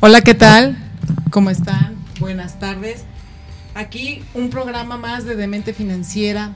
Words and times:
Hola, 0.00 0.20
¿qué 0.20 0.34
tal? 0.34 0.76
¿Cómo 1.30 1.48
están? 1.48 1.96
Buenas 2.20 2.58
tardes. 2.58 3.04
Aquí 3.74 4.22
un 4.34 4.50
programa 4.50 4.98
más 4.98 5.24
de 5.24 5.36
Demente 5.36 5.72
Financiera. 5.72 6.54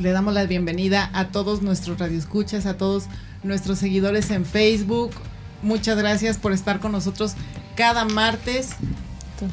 Le 0.00 0.10
damos 0.10 0.34
la 0.34 0.46
bienvenida 0.46 1.10
a 1.12 1.28
todos 1.28 1.62
nuestros 1.62 2.00
radioescuchas, 2.00 2.66
a 2.66 2.76
todos 2.76 3.04
nuestros 3.44 3.78
seguidores 3.78 4.32
en 4.32 4.44
Facebook. 4.44 5.12
Muchas 5.62 5.96
gracias 5.96 6.38
por 6.38 6.50
estar 6.52 6.80
con 6.80 6.90
nosotros 6.90 7.34
cada 7.76 8.04
martes 8.04 8.70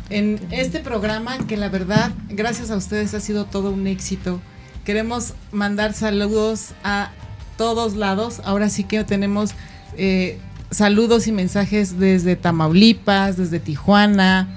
en 0.10 0.40
este 0.50 0.80
programa 0.80 1.38
que 1.46 1.56
la 1.56 1.70
verdad, 1.70 2.12
gracias 2.30 2.72
a 2.72 2.78
ustedes 2.78 3.14
ha 3.14 3.20
sido 3.20 3.46
todo 3.46 3.70
un 3.70 3.86
éxito. 3.86 4.42
Queremos 4.86 5.36
mandar 5.52 5.94
saludos 5.94 6.70
a 6.84 7.12
todos 7.58 7.96
lados. 7.96 8.42
Ahora 8.44 8.70
sí 8.70 8.86
que 8.86 9.04
tenemos 9.04 9.52
eh, 9.98 10.40
saludos 10.72 11.28
y 11.28 11.32
mensajes 11.32 12.00
desde 12.00 12.36
Tamaulipas, 12.36 13.38
desde 13.38 13.60
Tijuana, 13.60 14.48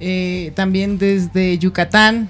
eh, 0.00 0.52
también 0.54 0.98
desde 0.98 1.58
Yucatán, 1.58 2.28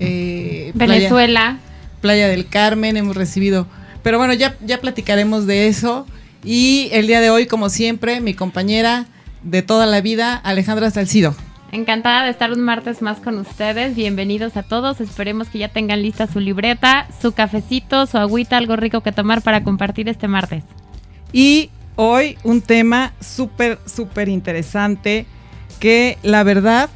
eh, 0.00 0.72
Venezuela. 0.74 1.58
Playa, 2.00 2.28
del 2.28 2.46
Carmen, 2.46 2.96
hemos 2.96 3.16
recibido. 3.16 3.66
Pero 4.04 4.18
bueno, 4.18 4.32
ya, 4.32 4.56
ya 4.64 4.80
platicaremos 4.80 5.46
de 5.46 5.66
eso. 5.66 6.06
Y 6.44 6.88
el 6.92 7.08
día 7.08 7.20
de 7.20 7.30
hoy, 7.30 7.46
como 7.46 7.70
siempre, 7.70 8.20
mi 8.20 8.34
compañera 8.34 9.06
de 9.42 9.62
toda 9.62 9.86
la 9.86 10.00
vida, 10.00 10.36
Alejandra 10.36 10.92
Salcido. 10.92 11.34
Encantada 11.72 12.24
de 12.24 12.30
estar 12.30 12.52
un 12.52 12.60
martes 12.60 13.02
más 13.02 13.18
con 13.18 13.36
ustedes. 13.38 13.96
Bienvenidos 13.96 14.56
a 14.56 14.62
todos. 14.62 15.00
Esperemos 15.00 15.48
que 15.48 15.58
ya 15.58 15.68
tengan 15.68 16.02
lista 16.02 16.28
su 16.28 16.38
libreta, 16.38 17.08
su 17.20 17.32
cafecito, 17.32 18.06
su 18.06 18.16
agüita, 18.16 18.56
algo 18.56 18.76
rico 18.76 19.02
que 19.02 19.10
tomar 19.12 19.42
para 19.42 19.64
compartir 19.64 20.08
este 20.08 20.28
martes. 20.28 20.62
Y 21.32 21.70
hoy 22.00 22.38
un 22.44 22.60
tema 22.60 23.12
súper, 23.20 23.80
súper 23.84 24.28
interesante 24.28 25.26
que 25.80 26.16
la 26.22 26.44
verdad 26.44 26.88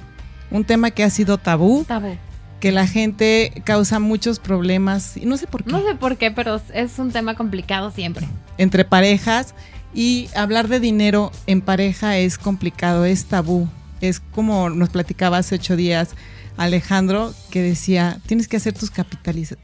un 0.50 0.64
tema 0.64 0.90
que 0.90 1.04
ha 1.04 1.10
sido 1.10 1.38
tabú. 1.38 1.84
Tabú. 1.84 2.16
Que 2.60 2.72
la 2.72 2.86
gente 2.86 3.52
causa 3.64 3.98
muchos 3.98 4.38
problemas, 4.38 5.16
y 5.16 5.26
no 5.26 5.36
sé 5.36 5.46
por 5.46 5.64
qué. 5.64 5.70
No 5.70 5.82
sé 5.82 5.94
por 5.94 6.16
qué, 6.16 6.30
pero 6.30 6.60
es 6.74 6.98
un 6.98 7.10
tema 7.10 7.34
complicado 7.34 7.90
siempre. 7.90 8.28
Entre 8.58 8.84
parejas 8.84 9.54
y 9.94 10.28
hablar 10.34 10.68
de 10.68 10.80
dinero 10.80 11.32
en 11.46 11.60
pareja 11.60 12.18
es 12.18 12.38
complicado, 12.38 13.04
es 13.04 13.26
tabú. 13.26 13.68
Es 14.00 14.20
como 14.20 14.68
nos 14.70 14.88
platicaba 14.90 15.38
hace 15.38 15.56
ocho 15.56 15.76
días 15.76 16.10
Alejandro, 16.56 17.34
que 17.50 17.62
decía, 17.62 18.18
tienes 18.26 18.48
que 18.48 18.56
hacer 18.56 18.72
tus 18.72 18.90
capitaliz 18.90 19.56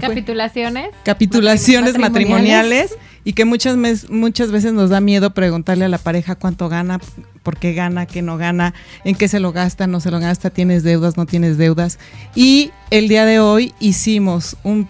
capitulaciones. 0.00 0.90
Capitulaciones 1.04 1.98
matrimoniales. 1.98 2.96
y 3.24 3.34
que 3.34 3.44
muchas, 3.44 3.76
muchas 4.10 4.50
veces 4.50 4.72
nos 4.72 4.90
da 4.90 5.00
miedo 5.00 5.32
preguntarle 5.32 5.84
a 5.84 5.88
la 5.88 5.98
pareja 5.98 6.34
cuánto 6.34 6.68
gana, 6.68 6.98
por 7.42 7.56
qué 7.56 7.72
gana, 7.72 8.06
qué 8.06 8.20
no 8.20 8.36
gana, 8.36 8.74
en 9.04 9.14
qué 9.14 9.28
se 9.28 9.38
lo 9.38 9.52
gasta, 9.52 9.86
no 9.86 10.00
se 10.00 10.10
lo 10.10 10.18
gasta, 10.18 10.50
tienes 10.50 10.82
deudas, 10.82 11.16
no 11.16 11.26
tienes 11.26 11.56
deudas. 11.56 11.98
Y 12.34 12.72
el 12.90 13.08
día 13.08 13.24
de 13.24 13.38
hoy 13.38 13.74
hicimos 13.78 14.56
un 14.64 14.88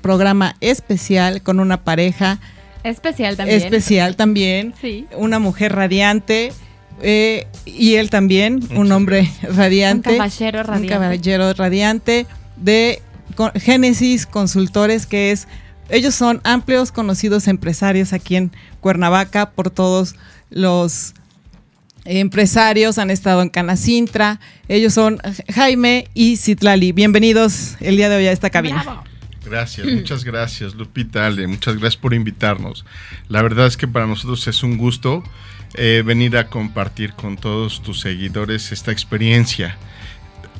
programa 0.00 0.56
especial 0.60 1.42
con 1.42 1.60
una 1.60 1.82
pareja. 1.82 2.38
Especial 2.84 3.36
también. 3.36 3.62
Especial 3.62 4.16
también. 4.16 4.74
Sí. 4.80 5.06
Una 5.16 5.38
mujer 5.38 5.74
radiante. 5.74 6.52
Eh, 7.00 7.46
y 7.64 7.94
él 7.94 8.10
también, 8.10 8.60
un 8.76 8.92
hombre 8.92 9.28
radiante. 9.42 10.10
Un 10.10 10.16
caballero 10.16 10.62
radiante. 10.62 10.94
Un 10.94 11.00
caballero 11.00 11.52
radiante 11.54 12.26
de 12.56 13.02
Génesis 13.56 14.26
Consultores, 14.26 15.06
que 15.06 15.30
es, 15.30 15.48
ellos 15.88 16.14
son 16.14 16.40
amplios 16.44 16.92
conocidos 16.92 17.48
empresarios 17.48 18.12
aquí 18.12 18.36
en 18.36 18.52
Cuernavaca 18.80 19.50
por 19.50 19.70
todos 19.70 20.14
los 20.50 21.14
empresarios, 22.04 22.98
han 22.98 23.10
estado 23.10 23.42
en 23.42 23.48
Canacintra, 23.48 24.40
ellos 24.68 24.94
son 24.94 25.18
Jaime 25.52 26.08
y 26.14 26.36
Citlali. 26.36 26.92
Bienvenidos 26.92 27.76
el 27.80 27.96
día 27.96 28.08
de 28.08 28.16
hoy 28.16 28.26
a 28.26 28.32
esta 28.32 28.50
cabina. 28.50 29.02
Gracias, 29.44 29.86
muchas 29.86 30.24
gracias 30.24 30.74
Lupita, 30.74 31.26
Ale, 31.26 31.46
muchas 31.46 31.74
gracias 31.74 32.00
por 32.00 32.14
invitarnos. 32.14 32.84
La 33.28 33.42
verdad 33.42 33.66
es 33.66 33.76
que 33.76 33.88
para 33.88 34.06
nosotros 34.06 34.46
es 34.46 34.62
un 34.62 34.78
gusto 34.78 35.22
eh, 35.74 36.02
venir 36.04 36.36
a 36.36 36.48
compartir 36.48 37.12
con 37.14 37.36
todos 37.36 37.82
tus 37.82 38.00
seguidores 38.00 38.72
esta 38.72 38.92
experiencia 38.92 39.76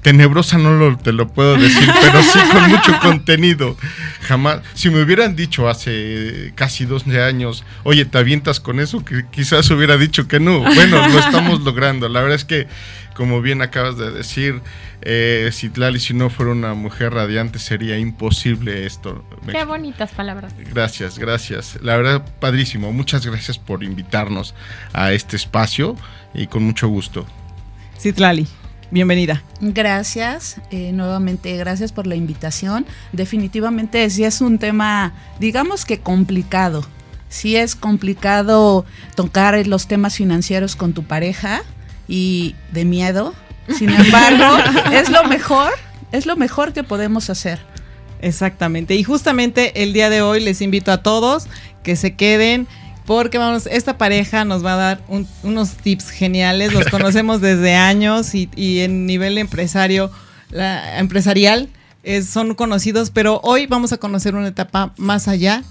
tenebrosa 0.03 0.59
no 0.59 0.75
lo, 0.75 0.99
te 0.99 1.13
lo 1.13 1.29
puedo 1.29 1.57
decir, 1.57 1.89
pero 2.01 2.23
sí 2.23 2.39
con 2.53 2.71
mucho 2.71 2.99
contenido. 3.03 3.77
Jamás, 4.23 4.61
si 4.75 4.91
me 4.91 5.01
hubieran 5.01 5.37
dicho 5.37 5.69
hace 5.69 6.53
casi 6.57 6.85
12 6.85 7.23
años, 7.23 7.65
oye, 7.85 8.05
te 8.05 8.19
avientas 8.19 8.61
con 8.61 8.81
eso, 8.81 9.05
que 9.05 9.25
quizás 9.31 9.71
hubiera 9.71 9.97
dicho 9.97 10.27
que 10.27 10.41
no. 10.41 10.61
Bueno, 10.61 11.09
lo 11.09 11.19
estamos 11.21 11.61
logrando. 11.61 12.09
La 12.09 12.21
verdad 12.21 12.35
es 12.35 12.45
que, 12.45 12.67
como 13.15 13.41
bien 13.41 13.63
acabas 13.63 13.97
de 13.97 14.11
decir, 14.11 14.61
eh, 15.03 15.51
si 15.53 15.71
Tlali 15.71 16.01
si 16.01 16.15
no 16.15 16.31
fuera 16.31 16.51
una 16.51 16.75
mujer 16.75 17.15
radiante 17.15 17.61
sería 17.61 17.97
imposible 17.97 18.87
esto. 18.87 19.25
Qué 19.51 19.65
bonitas 19.65 20.11
palabras. 20.11 20.53
Gracias, 20.73 21.17
gracias. 21.17 21.79
La 21.81 21.97
verdad, 21.97 22.25
padrísimo. 22.41 22.93
Muchas 22.93 23.25
gracias 23.25 23.57
por 23.57 23.85
invitarnos 23.85 24.55
a 24.93 25.13
este 25.13 25.37
espacio 25.37 25.97
y 26.35 26.49
con 26.49 26.65
mucho 26.65 26.89
gusto. 26.89 27.25
Citlali. 28.01 28.49
Bienvenida. 28.93 29.43
Gracias, 29.63 30.57
eh, 30.71 30.93
nuevamente 30.93 31.57
gracias 31.57 31.93
por 31.93 32.07
la 32.07 32.15
invitación. 32.15 32.85
Definitivamente 33.13 34.11
sí 34.11 34.23
es 34.23 34.43
un 34.43 34.59
tema, 34.59 35.15
digamos 35.41 35.87
que 35.87 36.01
complicado. 36.01 36.85
Sí 37.31 37.57
es 37.57 37.75
complicado 37.75 38.85
tocar 39.15 39.67
los 39.67 39.87
temas 39.87 40.17
financieros 40.17 40.77
con 40.77 40.93
tu 40.93 41.05
pareja 41.05 41.63
y 42.07 42.55
de 42.73 42.85
miedo. 42.85 43.33
Sin 43.79 43.89
embargo, 43.99 44.59
es 44.93 45.09
lo 45.09 45.25
mejor, 45.25 45.73
es 46.13 46.27
lo 46.27 46.37
mejor 46.37 46.75
que 46.75 46.85
podemos 46.85 47.31
hacer. 47.31 47.61
Exactamente. 48.21 48.95
Y 48.95 49.05
justamente 49.05 49.83
el 49.83 49.95
día 49.95 50.11
de 50.11 50.21
hoy 50.21 50.41
les 50.41 50.61
invito 50.61 50.93
a 50.93 51.03
todos 51.03 51.47
que 51.83 51.97
se 51.97 52.15
queden 52.15 52.69
porque 53.07 53.39
vamos, 53.39 53.67
esta 53.67 53.99
pareja 53.99 54.45
nos 54.45 54.65
va 54.65 54.75
a 54.75 54.77
dar 54.77 55.05
unos 55.43 55.71
tips 55.75 56.11
geniales, 56.11 56.73
los 56.73 56.87
conocemos 56.91 57.41
desde 57.41 57.75
años 57.75 58.35
y, 58.35 58.49
en 58.81 59.07
nivel 59.07 59.39
empresario, 59.39 60.11
empresarial 60.97 61.69
son 62.27 62.55
conocidos, 62.55 63.11
pero 63.11 63.41
hoy 63.43 63.67
vamos 63.67 63.93
a 63.93 63.99
conocer 63.99 64.35
una 64.35 64.49
etapa 64.49 64.93
más 64.97 65.29
allá 65.29 65.63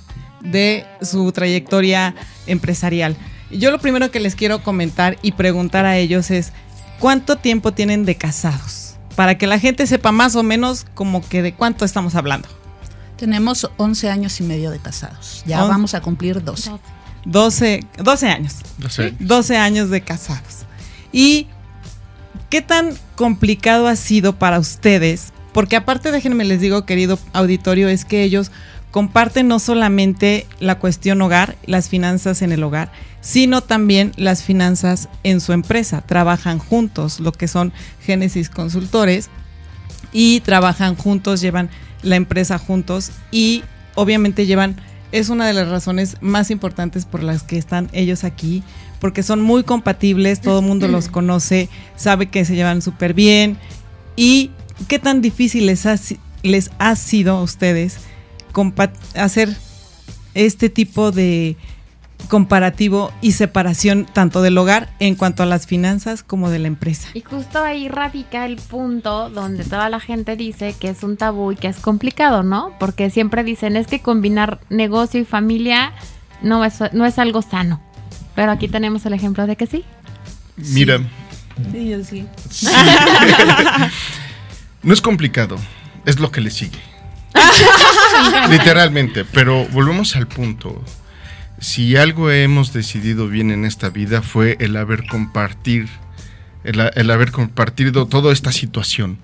de 0.42 0.86
su 1.02 1.32
trayectoria 1.32 2.16
empresarial. 2.48 3.16
Yo 3.52 3.70
lo 3.70 3.80
primero 3.80 4.12
que 4.12 4.20
les 4.20 4.36
quiero 4.36 4.64
comentar 4.64 5.18
y 5.22 5.34
preguntar 5.34 5.86
a 5.86 5.98
ellos 5.98 6.32
es, 6.32 6.54
¿cuánto 7.00 7.38
tiempo 7.38 7.74
tienen 7.74 8.06
de 8.06 8.16
casados? 8.16 8.96
Para 9.16 9.38
que 9.38 9.46
la 9.46 9.60
gente 9.60 9.86
sepa 9.88 10.12
más 10.12 10.36
o 10.36 10.44
menos 10.44 10.86
como 10.94 11.22
que 11.28 11.42
de 11.42 11.54
cuánto 11.54 11.84
estamos 11.84 12.16
hablando. 12.16 12.48
Tenemos 13.18 13.70
11 13.78 14.10
años 14.10 14.40
y 14.40 14.44
medio 14.44 14.72
de 14.72 14.80
casados. 14.80 15.44
Ya 15.46 15.64
vamos 15.66 15.94
a 15.94 16.02
cumplir 16.02 16.44
12. 16.44 16.72
12, 16.72 16.82
12 17.26 17.82
años. 18.28 18.56
12. 19.20 19.58
años 19.58 19.90
de 19.90 20.02
casados. 20.02 20.66
¿Y 21.12 21.48
qué 22.50 22.62
tan 22.62 22.94
complicado 23.16 23.88
ha 23.88 23.96
sido 23.96 24.38
para 24.38 24.60
ustedes 24.60 25.32
porque 25.54 25.76
aparte 25.76 26.12
déjenme 26.12 26.46
les 26.46 26.62
digo, 26.62 26.86
querido 26.86 27.20
auditorio, 27.34 27.90
es 27.90 28.06
que 28.06 28.24
ellos 28.24 28.52
comparten 28.92 29.48
no 29.48 29.60
solamente 29.60 30.48
la 30.60 30.80
cuestión 30.80 31.22
hogar, 31.22 31.56
las 31.66 31.90
finanzas 31.90 32.42
en 32.42 32.52
el 32.52 32.64
hogar, 32.64 32.92
sino 33.22 33.62
también 33.62 34.12
las 34.16 34.44
finanzas 34.44 35.10
en 35.24 35.42
su 35.42 35.54
empresa. 35.54 36.02
Trabajan 36.02 36.60
juntos, 36.60 37.20
lo 37.20 37.32
que 37.32 37.48
son 37.48 37.74
Génesis 38.02 38.50
Consultores, 38.50 39.30
y 40.14 40.42
trabajan 40.42 40.96
juntos, 40.96 41.42
llevan 41.42 41.70
la 42.02 42.16
empresa 42.16 42.58
juntos 42.58 43.12
y 43.30 43.64
obviamente 43.96 44.46
llevan, 44.46 44.76
es 45.12 45.30
una 45.30 45.48
de 45.48 45.54
las 45.54 45.70
razones 45.70 46.18
más 46.22 46.52
importantes 46.52 47.06
por 47.06 47.24
las 47.24 47.44
que 47.44 47.58
están 47.58 47.90
ellos 47.94 48.24
aquí, 48.24 48.64
porque 49.00 49.24
son 49.24 49.42
muy 49.42 49.64
compatibles, 49.64 50.42
todo 50.42 50.60
el 50.60 50.66
mundo 50.66 50.88
los 50.88 51.08
conoce, 51.10 51.70
sabe 51.96 52.28
que 52.28 52.46
se 52.46 52.56
llevan 52.56 52.82
súper 52.82 53.14
bien. 53.14 53.58
Y 54.16 54.52
qué 54.88 55.00
tan 55.00 55.22
difícil 55.22 55.66
les 55.66 55.86
ha, 55.86 55.96
les 56.44 56.72
ha 56.80 56.96
sido 56.96 57.38
a 57.38 57.44
ustedes 57.44 57.98
hacer 59.16 59.56
este 60.34 60.70
tipo 60.70 61.12
de 61.12 61.58
comparativo 62.28 63.12
y 63.22 63.34
separación 63.34 64.06
tanto 64.06 64.42
del 64.42 64.58
hogar 64.58 64.90
en 65.00 65.16
cuanto 65.16 65.44
a 65.44 65.46
las 65.46 65.68
finanzas 65.68 66.24
como 66.24 66.50
de 66.50 66.60
la 66.60 66.68
empresa. 66.68 67.10
Y 67.14 67.22
justo 67.22 67.64
ahí 67.64 67.88
radica 67.88 68.46
el 68.46 68.58
punto 68.58 69.30
donde 69.30 69.64
toda 69.64 69.90
la 69.90 70.00
gente 70.00 70.36
dice 70.36 70.76
que 70.80 70.90
es 70.90 71.04
un 71.04 71.18
tabú 71.18 71.52
y 71.52 71.56
que 71.56 71.68
es 71.68 71.78
complicado, 71.78 72.44
¿no? 72.44 72.74
Porque 72.80 73.10
siempre 73.10 73.44
dicen 73.44 73.76
es 73.76 73.88
que 73.88 74.02
combinar 74.02 74.60
negocio 74.70 75.20
y 75.20 75.26
familia 75.26 75.94
no 76.42 76.64
es, 76.66 76.80
no 76.94 77.06
es 77.06 77.20
algo 77.20 77.42
sano. 77.42 77.82
Pero 78.36 78.52
aquí 78.52 78.68
tenemos 78.68 79.06
el 79.06 79.14
ejemplo 79.14 79.46
de 79.46 79.56
que 79.56 79.68
sí. 79.68 79.84
Mira. 80.58 81.00
Sí, 81.72 81.90
yo 81.90 82.04
sí. 82.04 82.26
no 84.84 84.94
es 84.94 85.02
complicado, 85.02 85.58
es 86.06 86.20
lo 86.20 86.32
que 86.32 86.42
le 86.42 86.50
sigue. 86.50 86.80
Literalmente, 88.50 89.26
pero 89.26 89.66
volvemos 89.68 90.16
al 90.16 90.28
punto. 90.28 90.82
Si 91.62 91.96
algo 91.96 92.32
hemos 92.32 92.74
decidido 92.74 93.28
bien 93.28 93.52
en 93.52 93.66
esta 93.66 93.92
vida 93.92 94.24
fue 94.24 94.58
el 94.60 94.76
haber 94.76 95.06
compartir, 95.06 95.90
el, 96.64 97.12
haber 97.12 97.32
compartido 97.32 98.08
toda 98.08 98.34
esta 98.34 98.52
situación. 98.52 99.20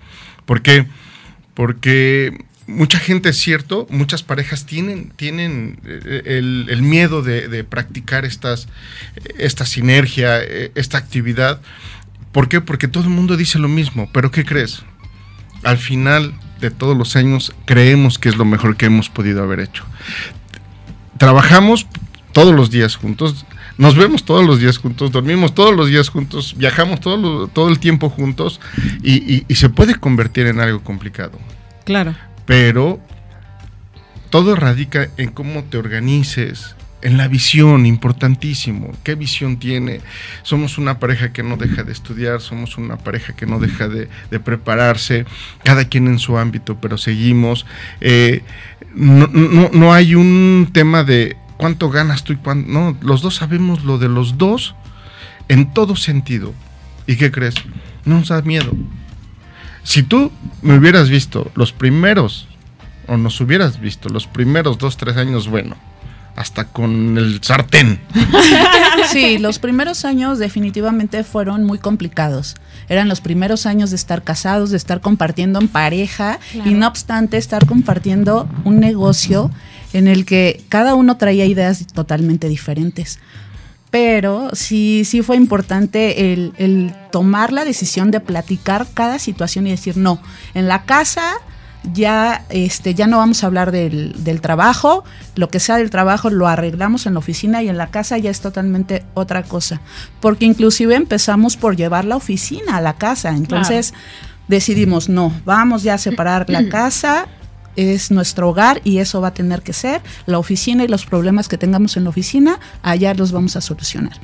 ¿Por 0.45 0.62
qué? 0.62 0.86
Porque 1.56 2.45
mucha 2.68 3.00
gente, 3.00 3.30
es 3.30 3.39
cierto, 3.39 3.88
muchas 3.89 4.22
parejas 4.22 4.68
tienen, 4.68 5.10
tienen 5.16 5.80
eh, 5.84 6.22
el, 6.69 6.81
miedo 6.84 7.24
de, 7.24 7.63
practicar 7.63 8.24
estas, 8.24 8.68
esta 9.40 9.66
sinergia, 9.66 10.40
eh, 10.40 10.72
esta 10.75 11.00
actividad. 11.00 11.60
¿Por 12.33 12.50
qué? 12.50 12.62
Porque 12.62 12.88
todo 12.88 13.06
el 13.06 13.10
mundo 13.10 13.36
dice 13.36 13.57
lo 13.57 13.68
mismo, 13.68 14.12
pero 14.13 14.30
¿qué 14.30 14.45
crees? 14.45 14.83
Al 15.63 15.80
final 15.80 16.40
de 16.62 16.69
todos 16.69 16.95
los 16.95 17.16
años 17.16 17.56
creemos 17.66 18.19
que 18.19 18.30
es 18.30 18.36
lo 18.36 18.45
mejor 18.45 18.78
que 18.78 18.86
hemos 18.86 19.10
podido 19.10 19.42
haber 19.42 19.60
hecho. 19.60 19.86
Trabajamos 21.18 21.88
todos 22.38 22.54
los 22.54 22.69
días 22.69 22.95
juntos, 22.95 23.48
nos 23.80 23.95
vemos 23.95 24.24
todos 24.24 24.45
los 24.45 24.60
días 24.60 24.78
juntos, 24.78 25.12
dormimos 25.12 25.56
todos 25.56 25.75
los 25.75 25.88
días 25.88 26.10
juntos, 26.10 26.54
viajamos 26.56 27.00
todo, 27.00 27.48
todo 27.48 27.68
el 27.69 27.80
tiempo 27.80 28.12
juntos 28.12 28.62
y, 29.01 29.44
y 29.48 29.56
se 29.56 29.69
puede 29.69 29.95
convertir 29.95 30.45
en 30.45 30.60
algo 30.60 30.84
complicado. 30.84 31.39
Claro. 31.84 32.13
Pero 32.45 33.00
todo 34.30 34.56
radica 34.56 35.10
en 35.18 35.31
cómo 35.31 35.63
te 35.63 35.80
organices, 35.80 36.75
en 37.01 37.18
la 37.18 37.28
visión, 37.28 37.88
importantísimo. 37.88 38.92
¿Qué 39.04 39.16
visión 39.16 39.57
tiene? 39.57 40.01
Somos 40.44 40.78
una 40.78 41.00
pareja 41.00 41.33
que 41.33 41.42
no 41.42 41.57
deja 41.57 41.81
de 41.81 41.92
estudiar, 41.92 42.40
somos 42.40 42.78
una 42.78 42.98
pareja 42.98 43.36
que 43.36 43.48
no 43.48 43.57
deja 43.57 43.88
de, 43.88 44.10
prepararse, 44.40 45.25
cada 45.63 45.86
quien 45.86 46.06
en 46.06 46.19
su 46.19 46.38
ámbito, 46.38 46.78
pero 46.80 47.00
seguimos. 47.00 47.66
Eh, 48.00 48.44
no, 48.94 49.92
hay 49.92 50.13
un 50.13 50.69
tema 50.72 51.04
de 51.04 51.36
cuánto 51.57 51.89
ganas 51.89 52.24
tú 52.24 52.33
y 52.33 52.38
cuánto. 52.38 52.71
No, 52.71 52.98
los 53.01 53.21
dos 53.21 53.36
sabemos 53.36 53.83
lo 53.83 53.98
de 53.98 54.09
los 54.09 54.38
dos 54.38 54.75
en 55.48 55.74
todo 55.74 55.95
sentido. 55.95 56.54
¿Y 57.06 57.15
qué 57.15 57.31
crees? 57.31 57.56
No 58.06 58.19
nos 58.19 58.30
da 58.30 58.42
miedo. 58.42 58.71
Si 59.83 60.04
tú 60.04 60.31
me 60.62 60.77
hubieras 60.77 61.09
visto 61.09 61.51
los 61.56 61.71
primeros, 61.71 62.48
o 63.07 63.18
nos 63.18 63.39
hubieras 63.39 63.80
visto 63.80 64.09
los 64.09 64.27
primeros 64.27 64.77
dos, 64.77 64.98
tres 64.98 65.18
años, 65.18 65.48
bueno 65.48 65.75
hasta 66.38 66.65
con 66.65 67.18
el 67.18 67.44
sartén. 67.44 68.00
Sí, 69.12 69.38
los 69.38 69.59
primeros 69.59 70.06
años 70.06 70.38
definitivamente 70.38 71.24
fueron 71.24 71.63
muy 71.63 71.77
complicados. 71.77 72.56
Eran 72.89 73.07
los 73.07 73.21
primeros 73.21 73.65
años 73.65 73.92
de 73.92 73.95
estar 73.95 74.24
casados, 74.24 74.71
de 74.71 74.77
estar 74.77 75.01
compartiendo 75.01 75.62
en 75.62 75.68
pareja 75.68 76.39
y 76.54 76.71
no 76.71 76.88
obstante 76.88 77.38
estar 77.38 77.68
compartiendo 77.68 78.50
un 78.65 78.80
negocio 78.80 79.50
en 79.94 80.07
el 80.07 80.25
que 80.25 80.63
cada 80.69 80.95
uno 80.95 81.18
traía 81.18 81.45
ideas 81.45 81.88
totalmente 81.88 82.50
diferentes. 82.50 83.19
Pero 83.89 84.50
sí, 84.54 85.04
sí 85.06 85.22
fue 85.22 85.38
importante 85.38 86.34
el, 86.34 86.54
el 86.57 86.94
tomar 87.12 87.54
la 87.54 87.63
decisión 87.63 88.12
de 88.12 88.19
platicar 88.19 88.86
cada 88.94 89.18
situación 89.18 89.66
y 89.66 89.72
decir, 89.72 89.95
no, 89.95 90.19
en 90.54 90.68
la 90.68 90.84
casa 90.84 91.38
ya, 91.94 92.44
este, 92.50 92.94
ya 92.94 93.07
no 93.07 93.18
vamos 93.18 93.44
a 93.44 93.48
hablar 93.48 93.72
del, 93.72 94.24
del, 94.24 94.42
trabajo, 94.42 95.04
lo 95.36 95.50
que 95.50 95.60
sea 95.60 95.78
del 95.78 95.90
trabajo 95.90 96.30
lo 96.30 96.48
arreglamos 96.48 97.06
en 97.06 97.13
la 97.13 97.19
oficina 97.19 97.63
y 97.63 97.69
en 97.69 97.78
la 97.78 97.88
casa 97.88 98.18
ya 98.18 98.30
es 98.30 98.42
totalmente 98.42 99.04
otra 99.13 99.44
cosa, 99.44 99.81
porque 100.19 100.45
inclusive 100.45 100.95
empezamos 100.95 101.57
por 101.57 101.75
llevar 101.75 102.06
la 102.06 102.16
oficina 102.16 102.78
a 102.78 102.81
la 102.81 102.94
casa, 102.94 103.30
entonces 103.30 103.94
decidimos, 104.48 105.10
no, 105.10 105.33
vamos 105.45 105.83
ya 105.83 105.95
a 105.95 105.98
separar 105.98 106.50
la 106.50 106.68
casa, 106.69 107.28
es 107.78 108.12
nuestro 108.12 108.50
hogar 108.50 108.82
y 108.84 108.98
eso 108.98 109.22
va 109.22 109.30
a 109.30 109.34
tener 109.34 109.62
que 109.62 109.72
ser, 109.72 110.02
la 110.26 110.40
oficina 110.40 110.84
y 110.84 110.88
los 110.90 111.06
problemas 111.06 111.48
que 111.48 111.58
tengamos 111.58 111.96
en 111.96 112.04
la 112.04 112.10
oficina, 112.10 112.60
allá 112.82 113.14
los 113.14 113.32
vamos 113.32 113.56
a 113.56 113.62
solucionar. 113.62 114.20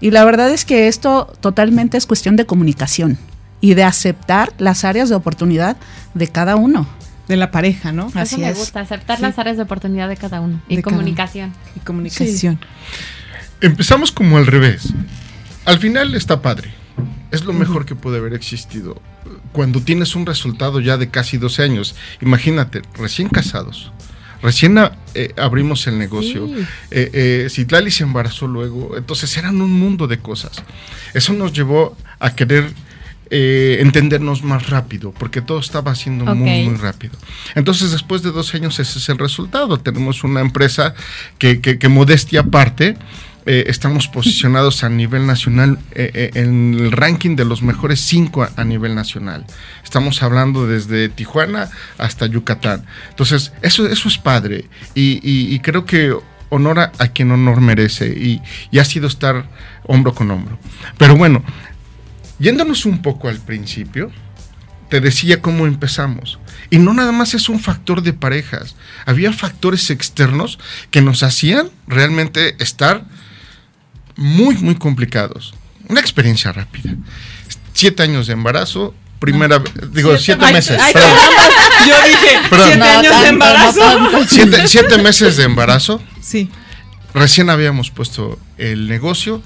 Y 0.00 0.10
la 0.10 0.24
verdad 0.24 0.50
es 0.50 0.64
que 0.64 0.88
esto 0.88 1.32
totalmente 1.40 1.96
es 1.96 2.06
cuestión 2.06 2.34
de 2.34 2.46
comunicación 2.46 3.18
y 3.60 3.74
de 3.74 3.84
aceptar 3.84 4.52
las 4.58 4.84
áreas 4.84 5.08
de 5.08 5.14
oportunidad 5.14 5.76
de 6.14 6.28
cada 6.28 6.56
uno 6.56 6.88
de 7.28 7.36
la 7.36 7.50
pareja, 7.50 7.92
¿no? 7.92 8.10
Así 8.14 8.36
me 8.38 8.52
gusta, 8.52 8.80
aceptar 8.80 9.20
las 9.20 9.38
áreas 9.38 9.56
de 9.56 9.62
oportunidad 9.62 10.08
de 10.08 10.16
cada 10.16 10.40
uno. 10.40 10.60
Y 10.68 10.82
comunicación. 10.82 11.52
Y 11.76 11.80
comunicación. 11.80 12.58
Empezamos 13.60 14.12
como 14.12 14.36
al 14.36 14.46
revés. 14.46 14.92
Al 15.64 15.78
final 15.78 16.14
está 16.14 16.42
padre. 16.42 16.74
Es 17.34 17.44
lo 17.44 17.52
mejor 17.52 17.84
que 17.84 17.94
puede 17.94 18.18
haber 18.18 18.34
existido. 18.34 19.00
Cuando 19.52 19.80
tienes 19.80 20.14
un 20.14 20.26
resultado 20.26 20.80
ya 20.80 20.96
de 20.96 21.08
casi 21.08 21.38
12 21.38 21.62
años, 21.62 21.94
imagínate, 22.20 22.82
recién 22.94 23.28
casados, 23.28 23.92
recién 24.42 24.78
eh, 25.14 25.32
abrimos 25.36 25.86
el 25.86 25.98
negocio, 25.98 26.46
sí. 26.46 26.66
eh, 26.90 27.10
eh, 27.12 27.48
Citlali 27.50 27.90
se 27.90 28.04
embarazó 28.04 28.46
luego, 28.46 28.96
entonces 28.96 29.36
eran 29.36 29.60
un 29.60 29.72
mundo 29.72 30.06
de 30.06 30.18
cosas. 30.18 30.62
Eso 31.14 31.32
nos 31.32 31.52
llevó 31.52 31.96
a 32.18 32.34
querer 32.34 32.72
eh, 33.30 33.78
entendernos 33.80 34.44
más 34.44 34.68
rápido, 34.68 35.12
porque 35.18 35.40
todo 35.40 35.58
estaba 35.58 35.92
haciendo 35.92 36.26
muy, 36.34 36.68
muy 36.68 36.76
rápido. 36.76 37.18
Entonces, 37.54 37.90
después 37.90 38.22
de 38.22 38.30
dos 38.30 38.54
años, 38.54 38.78
ese 38.78 38.98
es 38.98 39.08
el 39.08 39.18
resultado. 39.18 39.78
Tenemos 39.78 40.24
una 40.24 40.40
empresa 40.40 40.94
que, 41.38 41.60
que, 41.60 41.88
modestia 41.88 42.40
aparte, 42.40 42.96
eh, 43.46 43.64
estamos 43.68 44.08
posicionados 44.08 44.84
a 44.84 44.88
nivel 44.88 45.26
nacional 45.26 45.78
eh, 45.92 46.30
en 46.34 46.74
el 46.74 46.92
ranking 46.92 47.36
de 47.36 47.44
los 47.44 47.62
mejores 47.62 48.00
cinco 48.00 48.46
a, 48.56 48.64
nivel 48.64 48.94
nacional. 48.94 49.44
Estamos 49.82 50.22
hablando 50.22 50.66
desde 50.66 51.08
Tijuana 51.08 51.70
hasta 51.98 52.26
Yucatán. 52.26 52.86
Entonces, 53.10 53.52
eso, 53.62 53.86
eso 53.86 54.08
es 54.08 54.18
padre 54.18 54.66
y, 54.94 55.58
creo 55.60 55.84
que 55.84 56.14
honora 56.50 56.92
a 56.98 57.08
quien 57.08 57.30
honor 57.30 57.60
merece 57.60 58.08
y, 58.08 58.40
ha 58.78 58.84
sido 58.84 59.06
estar 59.06 59.48
hombro 59.84 60.14
con 60.14 60.30
hombro. 60.30 60.58
Pero 60.98 61.16
bueno, 61.16 61.42
Yéndonos 62.38 62.84
un 62.84 63.00
poco 63.00 63.28
al 63.28 63.38
principio, 63.38 64.10
te 64.88 65.00
decía 65.00 65.40
cómo 65.40 65.66
empezamos. 65.66 66.38
Y 66.70 66.78
no 66.78 66.92
nada 66.92 67.12
más 67.12 67.34
es 67.34 67.48
un 67.48 67.60
factor 67.60 68.02
de 68.02 68.12
parejas. 68.12 68.76
Había 69.06 69.32
factores 69.32 69.90
externos 69.90 70.58
que 70.90 71.00
nos 71.00 71.22
hacían 71.22 71.70
realmente 71.86 72.56
estar 72.62 73.04
muy, 74.16 74.56
muy 74.56 74.74
complicados. 74.76 75.54
Una 75.88 76.00
experiencia 76.00 76.52
rápida. 76.52 76.94
Siete 77.72 78.02
años 78.02 78.26
de 78.26 78.32
embarazo, 78.32 78.94
primera 79.18 79.62
digo, 79.92 80.16
siete, 80.18 80.52
meses. 80.52 80.80
yo 81.86 81.94
dije, 82.06 82.40
siete 82.48 82.82
años 82.82 83.22
de 83.22 83.28
embarazo. 83.28 83.80
siete, 84.66 84.98
meses 84.98 85.36
de 85.36 85.44
embarazo. 85.44 86.00
Sí. 86.20 86.50
Recién 87.12 87.50
habíamos 87.50 87.90
puesto 87.90 88.38
el 88.58 88.88
negocio, 88.88 89.42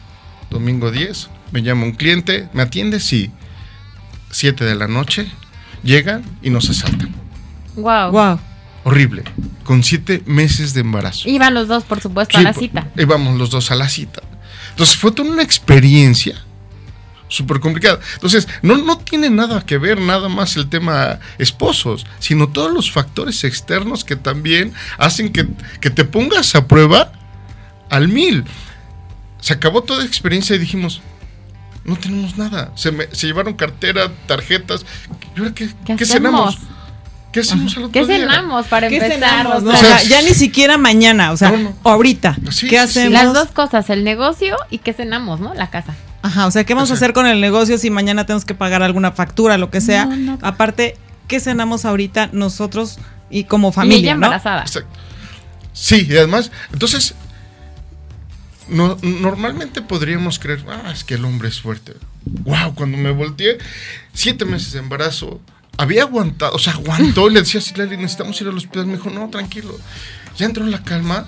domingo 0.50 0.90
10, 0.90 1.28
me 1.52 1.62
llama 1.62 1.84
un 1.84 1.92
cliente, 1.92 2.48
¿me 2.52 2.62
atiende? 2.62 3.00
Sí. 3.00 3.30
Siete 4.30 4.64
de 4.64 4.74
la 4.74 4.88
noche, 4.88 5.30
llegan 5.82 6.22
y 6.42 6.50
nos 6.50 6.70
asaltan. 6.70 7.14
Wow. 7.76 8.10
Wow. 8.10 8.40
Horrible. 8.84 9.24
Con 9.64 9.82
siete 9.82 10.22
meses 10.26 10.72
de 10.74 10.80
embarazo. 10.80 11.28
Iban 11.28 11.54
los 11.54 11.68
dos, 11.68 11.84
por 11.84 12.00
supuesto, 12.00 12.38
a 12.38 12.42
la 12.42 12.54
cita. 12.54 12.88
Íbamos 12.96 13.38
los 13.38 13.50
dos 13.50 13.70
a 13.70 13.74
la 13.74 13.88
cita. 13.88 14.22
Entonces 14.78 14.96
fue 14.96 15.10
toda 15.10 15.28
una 15.28 15.42
experiencia 15.42 16.40
súper 17.26 17.58
complicada. 17.58 17.98
Entonces, 18.14 18.46
no, 18.62 18.78
no 18.78 18.96
tiene 18.98 19.28
nada 19.28 19.66
que 19.66 19.76
ver 19.76 20.00
nada 20.00 20.28
más 20.28 20.56
el 20.56 20.68
tema 20.68 21.18
esposos, 21.38 22.06
sino 22.20 22.48
todos 22.48 22.72
los 22.72 22.92
factores 22.92 23.42
externos 23.42 24.04
que 24.04 24.14
también 24.14 24.72
hacen 24.96 25.32
que, 25.32 25.48
que 25.80 25.90
te 25.90 26.04
pongas 26.04 26.54
a 26.54 26.68
prueba 26.68 27.10
al 27.90 28.06
mil. 28.06 28.44
Se 29.40 29.52
acabó 29.52 29.82
toda 29.82 30.04
experiencia 30.04 30.54
y 30.54 30.60
dijimos, 30.60 31.00
no 31.84 31.96
tenemos 31.96 32.38
nada. 32.38 32.70
Se, 32.76 32.92
me- 32.92 33.08
se 33.12 33.26
llevaron 33.26 33.54
cartera, 33.54 34.12
tarjetas. 34.28 34.86
¿Y 35.36 35.40
ahora 35.40 35.54
qué, 35.54 35.66
¿Qué 35.84 35.96
qué 35.96 36.06
cenamos? 36.06 36.56
¿Qué 37.32 37.40
hacemos 37.40 37.76
al 37.76 37.84
otro 37.84 37.92
¿Qué 37.92 38.06
día? 38.06 38.20
cenamos 38.20 38.66
para 38.68 38.88
¿Qué 38.88 38.96
empezar? 38.96 39.18
cenamos, 39.18 39.62
no? 39.62 39.70
O 39.70 39.76
sea, 39.76 39.98
sea, 39.98 40.08
ya 40.08 40.22
ni 40.22 40.34
siquiera 40.34 40.78
mañana, 40.78 41.30
o 41.32 41.36
sea, 41.36 41.50
No, 41.50 41.58
no. 41.58 41.76
ahorita. 41.84 42.36
Sí, 42.50 42.68
¿Qué 42.68 42.78
hacemos? 42.78 43.12
las 43.12 43.34
dos 43.34 43.48
cosas, 43.48 43.90
el 43.90 44.02
negocio 44.04 44.56
y 44.70 44.78
qué 44.78 44.92
cenamos, 44.94 45.38
¿no? 45.40 45.52
La 45.54 45.68
casa. 45.70 45.94
Ajá, 46.22 46.46
o 46.46 46.50
sea, 46.50 46.64
¿qué 46.64 46.74
vamos 46.74 46.90
a 46.90 46.94
O 46.94 46.96
sea- 46.96 47.04
hacer 47.06 47.14
con 47.14 47.26
el 47.26 47.40
negocio 47.40 47.76
si 47.78 47.90
mañana 47.90 48.24
tenemos 48.26 48.44
que 48.44 48.54
pagar 48.54 48.82
alguna 48.82 49.12
factura, 49.12 49.58
lo 49.58 49.70
que 49.70 49.80
sea? 49.80 50.06
No, 50.06 50.16
no. 50.16 50.38
Aparte, 50.42 50.96
¿qué 51.28 51.38
cenamos 51.38 51.84
ahorita 51.84 52.30
nosotros 52.32 52.98
y 53.30 53.44
como 53.44 53.68
y 53.68 53.72
familia, 53.72 53.98
ella 53.98 54.14
no? 54.14 54.26
embarazada. 54.26 54.62
Exacto. 54.62 54.98
Sí, 55.74 56.06
y 56.10 56.16
además, 56.16 56.50
entonces, 56.72 57.14
no, 58.68 58.96
normalmente 59.02 59.80
podríamos 59.80 60.38
creer, 60.38 60.64
ah, 60.68 60.90
es 60.92 61.04
que 61.04 61.14
el 61.14 61.24
hombre 61.24 61.48
es 61.48 61.60
fuerte. 61.60 61.92
Wow, 62.24 62.74
cuando 62.74 62.98
me 62.98 63.10
volteé, 63.12 63.58
siete 64.12 64.44
meses 64.44 64.72
de 64.72 64.80
embarazo, 64.80 65.40
había 65.78 66.02
aguantado, 66.02 66.52
o 66.54 66.58
sea, 66.58 66.74
aguantó 66.74 67.30
y 67.30 67.34
le 67.34 67.40
decía 67.40 67.60
a 67.60 67.86
necesitamos 67.86 68.38
ir 68.40 68.48
al 68.48 68.56
hospital. 68.56 68.86
Me 68.86 68.94
dijo, 68.94 69.08
no, 69.10 69.30
tranquilo. 69.30 69.78
Ya 70.36 70.44
entró 70.46 70.64
en 70.64 70.70
la 70.72 70.82
calma 70.82 71.26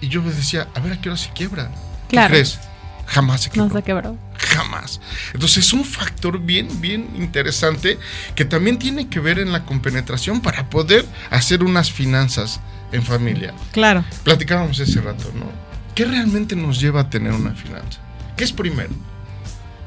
y 0.00 0.08
yo 0.08 0.22
me 0.22 0.32
decía, 0.32 0.68
a 0.74 0.80
ver 0.80 0.92
a 0.92 1.00
qué 1.00 1.08
hora 1.08 1.16
se 1.16 1.30
quiebra. 1.30 1.70
¿Qué 2.08 2.16
Claro. 2.16 2.32
crees? 2.32 2.58
Jamás 3.06 3.42
se 3.42 3.48
No 3.56 3.64
quebró. 3.68 3.76
se 3.78 3.82
quebró. 3.84 4.18
Jamás. 4.38 5.00
Entonces 5.34 5.64
es 5.66 5.72
un 5.72 5.84
factor 5.84 6.38
bien, 6.40 6.80
bien 6.80 7.08
interesante 7.16 7.98
que 8.34 8.44
también 8.44 8.78
tiene 8.78 9.08
que 9.08 9.20
ver 9.20 9.38
en 9.38 9.52
la 9.52 9.64
compenetración 9.64 10.40
para 10.40 10.68
poder 10.68 11.06
hacer 11.30 11.62
unas 11.62 11.90
finanzas 11.92 12.60
en 12.92 13.02
familia. 13.02 13.54
Claro. 13.72 14.04
Platicábamos 14.24 14.78
ese 14.80 15.00
rato, 15.00 15.30
¿no? 15.34 15.46
¿Qué 15.94 16.04
realmente 16.04 16.56
nos 16.56 16.80
lleva 16.80 17.02
a 17.02 17.10
tener 17.10 17.32
una 17.32 17.52
finanza? 17.54 18.00
¿Qué 18.36 18.44
es 18.44 18.52
primero? 18.52 18.90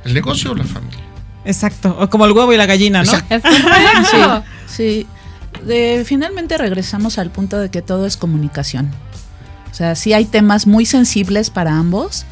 ¿El 0.03 0.13
negocio 0.13 0.51
o 0.51 0.55
la 0.55 0.63
familia? 0.63 1.03
Exacto. 1.45 1.95
O 1.99 2.09
como 2.09 2.25
el 2.25 2.31
huevo 2.31 2.51
y 2.53 2.57
la 2.57 2.65
gallina, 2.65 3.03
¿no? 3.03 3.11
Exacto. 3.29 4.43
Sí, 4.67 5.07
de- 5.65 6.03
finalmente 6.05 6.57
regresamos 6.57 7.17
al 7.17 7.29
punto 7.31 7.57
de 7.59 7.69
que 7.69 7.81
todo 7.81 8.05
es 8.05 8.17
comunicación. 8.17 8.91
O 9.71 9.73
sea, 9.73 9.95
sí 9.95 10.13
hay 10.13 10.25
temas 10.25 10.67
muy 10.67 10.85
sensibles 10.85 11.49
para 11.49 11.77
ambos, 11.77 12.25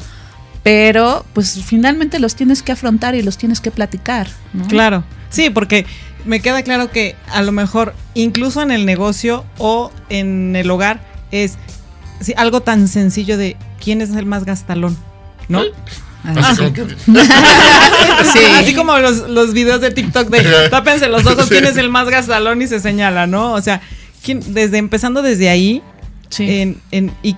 pero 0.62 1.24
pues 1.34 1.60
finalmente 1.64 2.18
los 2.18 2.34
tienes 2.34 2.62
que 2.62 2.72
afrontar 2.72 3.14
y 3.14 3.22
los 3.22 3.36
tienes 3.38 3.60
que 3.60 3.70
platicar. 3.70 4.28
¿no? 4.52 4.66
Claro. 4.66 5.04
Sí, 5.30 5.50
porque 5.50 5.84
me 6.24 6.40
queda 6.40 6.62
claro 6.62 6.90
que 6.90 7.16
a 7.30 7.42
lo 7.42 7.52
mejor 7.52 7.94
incluso 8.14 8.62
en 8.62 8.70
el 8.70 8.86
negocio 8.86 9.44
o 9.58 9.90
en 10.08 10.56
el 10.56 10.70
hogar 10.70 11.00
es 11.32 11.58
sí, 12.20 12.32
algo 12.36 12.62
tan 12.62 12.88
sencillo 12.88 13.36
de 13.36 13.56
quién 13.82 14.00
es 14.00 14.10
el 14.14 14.24
más 14.26 14.44
gastalón, 14.44 14.96
¿no? 15.48 15.62
Ah, 16.24 16.32
Así 16.36 16.56
sí. 16.56 16.62
como 16.62 16.72
que- 16.88 16.94
Sí. 18.32 18.38
Así 18.56 18.74
como 18.74 18.98
los, 18.98 19.28
los 19.28 19.52
videos 19.52 19.80
de 19.80 19.90
TikTok 19.90 20.28
de 20.28 20.68
tápense 20.70 21.08
los 21.08 21.26
ojos, 21.26 21.46
quién 21.48 21.64
es 21.66 21.76
el 21.76 21.90
más 21.90 22.08
gastalón 22.08 22.62
y 22.62 22.66
se 22.66 22.80
señala, 22.80 23.26
¿no? 23.26 23.52
O 23.52 23.60
sea, 23.60 23.80
quién, 24.22 24.40
desde 24.54 24.78
empezando 24.78 25.22
desde 25.22 25.48
ahí, 25.50 25.82
Sí. 26.30 26.60
en, 26.60 26.80
en- 26.90 27.12
y 27.22 27.36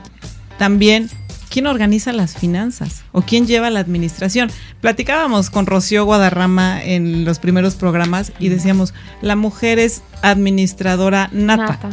también 0.59 1.11
quién 1.51 1.67
organiza 1.67 2.13
las 2.13 2.35
finanzas 2.37 3.03
o 3.13 3.23
quién 3.23 3.47
lleva 3.47 3.69
la 3.71 3.81
administración. 3.81 4.51
Platicábamos 4.81 5.51
con 5.51 5.67
Rocío 5.67 6.05
Guadarrama 6.05 6.83
en 6.83 7.25
los 7.25 7.39
primeros 7.39 7.75
programas 7.75 8.33
y 8.39 8.49
decíamos, 8.49 8.95
la 9.23 9.37
mujer 9.37 9.79
es 9.79 10.03
administradora 10.23 11.29
nata, 11.33 11.67
Nata. 11.67 11.91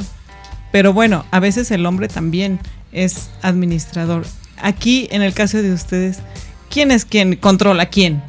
pero 0.71 0.93
bueno, 0.93 1.25
a 1.31 1.39
veces 1.39 1.71
el 1.71 1.85
hombre 1.85 2.07
también 2.07 2.59
es 2.91 3.29
administrador. 3.41 4.25
Aquí, 4.61 5.07
en 5.11 5.21
el 5.23 5.33
caso 5.33 5.61
de 5.61 5.73
ustedes, 5.73 6.19
¿quién 6.73 6.91
es 6.91 7.05
quien 7.05 7.35
controla 7.35 7.85
quién? 7.85 8.23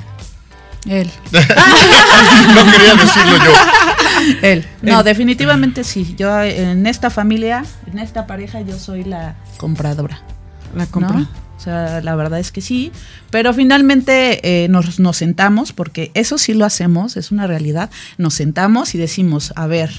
Él. 0.87 1.11
no 1.33 2.71
quería 2.71 2.95
decirlo 2.95 3.37
yo. 3.39 3.53
Él. 4.43 4.67
No, 4.83 4.99
Él. 4.99 5.05
definitivamente 5.05 5.83
sí. 5.83 6.15
Yo 6.19 6.43
en 6.43 6.87
esta 6.87 7.09
familia, 7.09 7.65
en 7.91 7.99
esta 7.99 8.27
pareja, 8.27 8.61
yo 8.61 8.79
soy 8.79 9.05
la 9.05 9.35
compradora. 9.57 10.21
La 10.77 10.87
compra. 10.87 11.21
¿no? 11.21 11.29
O 11.57 11.61
sea, 11.65 12.03
la 12.03 12.15
verdad 12.15 12.39
es 12.39 12.53
que 12.53 12.61
sí, 12.61 12.93
pero 13.31 13.55
finalmente 13.55 14.65
eh, 14.65 14.69
nos, 14.69 15.01
nos 15.01 15.17
sentamos, 15.17 15.73
porque 15.73 16.11
eso 16.13 16.37
sí 16.37 16.53
lo 16.53 16.67
hacemos, 16.67 17.17
es 17.17 17.31
una 17.31 17.47
realidad, 17.47 17.89
nos 18.19 18.35
sentamos 18.35 18.95
y 18.95 18.99
decimos, 18.99 19.55
a 19.57 19.67
ver, 19.67 19.91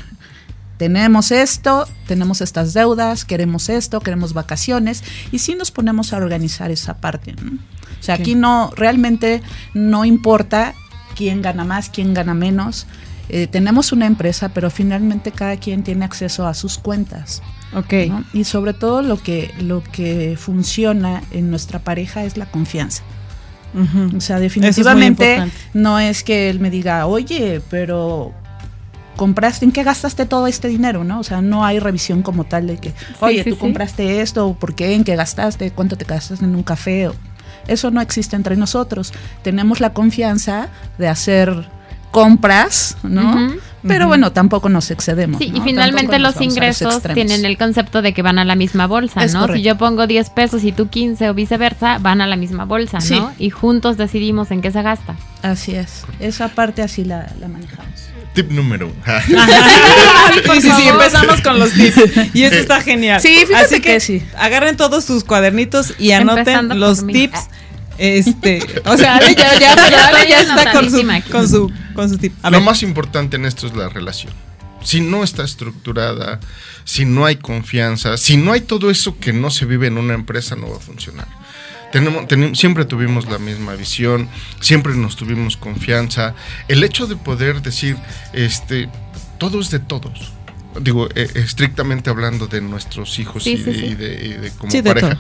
tenemos 0.78 1.32
esto, 1.32 1.88
tenemos 2.06 2.42
estas 2.42 2.75
deudas, 2.75 3.25
queremos 3.25 3.70
esto, 3.70 4.00
queremos 4.02 4.34
vacaciones, 4.34 5.04
y 5.32 5.40
sí 5.40 5.56
nos 5.56 5.72
ponemos 5.72 6.14
a 6.14 6.18
organizar 6.18 6.70
esa 6.70 6.98
parte. 6.98 7.34
¿no? 7.42 7.58
O 8.00 8.04
sea, 8.04 8.16
aquí 8.16 8.36
no, 8.36 8.72
realmente 8.75 9.42
no 9.74 10.06
importa 10.06 10.74
quién 11.16 11.42
gana 11.42 11.64
más, 11.64 11.90
quién 11.90 12.14
gana 12.14 12.34
menos. 12.34 12.88
Eh, 13.30 13.48
tenemos 13.48 13.92
una 13.92 14.06
empresa, 14.06 14.50
pero 14.50 14.70
finalmente 14.70 15.32
cada 15.32 15.58
quien 15.58 15.84
tiene 15.84 16.06
acceso 16.06 16.46
a 16.48 16.54
sus 16.54 16.78
cuentas. 16.78 17.42
Ok. 17.74 17.94
¿no? 18.08 18.24
Y 18.34 18.44
sobre 18.44 18.74
todo 18.74 19.02
lo 19.02 19.18
que, 19.18 19.52
lo 19.60 19.84
que 19.84 20.38
funciona 20.40 21.24
en 21.32 21.50
nuestra 21.50 21.80
pareja 21.80 22.24
es 22.24 22.38
la 22.38 22.46
confianza. 22.46 23.04
O 24.16 24.22
sea, 24.22 24.40
definitivamente 24.40 25.52
no 25.74 26.00
es 26.00 26.24
que 26.24 26.50
él 26.50 26.62
me 26.62 26.70
diga, 26.70 27.08
oye, 27.08 27.62
pero 27.70 28.32
compraste, 29.18 29.66
¿en 29.66 29.74
qué 29.74 29.84
gastaste 29.84 30.25
todo 30.25 30.48
este 30.48 30.70
dinero? 30.70 31.04
¿no? 31.04 31.20
O 31.20 31.24
sea, 31.24 31.42
no 31.42 31.66
hay 31.66 31.80
revisión 31.80 32.22
como 32.22 32.46
tal 32.46 32.68
de 32.68 32.78
que, 32.78 32.94
oye, 33.20 33.44
sí, 33.44 33.50
tú 33.50 33.56
sí. 33.56 33.60
compraste 33.62 34.22
esto, 34.22 34.56
¿por 34.58 34.75
qué? 34.75 34.94
¿En 34.94 35.04
qué 35.04 35.18
gastaste? 35.18 35.72
¿Cuánto 35.72 35.98
te 35.98 36.06
gastaste 36.06 36.46
en 36.46 36.56
un 36.56 36.64
café? 36.64 37.10
O- 37.10 37.16
Eso 37.68 37.92
no 37.92 38.02
existe 38.02 38.36
entre 38.36 38.56
nosotros. 38.56 39.14
Tenemos 39.44 39.80
la 39.80 39.94
confianza 39.94 40.70
de 40.98 41.08
hacer 41.08 41.68
compras, 42.12 42.98
¿no? 43.04 43.54
Pero 43.88 44.08
bueno, 44.08 44.32
tampoco 44.32 44.68
nos 44.70 44.90
excedemos. 44.90 45.38
Sí, 45.40 45.52
¿no? 45.52 45.58
y 45.58 45.62
finalmente 45.62 46.18
los 46.18 46.42
ingresos 46.42 47.04
tienen 47.14 47.46
el 47.46 47.56
concepto 47.58 48.02
de 48.02 48.14
que 48.14 48.24
van 48.24 48.40
a 48.40 48.46
la 48.46 48.56
misma 48.56 48.88
bolsa, 48.88 49.24
Es 49.24 49.34
¿no? 49.34 49.42
correcto. 49.42 49.58
Si 49.60 49.64
yo 49.64 49.78
pongo 49.78 50.08
10 50.08 50.30
pesos 50.32 50.64
y 50.64 50.72
tú 50.72 50.88
15 50.88 51.30
o 51.30 51.34
viceversa, 51.36 52.00
van 52.00 52.22
a 52.22 52.25
la 52.28 52.36
misma 52.36 52.66
bolsa, 52.66 53.00
Sí. 53.00 53.14
¿no? 53.20 53.32
Y 53.38 53.52
juntos 53.52 53.98
decidimos 53.98 54.50
en 54.50 54.62
qué 54.62 54.72
se 54.72 54.82
gasta. 54.82 55.16
Así 55.44 55.75
es. 55.75 56.04
Esa 56.20 56.48
parte 56.48 56.82
así 56.82 57.04
la, 57.06 57.32
la 57.40 57.48
manejamos. 57.48 58.05
Tip 58.36 58.51
número 58.51 58.88
uno. 58.88 58.96
Sí, 60.34 60.62
sí, 60.62 60.70
sí, 60.75 60.88
empezamos 60.88 61.42
con 61.42 61.60
los 61.60 61.72
tips. 61.74 62.36
Y 62.36 62.44
eso 62.44 62.56
está 62.56 62.82
genial. 62.82 63.22
Sí, 63.22 63.46
fíjate 63.48 63.65
Así 63.65 63.75
que, 63.75 63.94
que 63.94 64.00
sí. 64.00 64.24
agarren 64.38 64.75
todos 64.75 65.06
sus 65.06 65.24
cuadernitos 65.24 65.94
y 65.98 66.12
anoten 66.12 66.39
Empezando 66.39 66.75
los 66.75 67.06
tips. 67.08 67.39
Este, 67.98 68.60
o 68.86 68.98
sea, 68.98 69.18
Ale 69.18 69.36
ya, 69.36 69.58
ya, 69.58 69.75
Ya 69.89 70.08
Ale 70.08 70.30
ya 70.30 70.42
está 70.42 70.72
con 70.72 70.92
su, 70.92 71.01
con 71.32 71.48
su, 71.48 71.72
con 71.94 72.10
su 72.10 72.18
tip. 72.18 72.34
A 72.44 72.50
Lo 72.50 72.58
ver, 72.58 72.65
más 72.65 72.84
importante 72.84 73.38
en 73.38 73.46
esto 73.46 73.68
es 73.68 73.75
la 73.75 73.89
relación. 73.89 74.34
Si 74.84 75.01
no 75.01 75.24
está 75.24 75.44
estructurada, 75.44 76.39
si 76.84 77.06
no 77.06 77.25
hay 77.25 77.38
confianza, 77.38 78.18
si 78.18 78.38
no 78.38 78.51
hay 78.51 78.62
todo 78.62 78.92
eso 78.92 79.18
que 79.20 79.34
no 79.34 79.50
se 79.50 79.65
vive 79.65 79.88
en 79.88 79.98
una 79.98 80.13
empresa, 80.13 80.56
no 80.56 80.70
va 80.70 80.77
a 80.77 80.82
funcionar. 80.82 81.27
Tenemos, 81.96 82.58
siempre 82.60 82.84
tuvimos 82.84 83.25
la 83.30 83.38
misma 83.40 83.74
visión, 83.75 84.28
siempre 84.60 84.94
nos 84.96 85.16
tuvimos 85.16 85.56
confianza. 85.56 86.36
El 86.68 86.84
hecho 86.84 87.08
de 87.08 87.16
poder 87.16 87.62
decir, 87.62 87.96
este, 88.34 88.90
todo 89.38 89.62
es 89.62 89.70
de 89.72 89.80
todos. 89.80 90.34
Digo, 90.82 91.08
eh, 91.16 91.30
estrictamente 91.36 92.10
hablando 92.10 92.48
de 92.48 92.60
nuestros 92.60 93.18
hijos 93.18 93.46
Sí, 93.46 93.52
y, 93.54 93.58
sí, 93.58 93.64
de, 93.64 93.74
sí. 93.75 93.86
y 93.86 93.96
de- 93.96 94.25
y 94.25 94.34
de 94.34 94.52
como 94.52 94.70
pareja. 94.84 95.18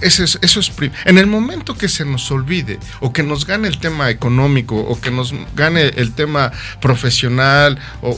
Eso 0.00 0.22
es, 0.22 0.38
eso 0.42 0.60
es 0.60 0.70
en 1.06 1.18
el 1.18 1.26
momento 1.26 1.74
que 1.76 1.88
se 1.88 2.04
nos 2.04 2.30
olvide 2.30 2.78
o 3.00 3.12
que 3.12 3.24
nos 3.24 3.44
gane 3.46 3.66
el 3.66 3.78
tema 3.78 4.08
económico 4.10 4.76
o 4.76 5.00
que 5.00 5.10
nos 5.10 5.34
gane 5.56 5.88
el 5.96 6.12
tema 6.12 6.52
profesional 6.80 7.78
o, 8.02 8.10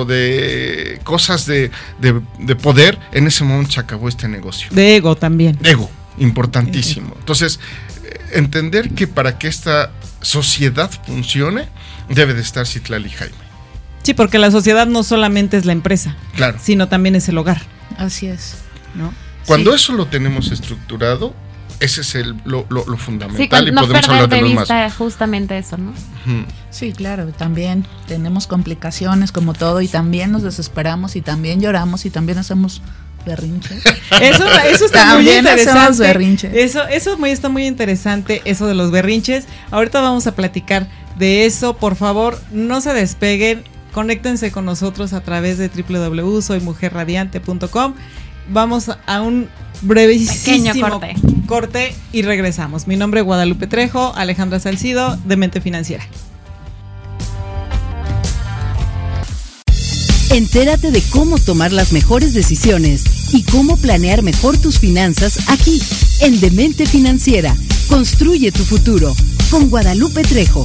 o 0.00 0.04
de 0.04 1.00
cosas 1.02 1.46
de, 1.46 1.70
de- 2.00 2.20
de 2.38 2.54
poder, 2.56 2.96
en 3.12 3.26
ese 3.26 3.42
momento 3.42 3.72
se 3.72 3.80
acabó 3.80 4.08
este 4.08 4.28
negocio. 4.28 4.68
de 4.70 4.94
ego 4.96 5.16
también. 5.16 5.58
Ego, 5.64 5.90
importantísimo. 6.18 7.14
Entonces, 7.18 7.60
eh, 8.04 8.20
entender 8.34 8.90
que 8.90 9.06
para 9.06 9.38
que 9.38 9.48
esta 9.48 9.90
sociedad 10.20 10.90
funcione, 11.06 11.68
debe 12.08 12.34
de 12.34 12.40
estar 12.42 12.66
Citlali 12.66 13.08
y 13.08 13.12
Jaime. 13.12 13.34
Sí, 14.02 14.14
porque 14.14 14.38
la 14.38 14.50
sociedad 14.50 14.86
no 14.86 15.02
solamente 15.02 15.56
es 15.56 15.64
la 15.64 15.72
empresa, 15.72 16.16
Claro. 16.36 16.58
sino 16.62 16.88
también 16.88 17.14
es 17.16 17.28
el 17.28 17.38
hogar, 17.38 17.62
Así 17.98 18.26
es. 18.26 18.56
¿no? 18.94 19.12
Cuando 19.46 19.70
Sí. 19.70 19.76
eso 19.76 19.92
lo 19.94 20.06
tenemos 20.06 20.50
estructurado, 20.52 21.34
ese 21.80 22.02
es 22.02 22.14
el, 22.14 22.36
lo, 22.44 22.66
lo- 22.68 22.84
lo 22.86 22.96
Sí, 22.96 23.02
fundamental 23.02 23.68
y 23.68 23.72
no 23.72 23.80
podemos 23.82 24.08
hablar 24.08 24.28
de 24.28 24.36
de 24.36 24.42
los 24.42 24.52
más. 24.54 24.62
vista 24.64 24.90
justamente 24.90 25.58
eso, 25.58 25.76
¿no? 25.76 25.92
Sí, 26.70 26.92
claro, 26.92 27.26
también 27.28 27.86
tenemos 28.06 28.46
complicaciones 28.46 29.32
como 29.32 29.52
todo 29.54 29.80
y 29.80 29.88
también 29.88 30.32
nos 30.32 30.42
desesperamos 30.42 31.16
y 31.16 31.20
también 31.20 31.60
lloramos 31.60 32.04
y 32.06 32.10
también 32.10 32.38
hacemos 32.38 32.80
berrinche. 33.24 33.74
Eso, 34.20 34.44
eso 34.70 34.84
está 34.86 35.14
muy 35.14 35.28
hacemos 35.28 35.50
interesante. 35.50 36.02
berrinche. 36.02 36.50
Eso, 36.62 36.84
eso 36.86 37.16
muy, 37.18 37.30
está 37.30 37.48
muy 37.48 37.66
interesante, 37.66 38.42
eso 38.44 38.66
de 38.66 38.74
los 38.74 38.90
berrinches. 38.90 39.44
Ahorita 39.70 40.00
vamos 40.00 40.26
a 40.26 40.34
platicar 40.34 40.88
de 41.18 41.46
eso, 41.46 41.76
por 41.76 41.96
favor, 41.96 42.38
no 42.50 42.80
se 42.80 42.92
despeguen, 42.92 43.62
conéctense 43.92 44.50
con 44.50 44.64
nosotros 44.64 45.12
a 45.12 45.20
través 45.22 45.58
de 45.58 45.68
www.soymujerradiante.com. 45.68 47.94
Vamos 48.50 48.90
a 49.06 49.22
un 49.22 49.48
brevísimo 49.82 50.72
corte. 50.80 51.14
corte 51.46 51.94
y 52.12 52.22
regresamos. 52.22 52.86
Mi 52.86 52.96
nombre 52.96 53.20
es 53.20 53.26
Guadalupe 53.26 53.66
Trejo, 53.66 54.14
Alejandra 54.14 54.60
Salcido, 54.60 55.16
de 55.24 55.36
Mente 55.36 55.60
Financiera. 55.60 56.04
Entérate 60.34 60.90
de 60.90 61.00
cómo 61.12 61.38
tomar 61.38 61.70
las 61.70 61.92
mejores 61.92 62.34
decisiones 62.34 63.04
y 63.32 63.44
cómo 63.44 63.76
planear 63.76 64.22
mejor 64.22 64.58
tus 64.58 64.80
finanzas 64.80 65.48
aquí, 65.48 65.80
en 66.22 66.40
Demente 66.40 66.86
Financiera. 66.86 67.54
Construye 67.88 68.50
tu 68.50 68.64
futuro 68.64 69.14
con 69.48 69.70
Guadalupe 69.70 70.22
Trejo. 70.22 70.64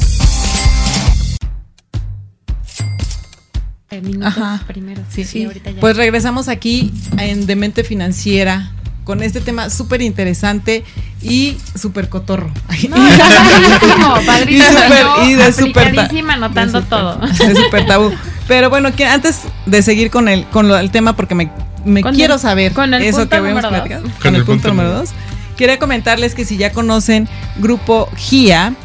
Minutos 4.02 4.28
Ajá. 4.28 4.64
primero. 4.66 5.04
Sí, 5.14 5.24
sí, 5.24 5.44
ahorita 5.44 5.70
ya. 5.70 5.80
Pues 5.80 5.96
regresamos 5.98 6.48
aquí 6.48 6.92
en 7.20 7.46
Demente 7.46 7.84
Financiera 7.84 8.72
con 9.10 9.24
este 9.24 9.42
tema 9.42 9.72
súper 9.72 10.04
interesante 10.04 10.84
y 11.20 11.58
súper 11.74 12.10
cotorro. 12.10 12.52
No, 12.90 12.96
padrísimo, 14.24 14.24
padrísimo. 14.24 15.24
Y 15.26 15.32
y 15.32 15.34
de 15.34 15.52
súper 15.52 15.96
anotando 16.30 16.82
de 16.82 16.88
todo. 16.88 17.18
de 17.18 17.56
súper 17.56 17.88
tabú. 17.88 18.12
Pero 18.48 18.70
bueno, 18.70 18.96
que 18.96 19.06
antes 19.08 19.40
de 19.66 19.82
seguir 19.82 20.12
con 20.12 20.30
el, 20.30 20.46
con 20.50 20.68
lo- 20.68 20.78
el 20.78 20.92
tema, 20.92 21.16
porque 21.16 21.34
me, 21.34 21.50
me 21.86 22.04
Con 22.04 22.14
quiero 22.14 22.36
el- 22.36 22.40
saber 22.40 22.72
con 22.74 22.94
el 22.94 23.02
eso 23.02 23.18
punto 23.18 23.30
que 23.32 23.36
habíamos 23.38 23.64
número 23.64 23.78
dos. 23.84 23.88
platicado. 23.90 24.22
Con, 24.22 24.36
el, 24.36 24.46
punto, 24.46 24.68
número 24.68 24.92
dos. 24.92 25.10
Quería 25.58 25.80
comentarles 25.80 26.36
que 26.36 26.46
si 26.46 26.58
ya 26.58 26.72
conocen 26.72 27.28
Grupo 27.58 28.10
GIA, 28.16 28.76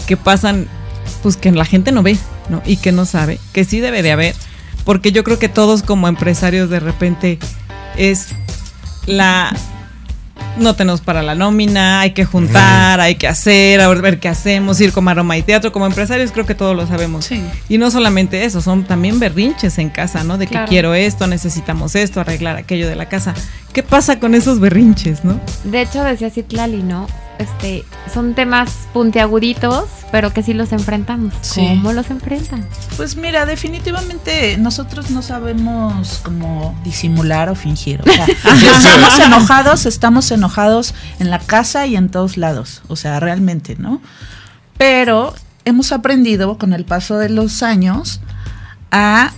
que 0.08 0.16
pasan, 0.18 0.68
pues 1.24 1.36
que 1.38 1.52
la 1.52 1.66
gente 1.66 1.92
no 1.92 2.02
ve, 2.04 2.18
¿no? 2.50 2.62
Y 2.66 2.78
que 2.78 2.92
no 2.92 3.06
sabe, 3.06 3.40
que 3.54 3.66
sí 3.66 3.80
debe 3.82 4.02
de 4.04 4.12
haber, 4.12 4.36
porque 4.86 5.12
yo 5.12 5.24
creo 5.24 5.38
que 5.40 5.50
todos 5.50 5.84
como 5.84 6.08
empresarios 6.08 6.70
de 6.70 6.80
repente 6.80 7.38
es 7.98 8.28
la 9.06 9.54
no 10.58 10.76
tenemos 10.76 11.02
para 11.02 11.22
la 11.22 11.36
nómina, 11.36 12.02
hay 12.02 12.12
que 12.12 12.26
juntar, 12.26 13.00
hay 13.00 13.16
que 13.16 13.28
hacer, 13.28 13.82
a 13.82 13.88
ver 13.90 14.20
qué 14.20 14.28
hacemos, 14.28 14.80
ir 14.82 14.92
como 14.92 15.10
aroma 15.10 15.38
y 15.38 15.42
teatro, 15.44 15.72
como 15.72 15.86
empresarios 15.86 16.32
creo 16.32 16.46
que 16.46 16.56
todos 16.56 16.76
lo 16.76 16.86
sabemos. 16.88 17.26
Sí. 17.26 17.42
Y 17.70 17.78
no 17.78 17.90
solamente 17.92 18.44
eso, 18.46 18.62
son 18.62 18.84
también 18.84 19.20
berrinches 19.20 19.78
en 19.78 19.90
casa, 19.90 20.24
¿no? 20.24 20.38
De 20.38 20.46
que 20.48 20.52
Claro. 20.52 20.68
quiero 20.68 20.94
esto, 20.94 21.28
necesitamos 21.28 21.96
esto, 21.96 22.20
arreglar 22.22 22.58
aquello 22.58 22.88
de 22.88 22.96
la 22.96 23.08
casa. 23.08 23.34
¿Qué 23.74 23.84
pasa 23.84 24.20
con 24.20 24.36
esos 24.36 24.60
berrinches, 24.60 25.24
no? 25.24 25.40
De 25.64 25.82
hecho, 25.82 26.04
decía 26.04 26.30
Citlali, 26.30 26.84
¿no? 26.84 27.08
Este, 27.42 27.86
son 28.14 28.36
temas 28.36 28.88
puntiaguditos, 28.94 29.86
pero 30.12 30.32
que 30.32 30.44
sí 30.44 30.54
los 30.54 30.72
enfrentamos. 30.72 31.34
Sí. 31.42 31.62
¿Cómo 31.62 31.92
los 31.92 32.12
enfrentan? 32.12 32.68
Pues 32.98 33.16
mira, 33.16 33.48
definitivamente 33.48 34.58
nosotros 34.60 35.10
no 35.10 35.24
sabemos 35.24 36.22
cómo 36.24 36.80
disimular 36.84 37.50
o 37.50 37.56
fingir. 37.56 38.02
O 38.02 38.12
sea, 38.12 38.26
si 38.60 38.68
estamos 38.68 39.20
enojados, 39.20 39.86
estamos 39.88 40.32
enojados 40.32 40.94
en 41.20 41.32
la 41.32 41.40
casa 41.40 41.88
y 41.88 41.96
en 41.96 42.10
todos 42.10 42.38
lados. 42.38 42.84
O 42.88 42.96
sea, 42.96 43.20
realmente, 43.20 43.76
¿no? 43.80 44.02
Pero 44.78 45.34
hemos 45.66 45.92
aprendido 45.92 46.60
con 46.60 46.74
el 46.74 46.86
paso 46.86 47.18
de 47.18 47.30
los 47.30 47.64
años 47.64 48.22
a 48.92 49.32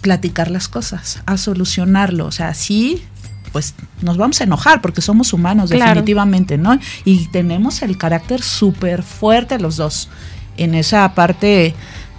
platicar 0.00 0.50
las 0.50 0.68
cosas, 0.68 1.20
a 1.26 1.36
solucionarlo. 1.36 2.26
O 2.26 2.32
sea, 2.32 2.54
sí, 2.54 3.04
pues 3.52 3.74
nos 4.02 4.16
vamos 4.16 4.40
a 4.40 4.44
enojar 4.44 4.80
porque 4.80 5.00
somos 5.00 5.32
humanos, 5.32 5.70
Claro. 5.70 5.86
definitivamente, 5.90 6.56
¿no? 6.58 6.78
Y 7.04 7.26
tenemos 7.28 7.82
el 7.82 7.96
carácter 7.98 8.42
súper 8.42 9.02
fuerte 9.02 9.58
los 9.58 9.76
dos. 9.76 10.08
En 10.56 10.74
esa 10.74 11.14
parte 11.14 11.74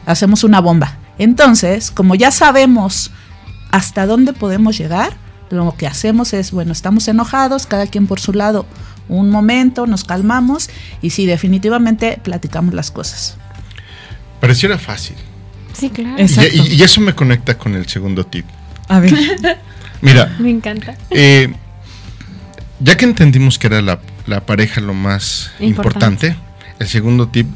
hacemos 0.06 0.44
una 0.44 0.60
bomba. 0.62 0.98
Entonces, 1.18 1.92
como 1.92 2.16
ya 2.16 2.32
sabemos 2.32 3.12
hasta 3.72 4.06
dónde 4.06 4.34
podemos 4.34 4.78
llegar, 4.78 5.14
lo 5.50 5.76
que 5.78 5.86
hacemos 5.88 6.34
es, 6.34 6.52
bueno, 6.52 6.72
estamos 6.72 7.08
enojados, 7.08 7.66
cada 7.68 7.86
quien 7.88 8.08
por 8.08 8.20
su 8.20 8.34
lado, 8.34 8.66
un 9.10 9.30
momento, 9.30 9.86
nos 9.88 10.04
calmamos 10.06 10.70
y 11.02 11.10
sí, 11.10 11.26
definitivamente 11.26 12.20
platicamos 12.24 12.74
las 12.74 12.92
cosas. 12.92 13.38
Pareciera 14.40 14.78
fácil. 14.78 15.16
Sí, 15.74 15.90
claro. 15.90 16.16
Y, 16.18 16.22
Exacto. 16.22 16.52
y- 16.56 16.74
y 16.76 16.84
eso 16.84 17.02
me 17.02 17.14
conecta 17.14 17.58
con 17.58 17.76
el 17.76 17.88
segundo 17.88 18.26
tip. 18.26 18.46
A 18.88 19.00
ver. 19.00 19.14
Mira, 20.02 20.36
Me 20.40 20.50
encanta. 20.50 20.96
eh, 21.10 21.54
ya 22.80 22.98
que 22.98 23.06
entendimos 23.06 23.60
que 23.60 23.68
era 23.68 23.82
la, 23.82 24.00
la 24.26 24.46
pareja 24.46 24.82
lo 24.82 24.94
más 24.94 25.52
Importante. 25.60 26.28
importante, 26.28 26.36
el 26.80 26.88
segundo 26.88 27.28
tip, 27.28 27.48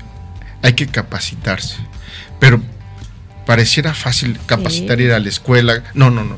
hay 0.61 0.73
que 0.73 0.87
capacitarse. 0.87 1.77
Pero 2.39 2.61
pareciera 3.45 3.93
fácil 3.93 4.37
capacitar, 4.45 4.99
ir 5.01 5.11
a 5.11 5.19
la 5.19 5.29
escuela. 5.29 5.83
No, 5.93 6.09
no, 6.11 6.23
no. 6.23 6.37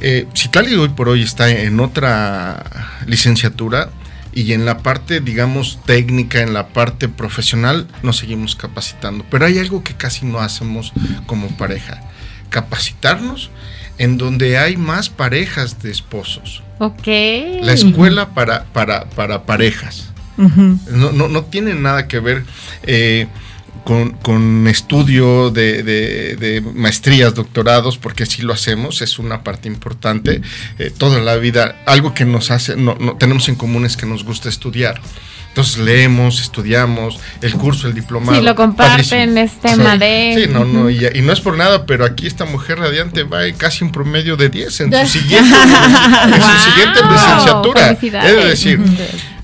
Eh, 0.00 0.26
Citlali 0.34 0.74
hoy 0.76 0.88
por 0.90 1.08
hoy 1.10 1.22
está 1.22 1.50
en 1.50 1.78
otra 1.80 2.64
licenciatura 3.06 3.90
y 4.32 4.52
en 4.52 4.64
la 4.64 4.78
parte, 4.78 5.20
digamos, 5.20 5.78
técnica, 5.84 6.40
en 6.40 6.54
la 6.54 6.68
parte 6.68 7.08
profesional, 7.08 7.86
nos 8.02 8.16
seguimos 8.16 8.56
capacitando. 8.56 9.26
Pero 9.30 9.44
hay 9.44 9.58
algo 9.58 9.82
que 9.84 9.94
casi 9.94 10.24
no 10.24 10.38
hacemos 10.40 10.92
como 11.26 11.48
pareja. 11.58 12.00
Capacitarnos 12.48 13.50
en 14.00 14.18
donde 14.18 14.58
hay 14.58 14.76
más 14.76 15.10
parejas 15.10 15.82
de 15.82 15.90
esposos. 15.90 16.62
Ok. 16.78 17.06
La 17.62 17.74
escuela 17.74 18.30
para, 18.30 18.64
para, 18.72 19.08
para 19.10 19.44
parejas. 19.44 20.08
No, 20.36 21.12
no, 21.12 21.28
no 21.28 21.44
tiene 21.44 21.74
nada 21.74 22.08
que 22.08 22.18
ver. 22.18 22.44
eh, 22.82 23.28
con, 23.84 24.66
estudio 24.68 25.50
de, 25.50 26.62
maestrías, 26.74 27.34
doctorados, 27.34 27.98
porque 27.98 28.22
así 28.22 28.42
lo 28.42 28.52
hacemos, 28.52 29.02
es 29.02 29.18
una 29.18 29.42
parte 29.42 29.68
importante. 29.68 30.42
Eh, 30.78 30.90
toda 30.96 31.20
la 31.20 31.36
vida, 31.36 31.76
algo 31.86 32.14
que 32.14 32.24
nos 32.24 32.50
hace, 32.50 32.76
no, 32.76 32.96
tenemos 33.18 33.48
en 33.48 33.56
común 33.56 33.84
es 33.84 33.96
que 33.96 34.06
nos 34.06 34.24
gusta 34.24 34.48
estudiar. 34.48 35.00
Entonces 35.50 35.78
leemos, 35.78 36.40
estudiamos, 36.40 37.18
el 37.42 37.52
curso, 37.54 37.88
el 37.88 37.94
diplomado. 37.94 38.38
Sí, 38.38 38.44
lo 38.44 38.54
comparten, 38.54 39.36
es 39.36 39.60
tema 39.60 39.96
de... 39.96 40.44
Sí, 40.46 40.52
no, 40.52 40.64
no, 40.64 40.88
y, 40.88 41.20
no 41.22 41.32
es 41.32 41.40
por 41.40 41.56
nada, 41.56 41.86
pero 41.86 42.04
aquí 42.04 42.28
esta 42.28 42.44
mujer 42.44 42.78
radiante 42.78 43.24
va 43.24 43.40
casi 43.56 43.84
en 43.84 43.90
promedio 43.90 44.36
de 44.36 44.48
10 44.48 44.80
en 44.80 44.92
su 44.92 45.06
siguiente, 45.18 45.56
en 45.56 46.42
su 46.42 46.70
siguiente 46.70 47.00
licenciatura. 47.02 47.90
Es 47.90 48.44
decir, 48.44 48.80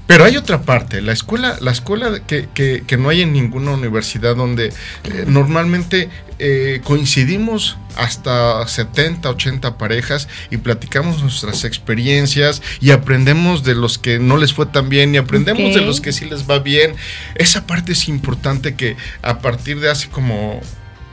pero 0.07 0.25
hay 0.25 0.37
otra 0.37 0.63
parte, 0.63 1.03
la 1.03 1.13
escuela, 1.13 1.57
la 1.61 1.73
escuela 1.73 2.21
que, 2.27 2.49
que, 2.55 2.97
no 2.97 3.09
hay 3.09 3.23
en 3.23 3.33
ninguna 3.33 3.73
universidad 3.73 4.37
donde 4.37 4.67
eh, 4.67 5.25
normalmente 5.27 6.09
eh, 6.39 6.81
coincidimos 6.85 7.77
hasta 7.97 8.67
70, 8.67 9.29
80 9.29 9.79
parejas 9.79 10.29
y 10.51 10.59
platicamos 10.59 11.23
nuestras 11.23 11.65
experiencias 11.65 12.63
y 12.81 12.91
aprendemos 12.91 13.65
de 13.65 13.75
los 13.75 13.99
que 13.99 14.21
no 14.21 14.37
les 14.37 14.53
fue 14.53 14.67
tan 14.67 14.89
bien 14.89 15.15
y 15.15 15.19
aprendemos 15.19 15.75
de 15.75 15.81
los 15.81 16.01
que 16.01 16.13
sí 16.13 16.25
les 16.27 16.49
va 16.49 16.61
bien. 16.61 16.95
Esa 17.35 17.67
parte 17.67 17.93
es 17.93 18.09
importante 18.09 18.75
que 18.75 18.97
a 19.23 19.41
partir 19.41 19.81
de 19.81 19.91
hace 19.91 20.09
como 20.09 20.61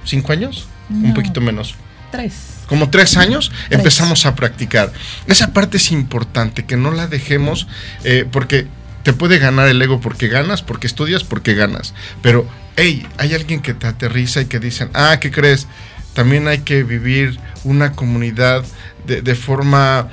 5 0.05 0.31
años, 0.31 0.67
un 0.89 1.13
poquito 1.15 1.41
menos. 1.41 1.75
Tres 2.11 2.53
como 2.67 2.89
tres 2.89 3.17
años, 3.17 3.51
empezamos 3.69 4.25
a 4.25 4.35
practicar. 4.35 4.91
Esa 5.27 5.53
parte 5.53 5.77
es 5.77 5.91
importante, 5.91 6.65
que 6.65 6.77
no 6.77 6.91
la 6.91 7.07
dejemos, 7.07 7.67
eh, 8.03 8.25
porque 8.31 8.67
te 9.03 9.13
puede 9.13 9.37
ganar 9.37 9.67
el 9.67 9.81
ego 9.81 9.99
porque 9.99 10.27
ganas, 10.27 10.61
porque 10.61 10.87
estudias, 10.87 11.23
porque 11.23 11.53
ganas. 11.53 11.93
Pero, 12.21 12.47
hey, 12.77 13.05
hay 13.17 13.33
alguien 13.33 13.61
que 13.61 13.73
te 13.73 13.87
aterriza 13.87 14.41
y 14.41 14.45
que 14.45 14.59
dicen, 14.59 14.89
ah, 14.93 15.17
¿qué 15.19 15.31
crees? 15.31 15.67
También 16.13 16.47
hay 16.47 16.59
que 16.59 16.83
vivir 16.83 17.39
una 17.63 17.91
comunidad 17.93 18.63
de, 19.05 19.35
forma 19.35 20.07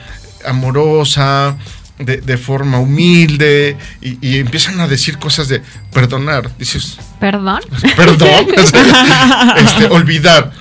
amorosa, 0.44 1.56
de, 1.98 2.36
forma 2.38 2.80
humilde, 2.80 3.76
y, 4.00 4.38
empiezan 4.38 4.80
a 4.80 4.88
decir 4.88 5.18
cosas 5.18 5.48
de 5.48 5.62
perdonar. 5.92 6.50
Dices, 6.58 6.98
¿perdón? 7.20 7.60
Perdón. 7.96 8.46
este, 9.56 9.86
olvidar 9.86 10.52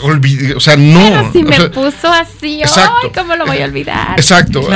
o 0.00 0.60
sea, 0.60 0.76
no. 0.76 1.00
Pero 1.00 1.32
si 1.32 1.42
me 1.44 1.68
puso 1.68 2.10
así, 2.10 2.62
ay, 2.64 3.10
¿cómo 3.14 3.36
lo 3.36 3.46
voy 3.46 3.58
a 3.58 3.66
olvidar? 3.66 4.18
Exacto. 4.18 4.66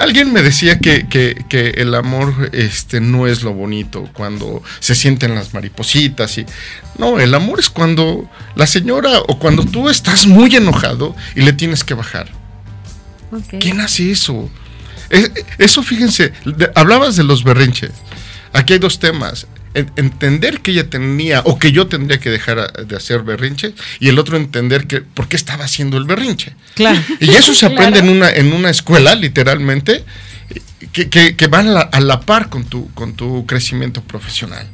alguien 0.00 0.32
me 0.32 0.42
decía 0.42 0.78
que, 0.78 1.06
que, 1.08 1.74
el 1.76 1.94
amor 1.94 2.50
este, 2.52 3.00
no 3.00 3.26
es 3.26 3.42
lo 3.42 3.54
bonito, 3.54 4.08
cuando 4.12 4.62
se 4.80 4.94
sienten 4.94 5.34
las 5.34 5.54
maripositas 5.54 6.38
y. 6.38 6.46
No, 6.98 7.20
el 7.20 7.34
amor 7.34 7.60
es 7.60 7.68
cuando 7.68 8.28
la 8.54 8.66
señora 8.66 9.20
o 9.28 9.38
cuando 9.38 9.64
tú 9.64 9.90
estás 9.90 10.26
muy 10.26 10.54
enojado 10.56 11.14
y 11.34 11.42
le 11.42 11.52
tienes 11.52 11.84
que 11.84 11.94
bajar. 11.94 12.28
¿Quién 13.60 13.80
hace 13.80 14.10
eso? 14.10 14.48
E, 15.10 15.30
eso, 15.58 15.82
fíjense, 15.82 16.32
hablabas 16.74 17.16
de 17.16 17.24
los 17.24 17.44
berrinches. 17.44 17.92
Aquí 18.52 18.72
hay 18.72 18.78
dos 18.78 18.98
temas 18.98 19.46
entender 19.76 20.60
que 20.60 20.70
ella 20.70 20.88
tenía 20.88 21.42
o 21.44 21.58
que 21.58 21.72
yo 21.72 21.86
tendría 21.86 22.18
que 22.18 22.30
dejar 22.30 22.72
de 22.72 22.96
hacer 22.96 23.22
berrinche 23.22 23.74
y 24.00 24.08
el 24.08 24.18
otro 24.18 24.36
entender 24.36 24.86
que 24.86 25.02
por 25.02 25.28
qué 25.28 25.36
estaba 25.36 25.64
haciendo 25.64 25.98
el 25.98 26.04
berrinche. 26.04 26.54
Claro. 26.74 27.00
Y 27.20 27.30
eso 27.30 27.54
se 27.54 27.66
aprende 27.66 27.98
en 27.98 28.08
una 28.08 28.30
en 28.30 28.52
una 28.52 28.70
escuela 28.70 29.14
literalmente 29.14 30.04
que, 30.92 31.36
que, 31.36 31.46
van 31.48 31.68
a 31.68 32.00
la, 32.00 32.20
par 32.20 32.48
con 32.48 32.64
tu 32.64 32.90
con 32.92 33.14
tu 33.14 33.44
crecimiento 33.46 34.02
profesional. 34.02 34.66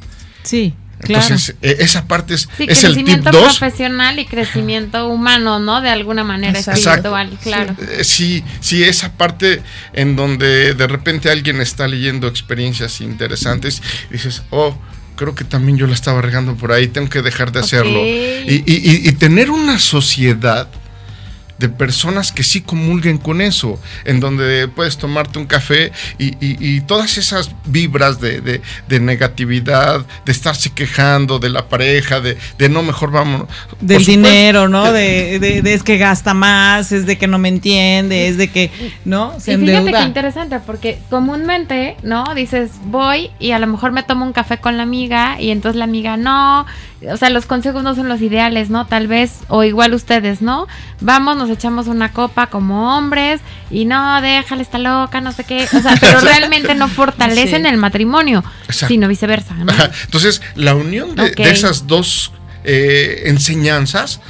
Sí. 0.43 0.73
Entonces, 0.99 1.55
e, 1.61 1.77
esa 1.79 2.05
parte 2.07 2.35
es, 2.35 2.47
sí, 2.57 2.65
es 2.67 2.83
el 2.83 3.03
tip 3.03 3.19
2. 3.19 3.57
profesional 3.57 4.19
y 4.19 4.25
crecimiento 4.25 5.07
humano, 5.07 5.59
¿no? 5.59 5.81
De 5.81 5.89
alguna 5.89 6.23
manera 6.23 6.57
espiritual, 6.57 7.37
claro. 7.41 7.75
Eh, 7.79 8.03
sí, 8.03 8.43
sí, 8.61 8.83
esa 8.83 9.13
parte 9.13 9.61
en 9.93 10.15
donde 10.15 10.73
de 10.73 10.87
repente 10.87 11.29
alguien 11.29 11.61
está 11.61 11.87
leyendo 11.87 12.27
experiencias 12.27 13.01
interesantes 13.01 13.81
y 14.09 14.13
dices, 14.13 14.43
oh, 14.49 14.77
creo 15.15 15.35
que 15.35 15.43
también 15.43 15.77
yo 15.77 15.87
la 15.87 15.93
estaba 15.93 16.21
regando 16.21 16.55
por 16.55 16.71
ahí, 16.71 16.87
tengo 16.87 17.09
que 17.09 17.21
dejar 17.21 17.51
de 17.51 17.59
hacerlo. 17.59 18.01
Y, 18.05 19.11
tener 19.13 19.51
una 19.51 19.79
sociedad 19.79 20.67
de 21.57 21.69
personas 21.69 22.31
que 22.31 22.43
sí 22.43 22.61
comulguen 22.61 23.17
con 23.17 23.41
eso, 23.41 23.79
en 24.05 24.19
donde 24.19 24.67
puedes 24.67 24.97
tomarte 24.97 25.39
un 25.39 25.45
café 25.45 25.91
y, 26.17 26.81
todas 26.81 27.17
esas 27.17 27.51
vibras 27.65 28.19
de, 28.19 28.61
negatividad, 28.99 30.05
de 30.25 30.31
estarse 30.31 30.71
quejando 30.71 31.39
de 31.39 31.49
la 31.49 31.67
pareja, 31.67 32.19
de, 32.19 32.37
no 32.69 32.83
mejor 32.83 33.11
vamos. 33.11 33.47
Del 33.79 34.05
dinero, 34.05 34.67
¿no? 34.67 34.91
De, 34.91 35.61
es 35.65 35.83
que 35.83 35.97
gasta 35.97 36.33
más, 36.33 36.91
es 36.91 37.05
de 37.05 37.17
que 37.17 37.27
no 37.27 37.37
me 37.37 37.49
entiende, 37.49 38.27
es 38.27 38.37
de 38.37 38.49
que, 38.49 38.71
¿no? 39.05 39.39
Se 39.39 39.53
y 39.53 39.57
fíjate 39.57 39.91
qué 39.91 40.03
interesante, 40.03 40.59
porque 40.59 40.99
comúnmente, 41.09 41.97
¿no? 42.03 42.23
Dices, 42.35 42.71
voy 42.85 43.31
y 43.39 43.51
a 43.51 43.59
lo 43.59 43.67
mejor 43.67 43.91
me 43.91 44.03
tomo 44.03 44.25
un 44.25 44.33
café 44.33 44.57
con 44.57 44.77
la 44.77 44.83
amiga 44.83 45.39
y 45.39 45.51
entonces 45.51 45.77
la 45.77 45.85
amiga 45.85 46.17
no, 46.17 46.65
o 47.11 47.17
sea, 47.17 47.29
los 47.29 47.45
consejos 47.45 47.83
no 47.83 47.95
son 47.95 48.07
los 48.09 48.21
ideales, 48.21 48.69
¿no? 48.69 48.87
Tal 48.87 49.07
vez, 49.07 49.39
o 49.47 49.63
igual 49.63 49.93
ustedes, 49.93 50.41
¿no? 50.41 50.67
Vamos, 51.01 51.37
nos 51.37 51.49
echamos 51.49 51.87
una 51.87 52.11
copa 52.11 52.47
como 52.47 52.95
hombres 52.97 53.41
y 53.69 53.85
no, 53.85 54.21
déjale, 54.21 54.61
está 54.61 54.79
loca, 54.79 55.21
no 55.21 55.31
sé 55.31 55.43
qué. 55.43 55.67
O 55.73 55.81
sea, 55.81 55.95
pero 55.99 56.19
realmente 56.21 56.75
no 56.75 56.87
fortalecen 56.87 57.65
el 57.65 57.77
matrimonio, 57.77 58.43
sino 58.69 59.07
viceversa. 59.07 59.55
Entonces, 60.05 60.41
la 60.55 60.75
unión 60.75 61.15
de, 61.15 61.33
esas 61.37 61.87
dos 61.87 62.31
eh, 62.63 63.23
enseñanzas 63.25 64.21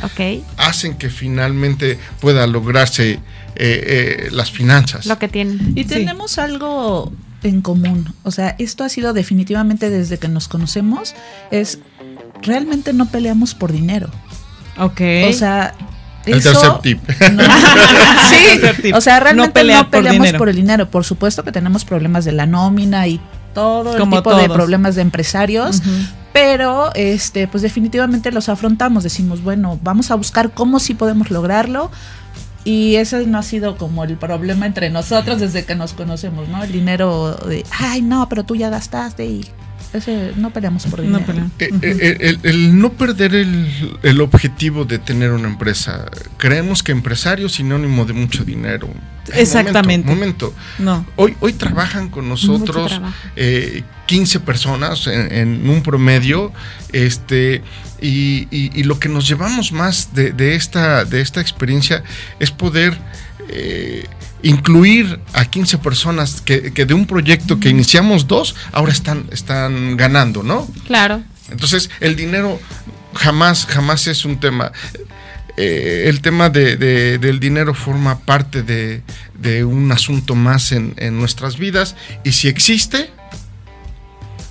hacen 0.58 0.96
que 0.96 1.10
finalmente 1.10 2.00
pueda 2.20 2.48
lograrse 2.48 3.12
eh, 3.12 3.20
eh, 3.56 4.30
las 4.32 4.52
finanzas. 4.52 5.06
Lo 5.06 5.20
que 5.20 5.28
tienen. 5.28 5.74
Y 5.76 5.86
tenemos 5.86 6.38
algo 6.40 7.12
en 7.44 7.62
común. 7.62 8.14
O 8.24 8.32
sea, 8.32 8.56
esto 8.58 8.84
ha 8.84 8.90
sido 8.90 9.14
definitivamente 9.14 9.90
desde 9.90 10.18
que 10.18 10.28
nos 10.28 10.48
conocemos, 10.48 11.14
es 11.52 11.80
realmente 12.44 12.94
no 12.94 13.08
peleamos 13.08 13.56
por 13.56 13.72
dinero. 13.72 14.10
Ok. 14.78 15.02
O 15.30 15.34
sea, 15.34 15.74
el 16.26 16.42
tercer 16.42 16.72
tip. 16.82 17.00
sí, 18.30 18.94
o 18.94 19.02
sea, 19.02 19.20
realmente 19.20 19.64
no, 19.64 19.90
peleamos 19.90 20.34
por, 20.34 20.50
el 20.50 20.56
dinero. 20.56 20.90
Por 20.90 21.04
supuesto 21.04 21.44
que 21.44 21.52
tenemos 21.52 21.86
problemas 21.86 22.26
de 22.26 22.32
la 22.32 22.46
nómina 22.46 23.08
y 23.08 23.20
todo 23.54 23.98
el 23.98 24.10
tipo 24.10 24.36
de 24.36 24.50
problemas 24.50 24.96
de 24.96 25.02
empresarios, 25.02 25.82
pero 26.32 26.94
este, 26.96 27.48
pues 27.48 27.62
definitivamente 27.62 28.32
los 28.32 28.50
afrontamos. 28.50 29.04
Decimos, 29.04 29.44
bueno, 29.44 29.80
vamos 29.84 30.12
a 30.12 30.16
buscar 30.16 30.52
cómo 30.52 30.80
sí 30.80 30.94
podemos 30.94 31.30
lograrlo. 31.30 31.92
Y 32.66 32.96
ese 32.96 33.26
no 33.26 33.40
ha 33.40 33.44
sido 33.44 33.76
como 33.76 34.06
el 34.06 34.16
problema 34.16 34.66
entre 34.66 34.90
nosotros 34.90 35.42
desde 35.42 35.66
que 35.66 35.76
nos 35.76 35.92
conocemos, 35.92 36.48
¿no? 36.48 36.64
El 36.64 36.72
dinero 36.72 37.36
de, 37.46 37.66
ay, 37.78 38.02
no, 38.02 38.30
pero 38.30 38.46
tú 38.46 38.56
ya 38.56 38.70
gastaste 38.70 39.26
y 39.26 39.46
no 40.38 40.52
peleamos 40.52 40.86
por 40.86 41.02
dinero. 41.02 41.24
Eh, 41.60 41.70
eh, 41.82 42.38
el, 42.44 42.80
no 42.80 42.94
perder 42.94 43.36
el, 43.36 44.22
objetivo 44.22 44.86
de 44.86 45.00
tener 45.00 45.32
una 45.32 45.48
empresa. 45.48 46.06
Creemos 46.38 46.82
que 46.82 46.92
empresario 46.92 47.48
es 47.48 47.54
sinónimo 47.54 48.06
de 48.06 48.14
mucho 48.14 48.44
dinero. 48.44 48.90
Exactamente. 49.34 50.10
Momento. 50.10 50.54
No. 50.80 51.06
Hoy, 51.16 51.36
hoy 51.40 51.54
trabajan 51.54 52.10
con 52.10 52.28
nosotros 52.28 53.00
15 54.08 54.38
eh, 54.38 54.42
personas 54.42 55.08
en, 55.08 55.70
un 55.70 55.84
promedio. 55.84 56.52
Este. 56.92 57.62
Y, 58.02 58.84
lo 58.84 59.00
que 59.00 59.08
nos 59.08 59.28
llevamos 59.28 59.72
más 59.72 60.14
de, 60.14 60.56
esta, 60.56 61.06
de 61.06 61.22
esta 61.22 61.40
experiencia 61.40 62.04
es 62.40 62.52
poder 62.52 62.98
incluir 64.44 65.20
a 65.34 65.46
15 65.46 65.80
personas 65.80 66.42
que, 66.42 66.60
de 66.72 66.94
un 66.94 67.08
proyecto 67.08 67.60
que 67.60 67.70
iniciamos 67.70 68.28
dos, 68.28 68.56
ahora 68.72 68.92
están, 68.92 69.26
están 69.32 69.98
ganando, 69.98 70.44
¿no? 70.44 70.68
Claro. 70.86 71.24
Entonces, 71.50 71.90
el 72.00 72.16
dinero 72.16 72.60
jamás, 73.16 73.66
jamás 73.66 74.08
es 74.08 74.26
un 74.26 74.40
tema. 74.40 74.72
Eh, 75.56 76.06
el 76.08 76.22
tema 76.22 76.50
de, 76.50 76.78
del 76.78 77.40
dinero 77.40 77.74
forma 77.74 78.20
parte 78.20 78.64
de, 78.64 79.02
un 79.64 79.92
asunto 79.92 80.36
más 80.36 80.72
en, 80.72 80.94
en, 80.98 81.18
nuestras 81.18 81.58
vidas 81.58 81.96
y 82.24 82.32
si 82.32 82.48
existe, 82.48 83.12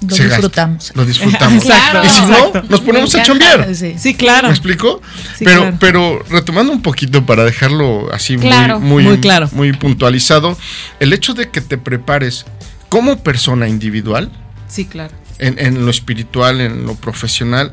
lo 0.02 0.16
disfrutamos. 0.16 0.92
Lo 0.94 1.04
disfrutamos. 1.04 1.64
y 2.04 2.08
si 2.08 2.22
no, 2.22 2.62
nos 2.68 2.80
ponemos 2.80 3.14
a 3.14 3.22
chambear. 3.22 3.68
Sí. 3.74 4.14
claro. 4.14 4.48
¿Me 4.48 4.54
explico? 4.54 5.00
pero, 5.38 5.74
pero 5.78 6.22
retomando 6.30 6.72
un 6.72 6.82
poquito 6.82 7.24
para 7.24 7.44
dejarlo 7.44 8.12
así 8.12 8.36
muy, 8.36 9.02
muy, 9.02 9.20
claro. 9.20 9.48
muy 9.52 9.72
puntualizado, 9.72 10.56
el 11.00 11.12
hecho 11.12 11.34
de 11.34 11.50
que 11.50 11.60
te 11.60 11.78
prepares 11.78 12.44
como 12.88 13.22
persona 13.22 13.68
individual. 13.68 14.30
Sí, 14.68 14.86
claro. 14.86 15.14
En, 15.38 15.58
en 15.58 15.84
lo 15.84 15.90
espiritual, 15.90 16.60
en 16.60 16.86
lo 16.86 16.94
profesional, 16.94 17.72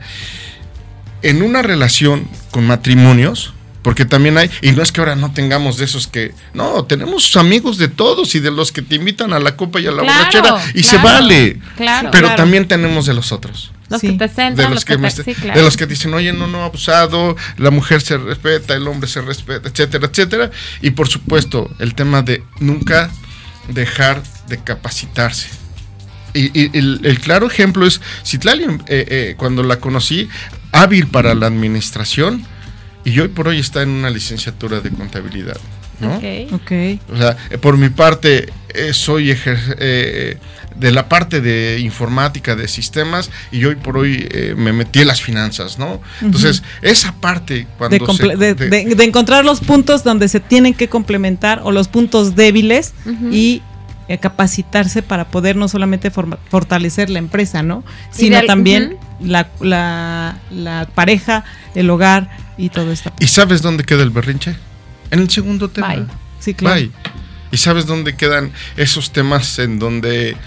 en 1.22 1.42
una 1.42 1.62
relación 1.62 2.28
con 2.52 2.66
matrimonios, 2.66 3.54
porque 3.82 4.06
también 4.06 4.38
hay, 4.38 4.50
y 4.62 4.72
no 4.72 4.82
es 4.84 4.92
que 4.92 5.00
ahora 5.02 5.16
no 5.16 5.32
tengamos 5.34 5.78
de 5.78 5.86
esos 5.86 6.08
que, 6.08 6.34
no, 6.54 6.84
tenemos 6.86 7.36
amigos 7.38 7.78
de 7.78 7.88
todos 7.88 8.36
y 8.36 8.40
de 8.40 8.52
los 8.52 8.72
que 8.72 8.82
te 8.82 8.96
invitan 8.96 9.32
a 9.34 9.40
la 9.40 9.56
copa 9.56 9.80
y 9.80 9.88
a 9.88 9.92
la 9.92 10.02
borrachera 10.04 10.56
y 10.74 10.84
se 10.84 10.98
vale. 10.98 11.60
Claro, 11.78 12.10
pero 12.12 12.36
también 12.36 12.68
tenemos 12.68 13.06
de 13.06 13.14
los 13.14 13.32
otros. 13.32 13.72
Los 13.90 14.02
Sí. 14.02 14.08
que 14.12 14.14
te 14.20 14.28
centran, 14.28 14.56
de 14.56 14.64
los, 14.64 14.74
los 14.74 14.86
que, 14.86 14.94
que, 14.94 14.98
me 15.00 15.10
te, 15.10 15.22
est- 15.22 15.26
sí, 15.26 15.34
claro. 15.34 15.58
de 15.60 15.66
los 15.66 15.76
que 15.78 15.88
dicen, 15.88 16.14
oye, 16.14 16.32
no, 16.32 16.46
no, 16.46 16.64
abusado, 16.64 17.36
la 17.58 17.72
mujer 17.72 18.02
se 18.02 18.18
respeta, 18.18 18.76
el 18.76 18.88
hombre 18.88 19.10
se 19.10 19.22
respeta, 19.22 19.68
etcétera, 19.70 20.08
etcétera. 20.12 20.52
Y 20.82 20.92
por 20.92 21.08
supuesto, 21.08 21.72
el 21.80 21.96
tema 21.96 22.22
de 22.22 22.44
nunca 22.60 23.10
dejar 23.70 24.22
de 24.48 24.60
capacitarse. 24.64 25.50
Y, 26.36 26.52
y 26.60 26.78
el, 26.78 27.00
el 27.04 27.20
claro 27.20 27.48
ejemplo 27.48 27.88
es 27.88 28.00
Citlali, 28.24 28.64
eh, 28.66 28.78
eh, 28.88 29.36
cuando 29.38 29.64
la 29.64 29.78
conocí, 29.78 30.30
hábil 30.72 31.08
para 31.08 31.34
la 31.34 31.48
administración, 31.48 32.46
y 33.10 33.20
hoy 33.20 33.28
por 33.30 33.48
hoy 33.48 33.60
está 33.60 33.82
en 33.82 33.90
una 33.90 34.10
licenciatura 34.10 34.80
de 34.82 34.90
contabilidad. 34.92 35.58
¿no? 36.00 36.18
O 37.12 37.18
sea, 37.18 37.36
eh, 37.50 37.58
por 37.58 37.78
mi 37.78 37.90
parte, 37.90 38.50
eh, 38.74 38.94
soy 38.94 39.32
ejer- 39.32 39.76
eh, 39.80 40.38
de 40.78 40.92
la 40.94 41.10
parte 41.10 41.42
de 41.42 41.80
informática, 41.82 42.56
de 42.56 42.70
sistemas, 42.70 43.30
y 43.52 43.66
hoy 43.66 43.76
por 43.76 43.98
hoy 43.98 44.26
eh, 44.32 44.54
me 44.56 44.72
metí 44.72 45.02
en 45.02 45.08
las 45.08 45.22
finanzas, 45.22 45.78
¿no? 45.78 46.00
Entonces, 46.22 46.64
esa 46.82 47.14
parte, 47.16 47.68
cuando 47.78 47.96
De, 47.98 48.02
comple- 48.02 48.32
se- 48.32 48.38
de- 48.38 48.54
de- 48.54 48.70
de- 48.86 48.96
de 48.96 49.04
encontrar 49.04 49.44
los 49.44 49.60
puntos 49.60 50.06
donde 50.06 50.30
se 50.30 50.40
tienen 50.40 50.74
que 50.74 50.88
complementar 50.88 51.60
o 51.66 51.72
los 51.74 51.90
puntos 51.90 52.36
débiles 52.36 52.94
y 53.32 53.62
eh, 54.08 54.18
capacitarse 54.20 55.02
para 55.04 55.26
poder 55.28 55.56
no 55.58 55.68
solamente 55.68 56.12
forma- 56.12 56.40
fortalecer 56.50 57.10
la 57.10 57.20
empresa, 57.20 57.62
¿no? 57.62 57.84
Sino 58.12 58.38
también 58.48 58.98
la, 59.22 59.50
la- 59.60 60.38
la 60.52 60.88
pareja, 60.96 61.44
el 61.76 61.90
hogar 61.90 62.30
y 62.58 62.70
todo 62.70 62.92
esto. 62.92 63.12
¿Y 63.20 63.28
sabes 63.28 63.62
dónde 63.62 63.84
queda 63.84 64.04
el 64.04 64.10
berrinche? 64.10 64.56
En 65.12 65.20
el 65.20 65.30
segundo 65.30 65.70
tema. 65.70 65.88
Bye. 65.96 66.06
Sí, 66.40 66.54
claro. 66.54 66.76
Bye. 66.76 66.92
¿Y 67.52 67.58
sabes 67.58 67.86
dónde 67.86 68.16
quedan 68.16 68.52
esos 68.78 69.12
temas 69.12 69.58
en 69.60 69.80
donde, 69.80 70.38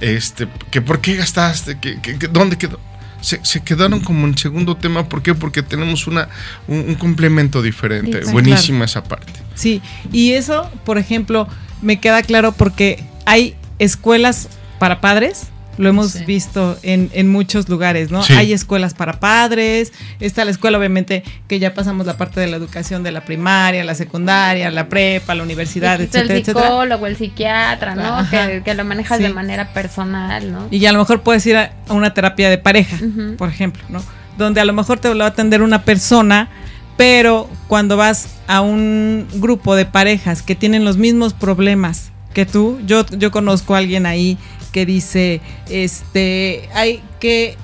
este, 0.00 0.46
que 0.70 0.80
por 0.80 1.00
qué 1.00 1.16
gastaste, 1.16 1.78
que, 1.78 2.00
que- 2.00 2.18
que- 2.18 2.28
dónde 2.28 2.56
quedó? 2.56 2.78
Se, 3.20 3.38
se 3.44 3.62
quedaron 3.62 4.00
como 4.00 4.26
en 4.26 4.36
segundo 4.36 4.76
tema, 4.76 5.08
¿por 5.08 5.22
qué? 5.22 5.32
Porque 5.34 5.62
tenemos 5.62 6.08
una, 6.08 6.28
un, 6.66 6.78
un 6.88 6.94
complemento 6.96 7.62
diferente. 7.62 8.24
Sí, 8.24 8.32
Buenísima 8.32 8.84
esa 8.84 9.04
parte. 9.04 9.32
Sí, 9.54 9.80
y 10.10 10.32
eso, 10.32 10.68
por 10.84 10.98
ejemplo, 10.98 11.46
me 11.82 12.00
queda 12.00 12.22
claro 12.24 12.50
porque 12.52 13.04
hay 13.24 13.54
escuelas 13.78 14.48
para 14.80 15.00
padres, 15.00 15.44
lo 15.78 15.88
hemos 15.88 16.12
Sí. 16.12 16.24
visto 16.24 16.78
en, 16.82 17.10
en 17.14 17.30
muchos 17.30 17.68
lugares, 17.68 18.10
¿no? 18.10 18.22
Sí. 18.22 18.32
Hay 18.34 18.52
escuelas 18.52 18.92
para 18.94 19.18
padres, 19.20 19.92
está 20.20 20.44
la 20.44 20.50
escuela, 20.50 20.76
obviamente, 20.78 21.22
que 21.48 21.58
ya 21.58 21.72
pasamos 21.74 22.06
la 22.06 22.16
parte 22.16 22.40
de 22.40 22.46
la 22.46 22.56
educación 22.56 23.02
de 23.02 23.10
la 23.12 23.24
primaria, 23.24 23.82
la 23.84 23.94
secundaria, 23.94 24.70
la 24.70 24.88
prepa, 24.88 25.34
la 25.34 25.42
universidad, 25.42 25.98
Y 25.98 26.04
etcétera, 26.04 26.34
el 26.34 26.40
etcétera. 26.42 26.66
psicólogo, 26.66 27.06
el 27.06 27.16
psiquiatra, 27.16 27.94
¿no? 27.94 28.28
Que, 28.30 28.62
que 28.64 28.74
lo 28.74 28.84
manejas 28.84 29.16
Sí. 29.18 29.22
de 29.24 29.30
manera 29.32 29.72
personal, 29.72 30.52
¿no? 30.52 30.68
Y 30.70 30.84
a 30.86 30.92
lo 30.92 30.98
mejor 30.98 31.22
puedes 31.22 31.44
ir 31.46 31.56
a, 31.56 31.72
a 31.88 31.92
una 31.94 32.12
terapia 32.14 32.50
de 32.50 32.58
pareja, 32.58 32.98
por 33.38 33.48
ejemplo, 33.48 33.82
¿no? 33.88 34.02
Donde 34.38 34.60
a 34.60 34.64
lo 34.64 34.72
mejor 34.72 34.98
te 34.98 35.08
lo 35.08 35.18
va 35.18 35.24
a 35.24 35.28
atender 35.28 35.62
una 35.62 35.84
persona, 35.84 36.48
pero 36.96 37.48
cuando 37.68 37.96
vas 37.96 38.28
a 38.46 38.60
un 38.60 39.26
grupo 39.34 39.74
de 39.76 39.86
parejas 39.86 40.42
que 40.42 40.54
tienen 40.54 40.84
los 40.84 40.96
mismos 40.98 41.32
problemas 41.34 42.10
que 42.34 42.46
tú, 42.46 42.78
yo, 42.86 43.04
yo 43.06 43.30
conozco 43.30 43.74
a 43.74 43.78
alguien 43.78 44.06
ahí 44.06 44.38
que 44.72 44.86
dice, 44.86 45.40
este, 45.68 46.68
hay 46.74 47.02
que, 47.20 47.56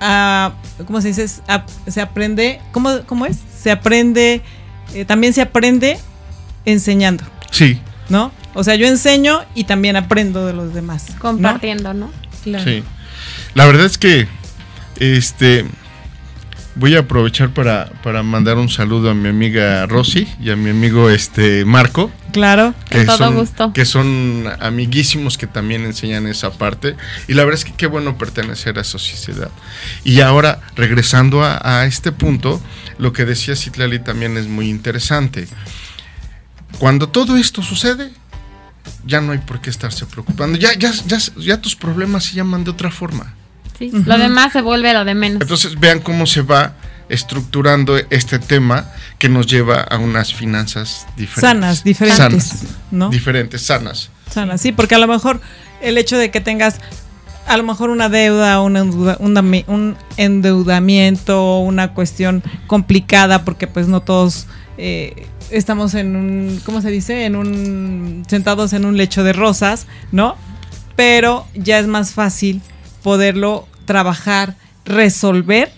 ah, 0.00 0.52
¿cómo 0.86 1.00
se 1.00 1.08
dice? 1.08 1.26
Se 1.86 2.00
aprende, 2.00 2.60
¿cómo, 2.72 3.00
cómo 3.06 3.26
es? 3.26 3.38
Se 3.62 3.70
aprende, 3.70 4.42
eh, 4.94 5.04
también 5.04 5.32
se 5.32 5.42
aprende 5.42 5.98
enseñando, 6.64 7.24
Sí, 7.50 7.80
¿no? 8.08 8.32
O 8.54 8.64
sea, 8.64 8.74
yo 8.74 8.86
enseño 8.86 9.44
y 9.54 9.64
también 9.64 9.96
aprendo 9.96 10.46
de 10.46 10.52
los 10.52 10.74
demás. 10.74 11.06
¿no? 11.10 11.18
Compartiendo, 11.20 11.94
¿no? 11.94 12.10
Claro. 12.42 12.64
Sí. 12.64 12.82
La 13.54 13.66
verdad 13.66 13.86
es 13.86 13.96
que 13.96 14.26
este 14.98 15.64
voy 16.74 16.96
a 16.96 17.00
aprovechar 17.00 17.50
para, 17.50 17.86
para 18.02 18.22
mandar 18.22 18.56
un 18.58 18.68
saludo 18.68 19.10
a 19.10 19.14
mi 19.14 19.28
amiga 19.28 19.86
Rosy 19.86 20.28
y 20.40 20.50
a 20.50 20.56
mi 20.56 20.70
amigo 20.70 21.10
este 21.10 21.64
Marco, 21.64 22.10
Claro. 22.32 22.74
Con 22.90 23.06
todo 23.06 23.16
son, 23.16 23.34
gusto. 23.34 23.72
que 23.72 23.84
son 23.84 24.44
amiguísimos 24.60 25.36
que 25.36 25.46
también 25.46 25.84
enseñan 25.84 26.26
esa 26.26 26.52
parte. 26.52 26.96
Y 27.28 27.34
la 27.34 27.44
verdad 27.44 27.58
es 27.58 27.64
que 27.64 27.72
qué 27.72 27.86
bueno 27.86 28.16
pertenecer 28.18 28.78
a 28.78 28.82
esa 28.82 28.98
sociedad. 28.98 29.50
Y 30.04 30.20
ahora, 30.20 30.60
regresando 30.76 31.42
a, 31.42 31.60
a 31.80 31.86
este 31.86 32.12
punto, 32.12 32.60
lo 32.98 33.12
que 33.12 33.24
decía 33.24 33.56
Citlali 33.56 33.98
también 33.98 34.36
es 34.36 34.46
muy 34.46 34.68
interesante. 34.68 35.48
Cuando 36.78 37.08
todo 37.08 37.36
esto 37.36 37.62
sucede, 37.62 38.12
ya 39.04 39.20
no 39.20 39.32
hay 39.32 39.38
por 39.38 39.60
qué 39.60 39.70
estarse 39.70 40.06
preocupando. 40.06 40.58
Ya, 40.58 40.74
ya, 40.74 40.92
ya, 41.06 41.18
ya 41.36 41.60
tus 41.60 41.74
problemas 41.74 42.24
se 42.24 42.34
llaman 42.34 42.64
de 42.64 42.70
otra 42.70 42.90
forma. 42.90 43.34
Sí. 43.80 43.90
Lo 44.06 44.16
demás 44.18 44.52
se 44.52 44.62
vuelve 44.62 44.92
lo 44.94 45.04
de 45.04 45.14
menos. 45.14 45.40
Entonces 45.42 45.80
vean 45.80 45.98
cómo 46.00 46.26
se 46.26 46.42
va 46.42 46.74
estructurando 47.08 47.96
este 48.10 48.38
tema 48.38 48.86
que 49.18 49.28
nos 49.28 49.46
lleva 49.48 49.80
a 49.80 49.98
unas 49.98 50.32
finanzas 50.32 51.06
diferentes. 51.16 51.40
Sanas, 51.40 51.82
diferentes, 51.82 52.18
Sanas, 52.44 52.64
¿no? 52.92 53.08
diferentes, 53.10 53.62
sanas. 53.62 54.10
Sanas, 54.30 54.60
sí, 54.60 54.70
porque 54.70 54.94
a 54.94 54.98
lo 54.98 55.08
mejor 55.08 55.40
el 55.82 55.98
hecho 55.98 56.16
de 56.16 56.30
que 56.30 56.40
tengas 56.40 56.76
a 57.48 57.56
lo 57.56 57.64
mejor 57.64 57.90
una 57.90 58.08
deuda, 58.08 58.60
un, 58.60 58.76
endeuda- 58.76 59.16
un 59.18 59.34
dami- 59.34 59.64
un 59.66 59.96
endeudamiento, 60.16 61.58
una 61.58 61.94
cuestión 61.94 62.42
complicada, 62.66 63.44
porque 63.44 63.66
pues 63.66 63.88
no 63.88 64.00
todos 64.02 64.46
eh, 64.78 65.26
estamos 65.50 65.94
en 65.94 66.16
un, 66.16 66.60
¿cómo 66.64 66.80
se 66.80 66.90
dice? 66.90 67.24
En 67.24 67.36
un, 67.36 68.24
sentados 68.28 68.72
en 68.72 68.84
un 68.84 68.96
lecho 68.96 69.24
de 69.24 69.32
rosas, 69.32 69.86
¿no? 70.12 70.36
Pero 70.96 71.46
ya 71.54 71.78
es 71.78 71.86
más 71.86 72.12
fácil 72.12 72.60
poderlo 73.02 73.66
trabajar, 73.90 74.54
resolver 74.84 75.72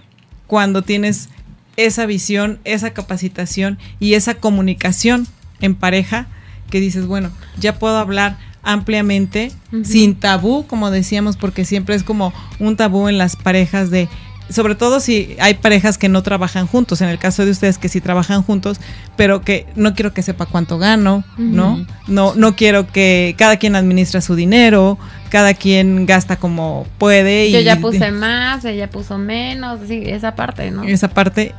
cuando 0.46 0.82
tienes 0.82 1.30
esa 1.78 2.04
visión, 2.04 2.58
esa 2.64 2.90
capacitación 2.90 3.78
y 4.00 4.12
esa 4.12 4.34
comunicación 4.34 5.26
en 5.62 5.74
pareja 5.74 6.26
que 6.68 6.78
dices, 6.78 7.06
bueno, 7.06 7.30
ya 7.58 7.78
puedo 7.78 7.96
hablar 7.96 8.36
ampliamente, 8.62 9.50
sin 9.82 10.14
tabú, 10.14 10.66
como 10.66 10.90
decíamos, 10.90 11.38
porque 11.38 11.64
siempre 11.64 11.94
es 11.94 12.02
como 12.02 12.34
un 12.58 12.76
tabú 12.76 13.08
en 13.08 13.16
las 13.16 13.34
parejas 13.34 13.90
de, 13.90 14.10
sobre 14.50 14.74
todo 14.74 15.00
si 15.00 15.34
hay 15.40 15.54
parejas 15.54 15.96
que 15.96 16.10
no 16.10 16.22
trabajan 16.22 16.66
juntos, 16.66 17.00
en 17.00 17.08
el 17.08 17.18
caso 17.18 17.46
de 17.46 17.50
ustedes 17.50 17.78
que 17.78 17.88
sí 17.88 18.02
trabajan 18.02 18.42
juntos, 18.42 18.78
pero 19.16 19.40
que 19.40 19.66
no 19.74 19.94
quiero 19.94 20.12
que 20.12 20.22
sepa 20.22 20.44
cuánto 20.44 20.76
gano, 20.78 21.24
¿no? 21.38 21.86
No, 22.08 22.34
no 22.34 22.56
quiero 22.56 22.86
que 22.92 23.34
cada 23.38 23.56
quien 23.56 23.74
administra 23.74 24.20
su 24.20 24.34
dinero, 24.34 24.98
cada 25.32 25.54
quien 25.54 26.04
gasta 26.04 26.36
como 26.36 26.86
puede. 26.98 27.50
Yo 27.50 27.58
y 27.60 27.64
ya 27.64 27.76
puse 27.76 28.10
más, 28.12 28.64
ella 28.66 28.90
puso 28.90 29.16
menos, 29.16 29.80
sí, 29.88 30.02
esa 30.04 30.34
parte, 30.36 30.70
¿no? 30.70 30.82
esa 30.84 31.08
parte, 31.08 31.54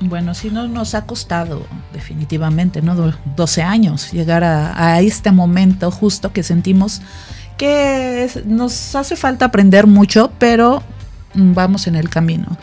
Bueno, 0.00 0.34
sí 0.34 0.50
no 0.50 0.68
nos 0.68 0.94
ha 0.94 1.04
costado 1.04 1.66
definitivamente, 1.92 2.80
¿no? 2.80 2.94
Do- 2.94 3.14
12 3.36 3.62
años 3.62 4.12
llegar 4.12 4.44
a, 4.44 4.94
a 4.94 5.00
este 5.00 5.32
momento 5.32 5.90
justo 5.90 6.32
que 6.32 6.42
sentimos 6.44 7.02
que 7.56 8.24
es- 8.24 8.46
nos 8.46 8.94
hace 8.94 9.16
falta 9.16 9.46
aprender 9.46 9.86
mucho, 9.88 10.30
pero 10.38 10.82
mm, 11.34 11.54
vamos 11.54 11.86
en 11.88 11.96
el 11.96 12.08
camino. 12.08 12.56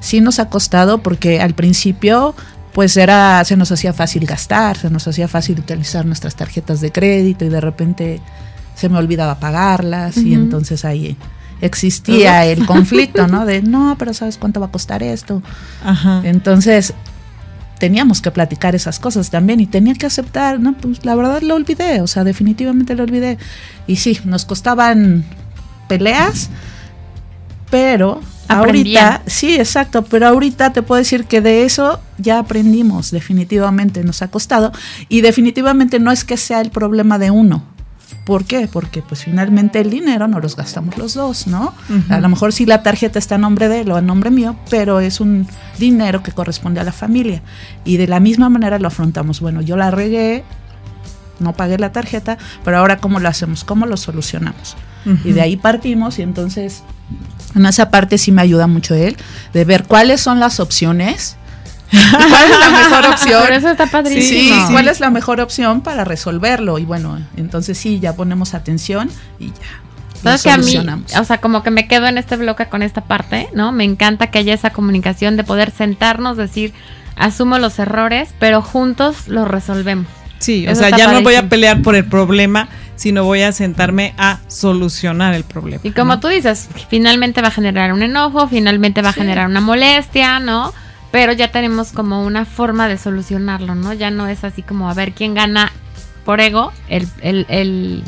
Sí 0.00 0.20
nos 0.20 0.38
ha 0.40 0.48
costado 0.50 0.98
porque 0.98 1.40
al 1.40 1.54
principio 1.54 2.34
pues 2.72 2.96
era 2.98 3.42
se 3.46 3.56
nos 3.56 3.72
hacía 3.72 3.94
fácil 3.94 4.26
gastar, 4.26 4.76
se 4.76 4.90
nos 4.90 5.08
hacía 5.08 5.28
fácil 5.28 5.58
utilizar 5.58 6.04
nuestras 6.04 6.34
tarjetas 6.36 6.82
de 6.82 6.92
crédito 6.92 7.46
y 7.46 7.48
de 7.48 7.60
repente 7.62 8.20
se 8.76 8.88
me 8.88 8.98
olvidaba 8.98 9.40
pagarlas 9.40 10.18
y 10.18 10.34
entonces 10.34 10.84
ahí 10.84 11.16
existía 11.60 12.44
el 12.44 12.66
conflicto, 12.66 13.26
¿no? 13.26 13.44
De 13.46 13.62
no, 13.62 13.96
pero 13.98 14.14
¿sabes 14.14 14.36
cuánto 14.38 14.60
va 14.60 14.66
a 14.66 14.70
costar 14.70 15.02
esto? 15.02 15.42
ajá. 15.84 16.20
Entonces, 16.24 16.94
teníamos 17.78 18.20
que 18.20 18.30
platicar 18.30 18.74
esas 18.74 18.98
cosas 18.98 19.30
también 19.30 19.60
y 19.60 19.66
tenía 19.66 19.94
que 19.94 20.06
aceptar, 20.06 20.60
¿no? 20.60 20.74
Pues 20.74 21.04
la 21.04 21.14
verdad 21.14 21.42
lo 21.42 21.54
olvidé, 21.54 22.00
o 22.00 22.06
sea, 22.06 22.24
definitivamente 22.24 22.94
lo 22.94 23.02
olvidé. 23.02 23.38
Y 23.86 23.96
sí, 23.96 24.18
nos 24.24 24.44
costaban 24.44 25.24
peleas, 25.88 26.50
pero 27.70 28.20
Aprendían. 28.48 29.04
ahorita, 29.04 29.22
sí, 29.26 29.56
exacto, 29.56 30.04
pero 30.04 30.28
ahorita 30.28 30.72
te 30.72 30.82
puedo 30.82 30.98
decir 30.98 31.24
que 31.24 31.40
de 31.40 31.64
eso 31.64 32.00
ya 32.18 32.38
aprendimos, 32.38 33.10
definitivamente 33.10 34.04
nos 34.04 34.22
ha 34.22 34.28
costado 34.28 34.72
y 35.08 35.20
definitivamente 35.20 35.98
no 35.98 36.12
es 36.12 36.24
que 36.24 36.36
sea 36.36 36.60
el 36.60 36.70
problema 36.70 37.18
de 37.18 37.30
uno. 37.30 37.75
¿Por 38.26 38.44
qué? 38.44 38.66
Porque 38.66 39.02
pues 39.02 39.22
finalmente 39.22 39.80
el 39.80 39.88
dinero 39.88 40.26
no 40.26 40.40
los 40.40 40.56
gastamos 40.56 40.98
los 40.98 41.14
dos, 41.14 41.46
¿no? 41.46 41.72
A 42.08 42.18
lo 42.18 42.28
mejor 42.28 42.52
sí 42.52 42.66
la 42.66 42.82
tarjeta 42.82 43.20
está 43.20 43.36
a 43.36 43.38
nombre 43.38 43.68
de 43.68 43.82
él 43.82 43.92
o 43.92 43.96
a 43.96 44.02
nombre 44.02 44.32
mío, 44.32 44.56
pero 44.68 44.98
es 44.98 45.20
un 45.20 45.46
dinero 45.78 46.24
que 46.24 46.32
corresponde 46.32 46.80
a 46.80 46.84
la 46.84 46.90
familia. 46.90 47.40
Y 47.84 47.98
de 47.98 48.08
la 48.08 48.18
misma 48.18 48.48
manera 48.48 48.80
lo 48.80 48.88
afrontamos. 48.88 49.40
Bueno, 49.40 49.62
yo 49.62 49.76
la 49.76 49.92
regué, 49.92 50.42
no 51.38 51.52
pagué 51.52 51.78
la 51.78 51.92
tarjeta, 51.92 52.36
pero 52.64 52.78
ahora 52.78 52.96
¿cómo 52.96 53.20
lo 53.20 53.28
hacemos? 53.28 53.62
¿Cómo 53.62 53.86
lo 53.86 53.96
solucionamos? 53.96 54.76
Y 55.24 55.30
de 55.30 55.40
ahí 55.40 55.56
partimos 55.56 56.18
y 56.18 56.22
entonces 56.22 56.82
en 57.54 57.64
esa 57.64 57.90
parte 57.90 58.18
sí 58.18 58.32
me 58.32 58.42
ayuda 58.42 58.66
mucho 58.66 58.96
él, 58.96 59.16
de 59.52 59.64
ver 59.64 59.84
cuáles 59.84 60.20
son 60.20 60.40
las 60.40 60.58
opciones. 60.58 61.36
¿Cuál 62.10 62.50
es 62.50 62.58
la 62.58 62.70
mejor 62.70 63.06
opción? 63.06 63.42
Pero 63.44 63.56
eso 63.56 63.70
está 63.70 63.84
Sí, 63.86 63.90
padrísimo. 63.92 64.66
sí, 64.66 64.72
¿cuál 64.72 64.88
es 64.88 65.00
la 65.00 65.10
mejor 65.10 65.40
opción 65.40 65.82
para 65.82 66.04
resolverlo? 66.04 66.78
Y 66.78 66.84
bueno, 66.84 67.18
entonces 67.36 67.78
sí, 67.78 68.00
ya 68.00 68.14
ponemos 68.14 68.54
atención 68.54 69.10
y 69.38 69.48
ya 69.48 69.54
Sabes 70.22 70.42
que 70.42 70.50
a 70.50 70.56
mí, 70.56 70.76
o 71.18 71.24
sea, 71.24 71.38
como 71.38 71.62
que 71.62 71.70
me 71.70 71.86
quedo 71.86 72.06
en 72.06 72.18
este 72.18 72.36
bloque 72.36 72.66
con 72.66 72.82
esta 72.82 73.02
parte, 73.02 73.48
¿no? 73.54 73.70
Me 73.70 73.84
encanta 73.84 74.28
que 74.28 74.38
haya 74.38 74.54
esa 74.54 74.70
comunicación 74.70 75.36
de 75.36 75.44
poder 75.44 75.70
sentarnos, 75.70 76.36
decir, 76.36 76.72
asumo 77.16 77.58
los 77.58 77.78
errores, 77.78 78.30
pero 78.40 78.62
juntos 78.62 79.28
los 79.28 79.46
resolvemos. 79.46 80.06
Sí, 80.38 80.66
o 80.68 80.74
sea, 80.74 80.90
ya 80.90 81.12
no 81.12 81.22
voy 81.22 81.34
a 81.34 81.48
pelear 81.48 81.82
por 81.82 81.94
el 81.94 82.04
problema, 82.04 82.68
sino 82.96 83.24
voy 83.24 83.42
a 83.42 83.52
sentarme 83.52 84.14
a 84.18 84.40
solucionar 84.48 85.34
el 85.34 85.44
problema. 85.44 85.80
Y 85.84 85.92
como 85.92 86.20
tú 86.20 86.28
dices, 86.28 86.68
finalmente 86.88 87.40
va 87.40 87.48
a 87.48 87.52
generar 87.52 87.92
un 87.92 88.02
enojo, 88.02 88.48
finalmente 88.48 89.02
va 89.02 89.10
a 89.10 89.14
generar 89.14 89.46
una 89.46 89.60
molestia, 89.60 90.40
¿no? 90.40 90.74
Pero 91.16 91.32
ya 91.32 91.50
tenemos 91.50 91.92
como 91.92 92.26
una 92.26 92.44
forma 92.44 92.88
de 92.88 92.98
solucionarlo, 92.98 93.74
¿no? 93.74 93.94
Ya 93.94 94.10
no 94.10 94.28
es 94.28 94.44
así 94.44 94.60
como 94.60 94.90
a 94.90 94.92
ver 94.92 95.12
quién 95.12 95.32
gana 95.32 95.72
por 96.26 96.42
ego, 96.42 96.74
el, 96.88 97.08
el, 97.22 97.46
el, 97.48 98.04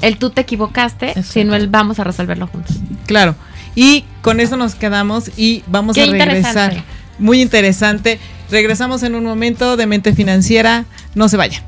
el 0.00 0.16
tú 0.16 0.30
te 0.30 0.40
equivocaste, 0.40 1.22
sino 1.22 1.54
el 1.54 1.68
vamos 1.68 2.00
a 2.00 2.04
resolverlo 2.04 2.48
juntos. 2.48 2.74
Claro. 3.06 3.36
Y 3.76 4.04
con 4.20 4.40
eso 4.40 4.56
nos 4.56 4.74
quedamos 4.74 5.30
y 5.36 5.62
vamos 5.68 5.96
a 5.96 6.04
regresar. 6.06 6.82
Muy 7.20 7.40
interesante. 7.40 8.18
Regresamos 8.50 9.04
en 9.04 9.14
un 9.14 9.22
momento 9.22 9.76
de 9.76 9.86
mente 9.86 10.12
financiera. 10.12 10.86
No 11.14 11.28
se 11.28 11.36
vaya. 11.36 11.62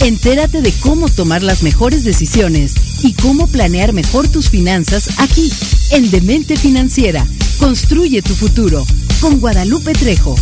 Entérate 0.00 0.62
de 0.62 0.72
cómo 0.80 1.10
tomar 1.10 1.42
las 1.42 1.62
mejores 1.62 2.02
decisiones 2.02 2.91
y 3.04 3.14
cómo 3.14 3.46
planear 3.46 3.92
mejor 3.92 4.28
tus 4.28 4.48
finanzas 4.48 5.18
aquí, 5.18 5.52
en 5.90 6.10
Demente 6.10 6.56
Financiera. 6.56 7.26
Construye 7.58 8.22
tu 8.22 8.34
futuro 8.34 8.84
con 9.20 9.40
Guadalupe 9.40 9.92
Trejo. 9.92 10.36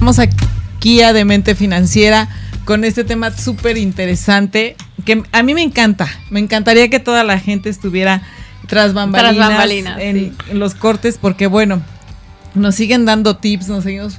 Vamos 0.00 0.18
aquí 0.18 1.02
a 1.02 1.12
Demente 1.12 1.54
Financiera 1.54 2.28
con 2.64 2.84
este 2.84 3.04
tema 3.04 3.36
súper 3.36 3.78
interesante 3.78 4.76
que 5.04 5.22
a 5.32 5.42
mí 5.42 5.54
me 5.54 5.62
encanta. 5.62 6.08
Me 6.30 6.40
encantaría 6.40 6.88
que 6.88 7.00
toda 7.00 7.24
la 7.24 7.38
gente 7.38 7.70
estuviera 7.70 8.22
tras 8.66 8.92
bambalinas, 8.92 9.98
en, 9.98 10.36
los 10.52 10.74
cortes, 10.74 11.18
porque 11.18 11.46
bueno, 11.46 11.80
nos 12.54 12.74
siguen 12.74 13.06
dando 13.06 13.36
tips, 13.36 13.68
nos 13.68 13.84
seguimos 13.84 14.18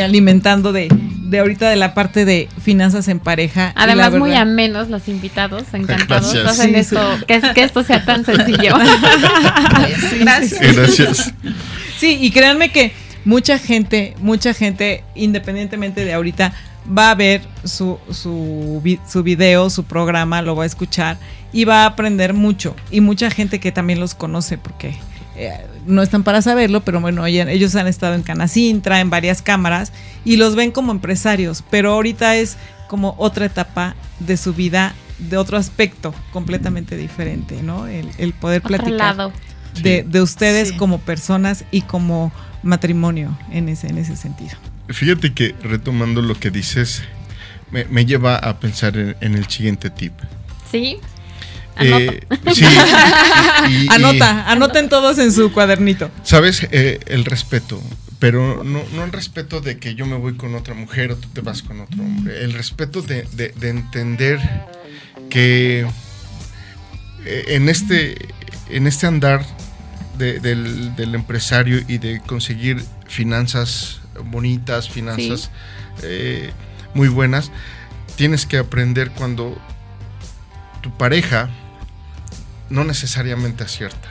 alimentando 0.00 0.72
de, 0.72 0.88
de 0.90 1.38
ahorita 1.38 1.68
de 1.68 1.76
la 1.76 1.94
parte 1.94 2.24
de 2.24 2.48
finanzas 2.62 3.08
en 3.08 3.20
pareja. 3.20 3.72
Además, 3.76 4.12
muy 4.14 4.34
amenos 4.34 4.88
los 4.88 5.08
invitados, 5.08 5.64
encantados. 5.72 6.34
Hacen 6.34 6.74
esto, 6.74 7.00
que, 7.26 7.40
que, 7.54 7.62
esto 7.62 7.82
sea 7.84 8.04
tan 8.04 8.24
sencillo. 8.24 8.76
Gracias. 10.20 10.76
Gracias. 10.76 11.34
Sí, 11.98 12.18
y 12.20 12.30
créanme 12.30 12.70
que 12.70 12.92
mucha 13.24 13.58
gente, 13.58 14.14
mucha 14.20 14.54
gente, 14.54 15.04
independientemente 15.14 16.04
de 16.04 16.14
ahorita, 16.14 16.52
va 16.96 17.10
a 17.10 17.14
ver 17.14 17.42
su, 17.64 17.98
su, 18.10 18.82
su 19.06 19.22
video, 19.22 19.70
su 19.70 19.84
programa, 19.84 20.42
lo 20.42 20.56
va 20.56 20.64
a 20.64 20.66
escuchar 20.66 21.18
y 21.52 21.64
va 21.64 21.82
a 21.82 21.86
aprender 21.86 22.34
mucho. 22.34 22.74
Y 22.90 23.00
mucha 23.00 23.30
gente 23.30 23.60
que 23.60 23.72
también 23.72 24.00
los 24.00 24.14
conoce 24.14 24.58
porque 24.58 24.94
eh, 25.38 25.66
no 25.86 26.02
están 26.02 26.24
para 26.24 26.42
saberlo, 26.42 26.84
pero 26.84 27.00
bueno, 27.00 27.24
ellos 27.26 27.74
han 27.76 27.86
estado 27.86 28.14
en 28.14 28.22
Canacintra, 28.22 29.00
en 29.00 29.10
varias 29.10 29.42
cámaras 29.42 29.92
y 30.24 30.36
los 30.36 30.54
ven 30.54 30.70
como 30.70 30.92
empresarios, 30.92 31.64
pero 31.70 31.92
ahorita 31.92 32.36
es 32.36 32.56
como 32.88 33.14
otra 33.18 33.46
etapa 33.46 33.94
de 34.18 34.36
su 34.36 34.54
vida, 34.54 34.94
de 35.18 35.36
otro 35.36 35.56
aspecto 35.56 36.14
completamente 36.32 36.96
diferente, 36.96 37.62
¿no? 37.62 37.86
El, 37.86 38.32
poder 38.34 38.62
platicar 38.62 39.32
de, 39.82 40.04
de, 40.04 40.22
ustedes 40.22 40.72
como 40.72 40.98
personas 40.98 41.64
y 41.70 41.82
como 41.82 42.32
matrimonio 42.62 43.38
en 43.50 43.68
ese, 43.68 43.88
en 43.88 43.98
ese 43.98 44.16
sentido. 44.16 44.56
Fíjate 44.88 45.34
que 45.34 45.54
retomando 45.62 46.22
lo 46.22 46.34
que 46.34 46.50
dices, 46.50 47.02
me, 47.70 48.06
lleva 48.06 48.36
a 48.36 48.58
pensar 48.58 48.96
en, 48.96 49.34
el 49.34 49.46
siguiente 49.48 49.90
tip. 49.90 50.12
Sí. 50.70 50.98
Eh, 51.80 52.20
sí. 52.54 52.64
Anota, 53.90 54.50
anoten 54.50 54.88
todos 54.88 55.18
en 55.18 55.32
su 55.32 55.52
cuadernito. 55.52 56.10
Sabes, 56.22 56.66
eh, 56.70 57.00
el 57.06 57.24
respeto, 57.24 57.80
pero 58.18 58.64
no, 58.64 58.82
no, 58.94 59.04
el 59.04 59.12
respeto 59.12 59.60
de 59.60 59.78
que 59.78 59.94
yo 59.94 60.06
me 60.06 60.16
voy 60.16 60.34
con 60.34 60.54
otra 60.54 60.74
mujer 60.74 61.12
o 61.12 61.16
tú 61.16 61.28
te 61.28 61.40
vas 61.40 61.62
con 61.62 61.80
otro 61.80 62.02
hombre. 62.02 62.42
El 62.42 62.52
respeto 62.52 63.02
de, 63.02 63.26
entender 63.62 64.40
que 65.30 65.86
eh, 67.24 67.44
en, 67.48 67.68
este, 67.68 68.28
en 68.70 68.86
este 68.86 69.06
andar 69.06 69.44
del, 70.16 70.96
del, 70.96 71.14
empresario 71.14 71.80
y 71.86 71.98
de 71.98 72.20
conseguir 72.20 72.82
finanzas 73.06 74.00
bonitas, 74.24 74.88
finanzas 74.88 75.50
eh, 76.02 76.50
muy 76.94 77.08
buenas, 77.08 77.50
tienes 78.16 78.46
que 78.46 78.58
aprender 78.58 79.10
cuando 79.12 79.56
tu 80.80 80.96
pareja 80.96 81.48
no 82.70 82.84
necesariamente 82.84 83.64
acierta. 83.64 84.08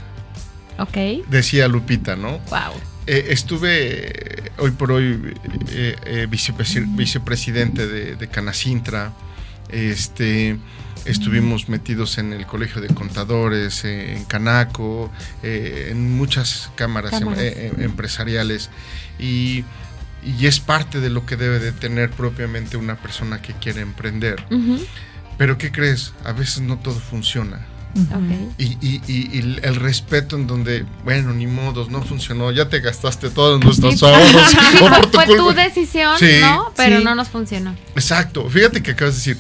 Ok. 0.80 1.28
Decía 1.30 1.68
Lupita, 1.68 2.16
¿no? 2.16 2.40
Wow. 2.50 2.74
Eh, 3.08 3.28
estuve 3.30 4.46
eh, 4.46 4.52
hoy 4.58 4.72
por 4.72 4.92
hoy 4.92 5.34
vicepresidente 6.30 7.88
de, 7.88 8.16
de, 8.16 8.28
Canacintra. 8.28 9.14
Este, 9.70 10.58
estuvimos 11.06 11.70
metidos 11.70 12.18
en 12.18 12.34
el 12.34 12.46
Colegio 12.46 12.82
de 12.82 12.90
Contadores, 12.90 13.86
en 13.86 14.26
Canaco, 14.26 15.12
en 15.42 16.18
muchas 16.18 16.72
cámaras, 16.76 17.14
em, 17.22 17.82
empresariales. 17.82 18.70
Y 19.20 19.64
y 20.24 20.48
es 20.48 20.60
parte 20.60 21.00
de 21.00 21.10
lo 21.10 21.26
que 21.26 21.38
debe 21.38 21.60
de 21.60 21.72
tener 21.72 22.10
propiamente 22.10 22.76
una 22.78 22.96
persona 22.96 23.42
que 23.42 23.54
quiere 23.54 23.82
emprender. 23.82 24.44
Pero 25.38 25.58
¿qué 25.58 25.72
crees? 25.72 26.14
A 26.26 26.34
veces 26.34 26.62
no 26.62 26.78
todo 26.78 27.00
funciona. 27.00 27.66
Y, 28.58 29.40
el 29.64 29.76
respeto 29.76 30.36
en 30.36 30.48
donde, 30.48 30.86
bueno, 31.04 31.34
ni 31.34 31.48
modos, 31.48 31.90
no 31.90 32.04
funcionó, 32.04 32.52
ya 32.52 32.70
te 32.70 32.80
gastaste 32.80 33.30
todos 33.30 33.64
nuestros 33.64 34.02
ahorros. 34.04 34.56
fue, 35.12 35.26
tu 35.26 35.54
decisión, 35.54 36.16
¿no? 36.42 36.74
Pero 36.76 37.00
no 37.00 37.16
nos 37.16 37.30
funcionó. 37.30 37.76
Exacto, 37.96 38.50
fíjate 38.50 38.84
que 38.84 38.92
acabas 38.92 39.16
de 39.16 39.34
decir, 39.34 39.38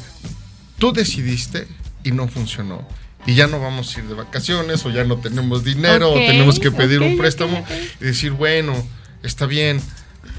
tú 0.78 0.92
decidiste 0.92 1.68
y 2.04 2.12
no 2.12 2.28
funcionó. 2.28 2.88
Y 3.26 3.36
ya 3.36 3.48
no 3.48 3.60
vamos 3.60 3.96
a 3.96 4.00
ir 4.00 4.06
de 4.08 4.14
vacaciones 4.14 4.86
o 4.86 4.90
ya 4.90 5.04
no 5.04 5.18
tenemos 5.18 5.64
dinero 5.64 6.12
o 6.12 6.16
tenemos 6.16 6.60
que 6.60 6.72
pedir 6.72 7.02
un 7.02 7.18
préstamo 7.18 7.66
y 8.00 8.06
decir, 8.06 8.32
bueno, 8.32 8.74
está 9.22 9.46
bien, 9.46 9.82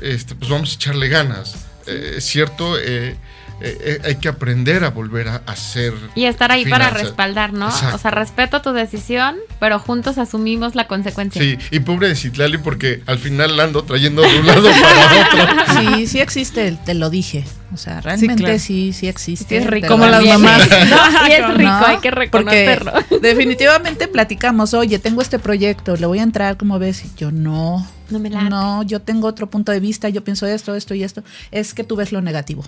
este, 0.01 0.35
pues 0.35 0.51
vamos 0.51 0.73
a 0.73 0.75
echarle 0.75 1.09
ganas. 1.09 1.55
Eh, 1.87 2.15
es 2.17 2.25
cierto, 2.25 2.79
eh, 2.79 3.17
eh, 3.61 4.01
hay 4.05 4.17
que 4.17 4.29
aprender 4.29 4.85
a 4.85 4.91
volver 4.91 5.29
a 5.29 5.43
hacer. 5.47 5.93
Y 6.15 6.25
estar 6.25 6.53
ahí 6.53 6.65
para 6.67 6.91
respaldar, 6.91 7.53
¿no? 7.53 7.69
O 7.69 7.99
sea, 7.99 8.11
respeto 8.11 8.63
tu 8.63 8.73
decisión, 8.73 9.37
pero 9.59 9.79
juntos 9.79 10.19
asumimos 10.19 10.75
la 10.75 10.87
consecuencia. 10.87 11.43
Sí, 11.43 11.59
y 11.71 11.81
pobre 11.81 12.09
de 12.09 12.17
Citlali, 12.17 12.59
porque 12.59 13.03
al 13.07 13.19
final 13.19 13.57
la 13.57 13.65
ando 13.65 13.83
trayendo 13.83 14.23
de 14.23 14.41
un 14.41 14.47
lado 14.47 14.69
para 14.71 15.23
otro. 15.23 15.65
Sí, 15.79 16.07
sí 16.07 16.21
existe, 16.21 16.77
te 16.85 16.95
lo 16.95 17.11
dije. 17.11 17.45
O 17.73 17.77
sea, 17.77 18.01
realmente 18.01 18.59
sí, 18.59 18.93
sí, 18.93 19.09
existe. 19.09 19.59
es 19.59 19.67
rico. 19.67 19.89
Como 19.89 20.07
las 20.07 20.25
mamás. 20.25 20.67
y 21.29 21.33
es 21.33 21.55
rico, 21.55 21.71
hay 21.71 21.99
que 21.99 22.11
reconocerlo. 22.11 22.93
definitivamente 23.21 24.09
platicamos, 24.09 24.75
oye, 24.75 24.99
tengo 24.99 25.21
este 25.21 25.39
proyecto, 25.39 25.97
le 25.97 26.07
voy 26.07 26.21
a 26.21 26.23
entrar, 26.23 26.57
como 26.57 26.79
ves? 26.79 27.05
Y 27.05 27.11
yo 27.17 27.31
no. 27.31 27.87
No 28.11 28.19
me 28.19 28.31
No, 28.31 28.83
yo 28.85 29.01
tengo 29.01 29.29
otro 29.29 29.51
punto 29.51 29.71
de 29.71 29.81
vista, 29.81 30.09
yo 30.09 30.25
pienso 30.25 30.47
esto, 30.47 30.75
esto 30.75 30.95
y 30.95 31.05
esto. 31.05 31.23
Es 31.51 31.75
que 31.75 31.85
tú 31.85 31.97
ves 31.97 32.11
lo 32.11 32.23
negativo. 32.23 32.65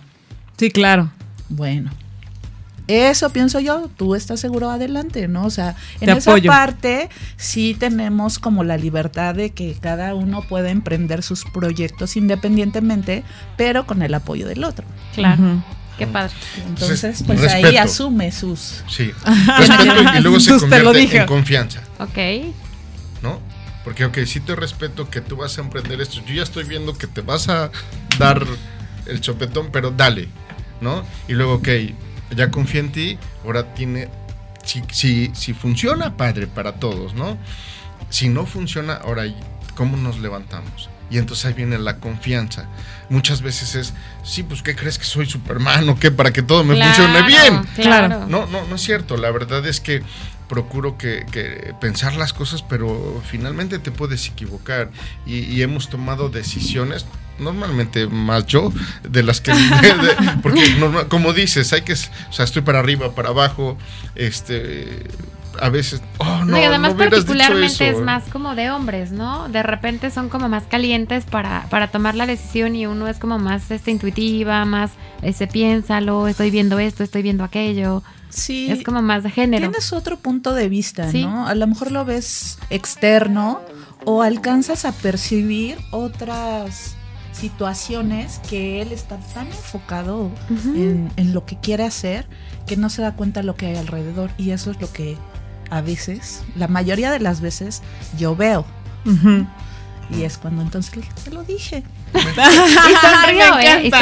Sí, 0.60 0.70
claro. 0.70 1.10
Bueno, 1.48 1.90
eso 2.86 3.30
pienso 3.30 3.60
yo, 3.60 3.88
tú 3.96 4.14
estás 4.14 4.40
seguro 4.40 4.68
adelante, 4.68 5.26
¿no? 5.26 5.46
O 5.46 5.50
sea, 5.50 5.74
en 6.02 6.10
esa 6.10 6.36
parte 6.36 7.08
sí 7.38 7.74
tenemos 7.80 8.38
como 8.38 8.62
la 8.62 8.76
libertad 8.76 9.34
de 9.34 9.52
que 9.52 9.74
cada 9.80 10.14
uno 10.14 10.42
pueda 10.42 10.68
emprender 10.68 11.22
sus 11.22 11.46
proyectos 11.46 12.14
independientemente, 12.14 13.24
pero 13.56 13.86
con 13.86 14.02
el 14.02 14.12
apoyo 14.12 14.46
del 14.46 14.64
otro. 14.64 14.84
Claro. 15.14 15.64
Qué 15.96 16.06
padre. 16.06 16.34
Entonces, 16.66 17.24
pues 17.26 17.40
ahí 17.50 17.78
asume 17.78 18.30
sus. 18.30 18.84
Sí. 18.86 19.12
Respeto 19.56 20.18
y 20.18 20.20
luego 20.20 20.40
se 20.40 20.58
convierte 20.58 21.20
en 21.20 21.26
confianza. 21.26 21.80
Ok. 22.00 22.52
¿No? 23.22 23.40
Porque, 23.82 24.04
ok, 24.04 24.18
sí 24.26 24.40
te 24.40 24.54
respeto 24.54 25.08
que 25.08 25.22
tú 25.22 25.36
vas 25.36 25.56
a 25.56 25.62
emprender 25.62 26.02
esto. 26.02 26.20
Yo 26.26 26.34
ya 26.34 26.42
estoy 26.42 26.64
viendo 26.64 26.98
que 26.98 27.06
te 27.06 27.22
vas 27.22 27.48
a 27.48 27.70
dar 28.18 28.44
el 29.06 29.20
chopetón, 29.22 29.70
pero 29.72 29.90
dale. 29.90 30.28
¿No? 30.80 31.04
Y 31.28 31.34
luego, 31.34 31.54
ok, 31.54 31.68
ya 32.36 32.50
confía 32.50 32.80
en 32.80 32.92
ti, 32.92 33.18
ahora 33.44 33.74
tiene, 33.74 34.08
si, 34.64 34.82
si, 34.90 35.30
si 35.34 35.54
funciona, 35.54 36.16
padre, 36.16 36.46
para 36.46 36.72
todos, 36.74 37.14
¿no? 37.14 37.36
Si 38.08 38.28
no 38.28 38.46
funciona, 38.46 38.94
ahora, 38.94 39.24
¿cómo 39.74 39.96
nos 39.96 40.18
levantamos? 40.18 40.88
Y 41.10 41.18
entonces 41.18 41.44
ahí 41.46 41.54
viene 41.54 41.76
la 41.78 41.96
confianza. 41.96 42.66
Muchas 43.08 43.42
veces 43.42 43.74
es, 43.74 43.94
sí, 44.22 44.44
pues 44.44 44.62
¿qué 44.62 44.76
crees 44.76 44.96
que 44.96 45.04
soy 45.04 45.26
Superman 45.26 45.88
o 45.88 45.98
qué? 45.98 46.12
Para 46.12 46.32
que 46.32 46.40
todo 46.40 46.62
me 46.62 46.80
funcione 46.80 47.22
bien. 47.22 47.64
Claro. 47.74 48.26
No, 48.28 48.46
no, 48.46 48.64
no 48.64 48.74
es 48.76 48.80
cierto. 48.80 49.16
La 49.16 49.32
verdad 49.32 49.66
es 49.66 49.80
que 49.80 50.02
procuro 50.50 50.98
que, 50.98 51.24
que 51.32 51.72
pensar 51.80 52.16
las 52.16 52.32
cosas, 52.34 52.62
pero 52.62 53.22
finalmente 53.24 53.78
te 53.78 53.90
puedes 53.92 54.26
equivocar 54.28 54.90
y, 55.24 55.38
y 55.44 55.62
hemos 55.62 55.88
tomado 55.88 56.28
decisiones 56.28 57.06
normalmente 57.38 58.06
más 58.08 58.46
yo 58.46 58.70
de 59.08 59.22
las 59.22 59.40
que 59.40 59.52
de- 59.54 59.56
de- 59.58 60.16
porque 60.42 60.74
normal- 60.78 61.06
como 61.08 61.32
dices 61.32 61.72
hay 61.72 61.82
que 61.82 61.94
o 61.94 62.32
sea 62.32 62.44
estoy 62.44 62.60
para 62.62 62.80
arriba 62.80 63.14
para 63.14 63.30
abajo 63.30 63.78
este 64.14 65.06
a 65.60 65.68
veces 65.68 66.02
oh 66.18 66.44
no 66.44 66.58
y 66.58 66.62
además 66.64 66.92
no 66.92 66.98
particularmente 66.98 67.88
es 67.88 67.98
más 68.00 68.24
como 68.24 68.54
de 68.54 68.70
hombres, 68.70 69.10
¿no? 69.12 69.48
De 69.48 69.62
repente 69.62 70.10
son 70.10 70.28
como 70.28 70.48
más 70.48 70.64
calientes 70.64 71.24
para, 71.24 71.66
para 71.70 71.88
tomar 71.88 72.14
la 72.14 72.26
decisión 72.26 72.76
y 72.76 72.86
uno 72.86 73.08
es 73.08 73.18
como 73.18 73.38
más 73.38 73.70
este, 73.70 73.90
intuitiva, 73.90 74.64
más 74.64 74.90
ese 75.22 75.46
piénsalo, 75.46 76.28
estoy 76.28 76.50
viendo 76.50 76.78
esto, 76.78 77.02
estoy 77.04 77.22
viendo 77.22 77.42
aquello. 77.44 78.02
Sí. 78.30 78.70
Es 78.70 78.82
como 78.82 79.02
más 79.02 79.22
de 79.22 79.30
género. 79.30 79.68
Tienes 79.68 79.92
otro 79.92 80.16
punto 80.18 80.54
de 80.54 80.68
vista, 80.68 81.10
Sí. 81.10 81.22
¿no? 81.24 81.46
A 81.46 81.54
lo 81.54 81.66
mejor 81.66 81.90
lo 81.92 82.04
ves 82.04 82.58
externo 82.70 83.60
o 84.04 84.22
alcanzas 84.22 84.84
a 84.84 84.92
percibir 84.92 85.76
otras 85.90 86.96
situaciones 87.32 88.40
que 88.48 88.82
él 88.82 88.92
está 88.92 89.16
tan 89.34 89.46
enfocado 89.48 90.30
en, 90.74 91.10
en 91.16 91.32
lo 91.34 91.44
que 91.46 91.56
quiere 91.58 91.84
hacer 91.84 92.26
que 92.66 92.76
no 92.76 92.88
se 92.90 93.02
da 93.02 93.16
cuenta 93.16 93.40
de 93.40 93.46
lo 93.46 93.56
que 93.56 93.66
hay 93.66 93.76
alrededor. 93.76 94.30
Y 94.38 94.50
eso 94.50 94.70
es 94.70 94.80
lo 94.80 94.92
que 94.92 95.16
a 95.70 95.80
veces, 95.80 96.42
la 96.56 96.68
mayoría 96.68 97.10
de 97.10 97.20
las 97.20 97.40
veces, 97.40 97.82
yo 98.18 98.36
veo. 98.36 98.64
Ujú. 99.06 99.46
Y 100.16 100.24
es 100.24 100.38
cuando 100.38 100.62
entonces 100.62 100.96
le 100.96 101.02
dije, 101.02 101.12
te 101.24 101.30
lo 101.30 101.42
dije. 101.44 101.82
Y 102.12 102.94
sonrió, 102.96 103.58
¿eh? 103.60 103.92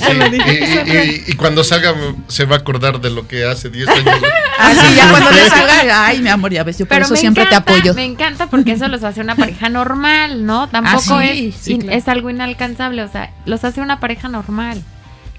Ah, 0.00 1.34
cuando 1.36 1.64
salga 1.64 1.94
se 2.28 2.44
va 2.44 2.56
a 2.56 2.58
acordar 2.60 3.00
de 3.00 3.10
lo 3.10 3.26
que 3.26 3.44
hace 3.44 3.68
10 3.68 3.88
años. 3.88 4.14
Así 4.58 4.94
ya 4.96 5.10
cuando 5.10 5.30
le 5.30 5.48
salga, 5.48 6.06
ay, 6.06 6.20
mi 6.22 6.28
amor, 6.28 6.52
ya 6.52 6.62
ves, 6.62 6.78
yo 6.78 6.86
por 6.86 6.90
Pero 6.96 7.06
eso 7.06 7.16
siempre 7.16 7.42
encanta, 7.44 7.64
te 7.64 7.72
apoyo. 7.72 7.94
Me 7.94 8.04
encanta 8.04 8.46
porque 8.48 8.72
eso 8.72 8.86
los 8.88 9.02
hace 9.02 9.20
una 9.20 9.34
pareja 9.34 9.68
normal, 9.68 10.46
¿no? 10.46 10.68
Tampoco 10.68 11.16
Ah, 11.16 11.22
sí, 11.32 11.48
es, 11.48 11.54
sí, 11.56 11.72
in- 11.74 11.80
claro. 11.82 11.98
es 11.98 12.08
algo 12.08 12.30
inalcanzable, 12.30 13.02
o 13.02 13.08
sea, 13.10 13.30
los 13.46 13.64
hace 13.64 13.80
una 13.80 13.98
pareja 14.00 14.28
normal, 14.28 14.82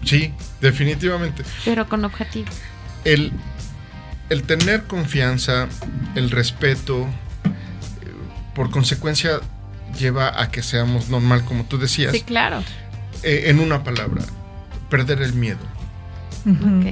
Sí, 0.04 0.34
definitivamente. 0.62 1.44
pero 1.66 1.88
con 1.88 2.04
objetivo. 2.06 2.50
El, 3.06 3.32
el 4.30 4.44
tener 4.44 4.84
confianza, 4.84 5.68
el 6.16 6.30
respeto, 6.32 7.08
eh, 7.46 7.50
por 8.56 8.70
consecuencia 8.72 9.40
lleva 9.98 10.42
a 10.42 10.52
que 10.52 10.62
seamos 10.64 11.10
normal, 11.10 11.44
como 11.46 11.66
tú 11.66 11.78
decías, 11.78 12.12
Sí, 12.14 12.22
claro. 12.22 12.64
eh, 13.24 13.44
en 13.48 13.60
una 13.60 13.84
palabra, 13.84 14.24
perder 14.90 15.22
el 15.22 15.34
miedo. 15.34 15.60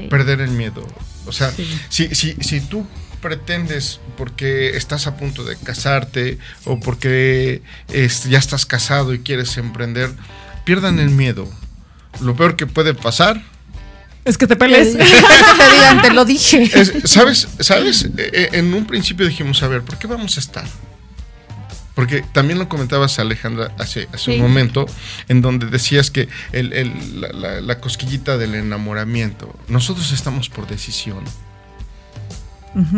Perder 0.09 0.41
el 0.41 0.51
miedo. 0.51 0.85
O 1.25 1.31
sea, 1.31 1.51
Sí. 1.51 1.67
si, 1.89 2.15
si, 2.15 2.33
si 2.41 2.61
tú 2.61 2.85
pretendes 3.21 3.99
porque 4.17 4.77
estás 4.77 5.07
a 5.07 5.17
punto 5.17 5.43
de 5.43 5.57
casarte 5.57 6.37
o 6.65 6.79
porque 6.79 7.61
es- 7.91 8.25
ya 8.25 8.37
estás 8.37 8.65
casado 8.65 9.13
y 9.13 9.19
quieres 9.19 9.57
emprender, 9.57 10.11
pierdan 10.65 10.99
el 10.99 11.09
miedo. 11.09 11.49
Lo 12.21 12.35
peor 12.35 12.55
que 12.55 12.67
puede 12.67 12.93
pasar 12.93 13.41
Es 14.25 14.37
que 14.37 14.45
te 14.45 14.55
Que 14.55 14.59
pelees. 14.59 14.91
te 14.97 15.03
digan, 15.03 16.01
te 16.01 16.11
lo 16.11 16.25
dije. 16.25 16.63
es, 16.73 16.91
¿sabes? 17.05 17.47
¿Sabes? 17.61 18.03
Eh, 18.17 18.29
eh, 18.33 18.49
En 18.53 18.73
un 18.73 18.85
principio 18.85 19.25
dijimos, 19.25 19.63
a 19.63 19.69
ver, 19.69 19.83
¿por 19.83 19.97
qué 19.97 20.05
vamos 20.07 20.35
a 20.35 20.41
estar? 20.41 20.65
Porque 21.97 22.21
también 22.31 22.59
lo 22.59 22.69
comentabas 22.69 23.17
Alejandra 23.17 23.71
hace, 23.79 24.07
hace 24.13 24.25
Sí. 24.25 24.31
un 24.35 24.41
momento, 24.41 24.85
en 25.29 25.41
donde 25.41 25.65
decías 25.65 26.11
que 26.11 26.29
el- 26.51 26.71
el- 26.73 27.19
la, 27.21 27.29
la- 27.29 27.59
la 27.59 27.79
cosquillita 27.79 28.37
del 28.37 28.53
enamoramiento, 28.53 29.53
nosotros 29.67 30.11
estamos 30.11 30.47
por 30.47 30.67
decisión. 30.67 31.23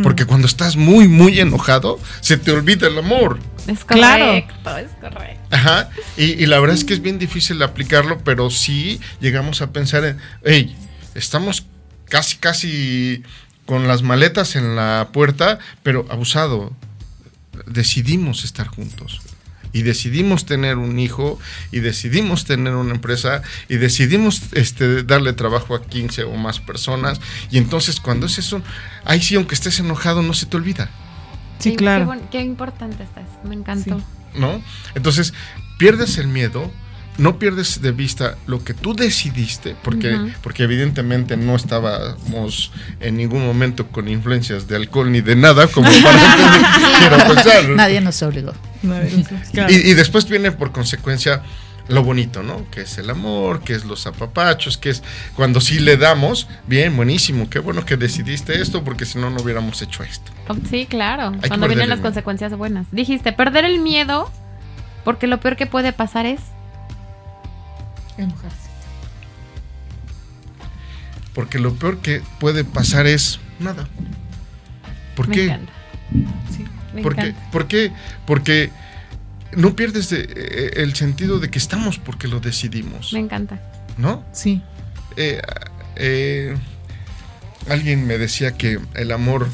Porque 0.04 0.26
cuando 0.26 0.46
estás 0.48 0.76
muy, 0.76 1.08
muy 1.08 1.40
enojado, 1.40 1.98
se 2.20 2.36
te 2.36 2.52
olvida 2.52 2.88
el 2.88 2.98
amor. 2.98 3.40
Es 3.66 3.86
Claro. 3.86 4.26
correcto, 4.26 4.78
es 4.78 4.90
correcto. 5.00 5.48
Ajá. 5.56 5.90
Y, 6.18 6.24
y 6.34 6.46
la 6.48 6.60
verdad 6.60 6.76
es 6.76 6.84
que 6.84 6.94
es 6.94 7.02
bien 7.02 7.18
difícil 7.20 7.62
aplicarlo, 7.64 8.18
pero 8.26 8.50
sí 8.50 9.00
llegamos 9.22 9.62
a 9.62 9.72
pensar 9.72 10.04
en, 10.04 10.18
hey, 10.44 10.76
estamos 11.16 11.66
casi, 12.10 12.36
casi 12.38 13.24
con 13.66 13.88
las 13.88 14.02
maletas 14.02 14.58
en 14.58 14.76
la 14.76 15.08
puerta, 15.14 15.60
pero 15.84 16.06
abusado. 16.10 16.74
Decidimos 17.66 18.44
estar 18.44 18.68
juntos. 18.68 19.22
Y 19.72 19.84
decidimos 19.84 20.46
tener 20.46 20.78
un 20.78 20.98
hijo, 20.98 21.40
y 21.72 21.80
decidimos 21.80 22.46
tener 22.46 22.74
una 22.74 22.92
empresa, 22.92 23.44
y 23.68 23.76
decidimos 23.76 24.42
este, 24.54 25.04
darle 25.04 25.34
trabajo 25.34 25.76
a 25.76 25.84
15 25.84 26.24
o 26.24 26.34
más 26.36 26.60
personas. 26.60 27.22
Y 27.52 27.60
entonces 27.60 28.00
cuando 28.00 28.26
es 28.26 28.40
eso, 28.40 28.64
ahí 29.06 29.22
sí, 29.22 29.36
aunque 29.36 29.54
estés 29.54 29.80
enojado, 29.80 30.24
no 30.24 30.34
se 30.34 30.48
te 30.48 30.58
olvida. 30.58 30.90
Sí, 31.60 31.76
claro. 31.76 32.16
Qué, 32.32 32.42
importante 32.42 33.04
estás, 33.04 33.26
me 33.44 33.54
encantó. 33.54 34.00
Sí. 34.00 34.06
¿no? 34.40 34.62
Entonces, 34.96 35.34
pierdes 35.78 36.18
el 36.18 36.28
miedo, 36.28 36.72
no 37.18 37.38
pierdes 37.38 37.82
de 37.82 37.92
vista 37.92 38.38
lo 38.48 38.64
que 38.64 38.74
tú 38.74 38.94
decidiste, 38.94 39.76
porque, 39.84 40.18
porque 40.42 40.64
evidentemente 40.64 41.36
no 41.36 41.56
estábamos 41.56 42.72
en 43.00 43.18
ningún 43.18 43.46
momento 43.46 43.88
con 43.88 44.08
influencias 44.08 44.68
de 44.68 44.78
alcohol 44.78 45.12
ni 45.12 45.22
de 45.22 45.36
nada, 45.36 45.68
como 45.68 45.90
para 46.02 47.00
quiero 47.00 47.34
pensar. 47.34 47.70
Nadie 47.70 48.00
nos 48.00 48.22
obligó. 48.24 48.54
Y, 49.70 49.74
y 49.74 49.94
después 49.96 50.30
viene 50.30 50.52
por 50.52 50.72
consecuencia 50.72 51.44
lo 51.90 52.04
bonito, 52.04 52.44
¿no? 52.44 52.70
Que 52.70 52.82
es 52.82 52.98
el 53.00 53.10
amor, 53.10 53.62
que 53.62 53.74
es 53.74 53.84
los 53.84 54.06
apapachos, 54.08 54.78
que 54.78 54.92
es 54.92 55.04
cuando 55.36 55.60
sí 55.60 55.80
le 55.80 55.98
damos, 55.98 56.48
bien, 56.68 56.96
buenísimo, 56.96 57.50
qué 57.50 57.60
bueno 57.60 57.84
que 57.84 57.98
decidiste 57.98 58.62
esto, 58.62 58.84
porque 58.84 59.06
si 59.06 59.18
no, 59.18 59.30
no 59.30 59.42
hubiéramos 59.42 59.82
hecho 59.82 60.04
esto. 60.04 60.32
Oh, 60.48 60.56
Sí, 60.70 60.86
claro. 60.86 61.34
Cuando 61.48 61.68
vienen 61.68 61.90
las 61.90 61.98
miedo. 61.98 62.08
consecuencias 62.08 62.56
buenas. 62.56 62.88
Dijiste, 62.92 63.34
perder 63.34 63.66
el 63.66 63.80
miedo, 63.80 64.32
porque 65.04 65.28
lo 65.28 65.40
peor 65.40 65.56
que 65.56 65.66
puede 65.66 65.92
pasar 65.92 66.26
es. 66.26 66.40
Enojarse. 68.24 68.70
Porque 71.34 71.60
lo 71.60 71.74
peor 71.76 72.00
que 72.00 72.22
puede 72.40 72.64
pasar 72.64 73.08
es 73.08 73.40
nada. 73.60 73.88
¿Por 75.16 75.28
me 75.28 75.36
qué? 75.36 75.44
encanta. 75.46 75.72
Sí. 76.56 76.66
Me 76.94 77.02
¿Por 77.02 77.16
qué? 77.16 77.22
encanta. 77.28 77.52
¿Por 77.52 77.68
qué? 77.68 77.92
Porque 78.26 78.70
no 79.56 79.76
pierdes 79.76 80.10
de- 80.10 80.28
eh, 80.36 80.72
el 80.78 80.96
sentido 80.96 81.40
de 81.40 81.50
que 81.50 81.60
estamos 81.60 81.98
porque 82.00 82.28
lo 82.28 82.40
decidimos, 82.40 83.14
Me 83.14 83.20
encanta. 83.20 83.60
¿no? 83.98 84.24
Sí. 84.34 84.62
Eh, 85.18 85.42
eh, 85.96 86.56
alguien 87.70 88.06
me 88.08 88.18
decía 88.18 88.58
que 88.58 88.80
el 88.96 89.12
amor 89.12 89.48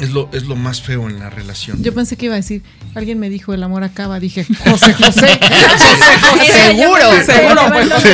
es 0.00 0.10
lo, 0.10 0.28
es 0.32 0.44
lo 0.44 0.56
más 0.56 0.80
feo 0.82 1.08
en 1.08 1.18
la 1.18 1.30
relación. 1.30 1.82
Yo 1.82 1.92
pensé 1.94 2.16
que 2.16 2.26
iba 2.26 2.34
a 2.34 2.38
decir, 2.38 2.62
alguien 2.94 3.18
me 3.18 3.28
dijo 3.30 3.52
el 3.54 3.62
amor 3.62 3.84
acaba, 3.84 4.20
dije, 4.20 4.44
José 4.64 4.94
José. 4.94 5.26
Seguro, 6.66 7.22
seguro, 7.24 7.62
pues, 7.72 7.88
Sí. 8.02 8.08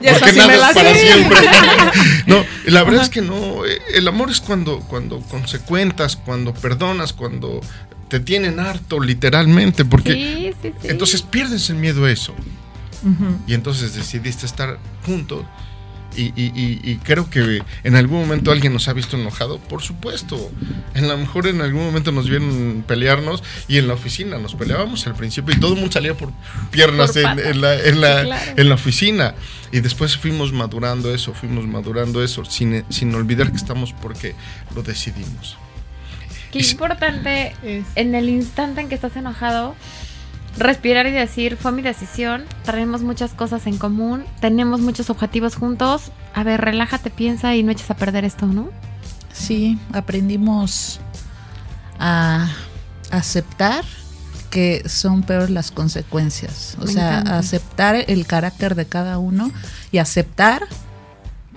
Ya 0.00 0.12
Porque 0.18 0.32
sí 0.32 0.40
me 0.40 0.46
nada 0.46 0.56
la 0.58 0.68
es 0.70 0.74
para 0.76 0.94
sé. 0.94 1.00
siempre. 1.12 1.36
No, 2.26 2.44
la 2.66 2.82
verdad 2.84 3.02
es 3.02 3.08
que 3.08 3.22
no. 3.22 3.64
eh, 3.64 3.78
El 3.94 4.08
amor 4.08 4.30
es 4.30 4.40
cuando, 4.40 4.80
cuando 4.80 5.20
consecuentas, 5.20 6.16
cuando 6.16 6.52
perdonas, 6.54 7.12
cuando 7.12 7.60
te 8.08 8.20
tienen 8.20 8.58
harto, 8.60 9.00
literalmente. 9.00 9.84
Porque 9.84 10.12
Sí, 10.12 10.52
sí, 10.62 10.72
sí. 10.82 10.88
entonces 10.88 11.22
pierdes 11.22 11.70
el 11.70 11.76
miedo 11.76 12.04
a 12.04 12.10
eso. 12.10 12.34
Y 13.46 13.54
entonces 13.54 13.94
decidiste 13.94 14.46
estar 14.46 14.78
juntos. 15.04 15.44
Y, 16.16 16.32
y- 16.34 16.80
y- 16.82 16.96
creo 17.04 17.28
que 17.28 17.60
en 17.84 17.94
algún 17.96 18.20
momento 18.20 18.50
alguien 18.50 18.72
nos 18.72 18.88
ha 18.88 18.92
visto 18.94 19.16
enojado, 19.16 19.58
por 19.58 19.82
supuesto. 19.82 20.50
En 20.94 21.08
lo 21.08 21.16
mejor 21.18 21.46
en 21.46 21.60
algún 21.60 21.84
momento 21.84 22.10
nos 22.12 22.28
vieron 22.28 22.84
pelearnos 22.86 23.42
y 23.68 23.76
en 23.78 23.86
la 23.88 23.94
oficina 23.94 24.38
nos 24.38 24.54
peleábamos 24.54 25.06
al 25.06 25.14
principio 25.14 25.54
y 25.54 25.60
todo 25.60 25.74
el 25.74 25.80
mundo 25.80 25.92
salía 25.92 26.14
por 26.16 26.32
piernas 26.70 27.12
Por 27.12 27.20
en, 27.22 27.38
en 27.38 27.60
la, 27.60 27.74
en, 27.74 28.00
la, 28.00 28.20
Sí, 28.20 28.26
claro. 28.26 28.52
en 28.56 28.68
la 28.68 28.74
oficina. 28.74 29.34
Y 29.72 29.80
después 29.80 30.16
fuimos 30.16 30.52
madurando 30.52 31.14
eso, 31.14 31.34
fuimos 31.34 31.66
madurando 31.66 32.22
eso, 32.24 32.44
sin, 32.44 32.84
sin 32.88 33.14
olvidar 33.14 33.50
que 33.50 33.56
estamos 33.56 33.92
porque 33.92 34.34
lo 34.74 34.82
decidimos. 34.82 35.56
Qué 36.52 36.60
y 36.60 36.70
importante 36.70 37.54
Es- 37.62 37.84
en 37.96 38.14
el 38.14 38.28
instante 38.30 38.80
en 38.80 38.88
que 38.88 38.94
estás 38.94 39.16
enojado, 39.16 39.74
respirar 40.56 41.06
y 41.06 41.10
decir, 41.12 41.56
fue 41.56 41.72
mi 41.72 41.82
decisión, 41.82 42.44
tenemos 42.64 43.02
muchas 43.02 43.32
cosas 43.34 43.66
en 43.66 43.76
común, 43.78 44.24
tenemos 44.40 44.80
muchos 44.80 45.10
objetivos 45.10 45.54
juntos. 45.56 46.10
A 46.34 46.42
ver, 46.42 46.60
relájate, 46.60 47.10
piensa 47.10 47.54
y 47.54 47.62
no 47.62 47.72
eches 47.72 47.90
a 47.90 47.96
perder 47.96 48.24
esto, 48.24 48.46
¿no? 48.46 48.68
Sí, 49.32 49.78
aprendimos 49.92 51.00
a 51.98 52.48
aceptar 53.10 53.84
que 54.50 54.82
son 54.88 55.22
peores 55.22 55.50
las 55.50 55.70
consecuencias. 55.70 56.76
O 56.80 56.86
Me 56.86 56.92
sea, 56.92 57.10
encanta. 57.20 57.38
aceptar 57.38 57.96
el 58.08 58.26
carácter 58.26 58.74
de 58.74 58.86
cada 58.86 59.18
uno 59.18 59.50
y 59.92 59.98
aceptar 59.98 60.66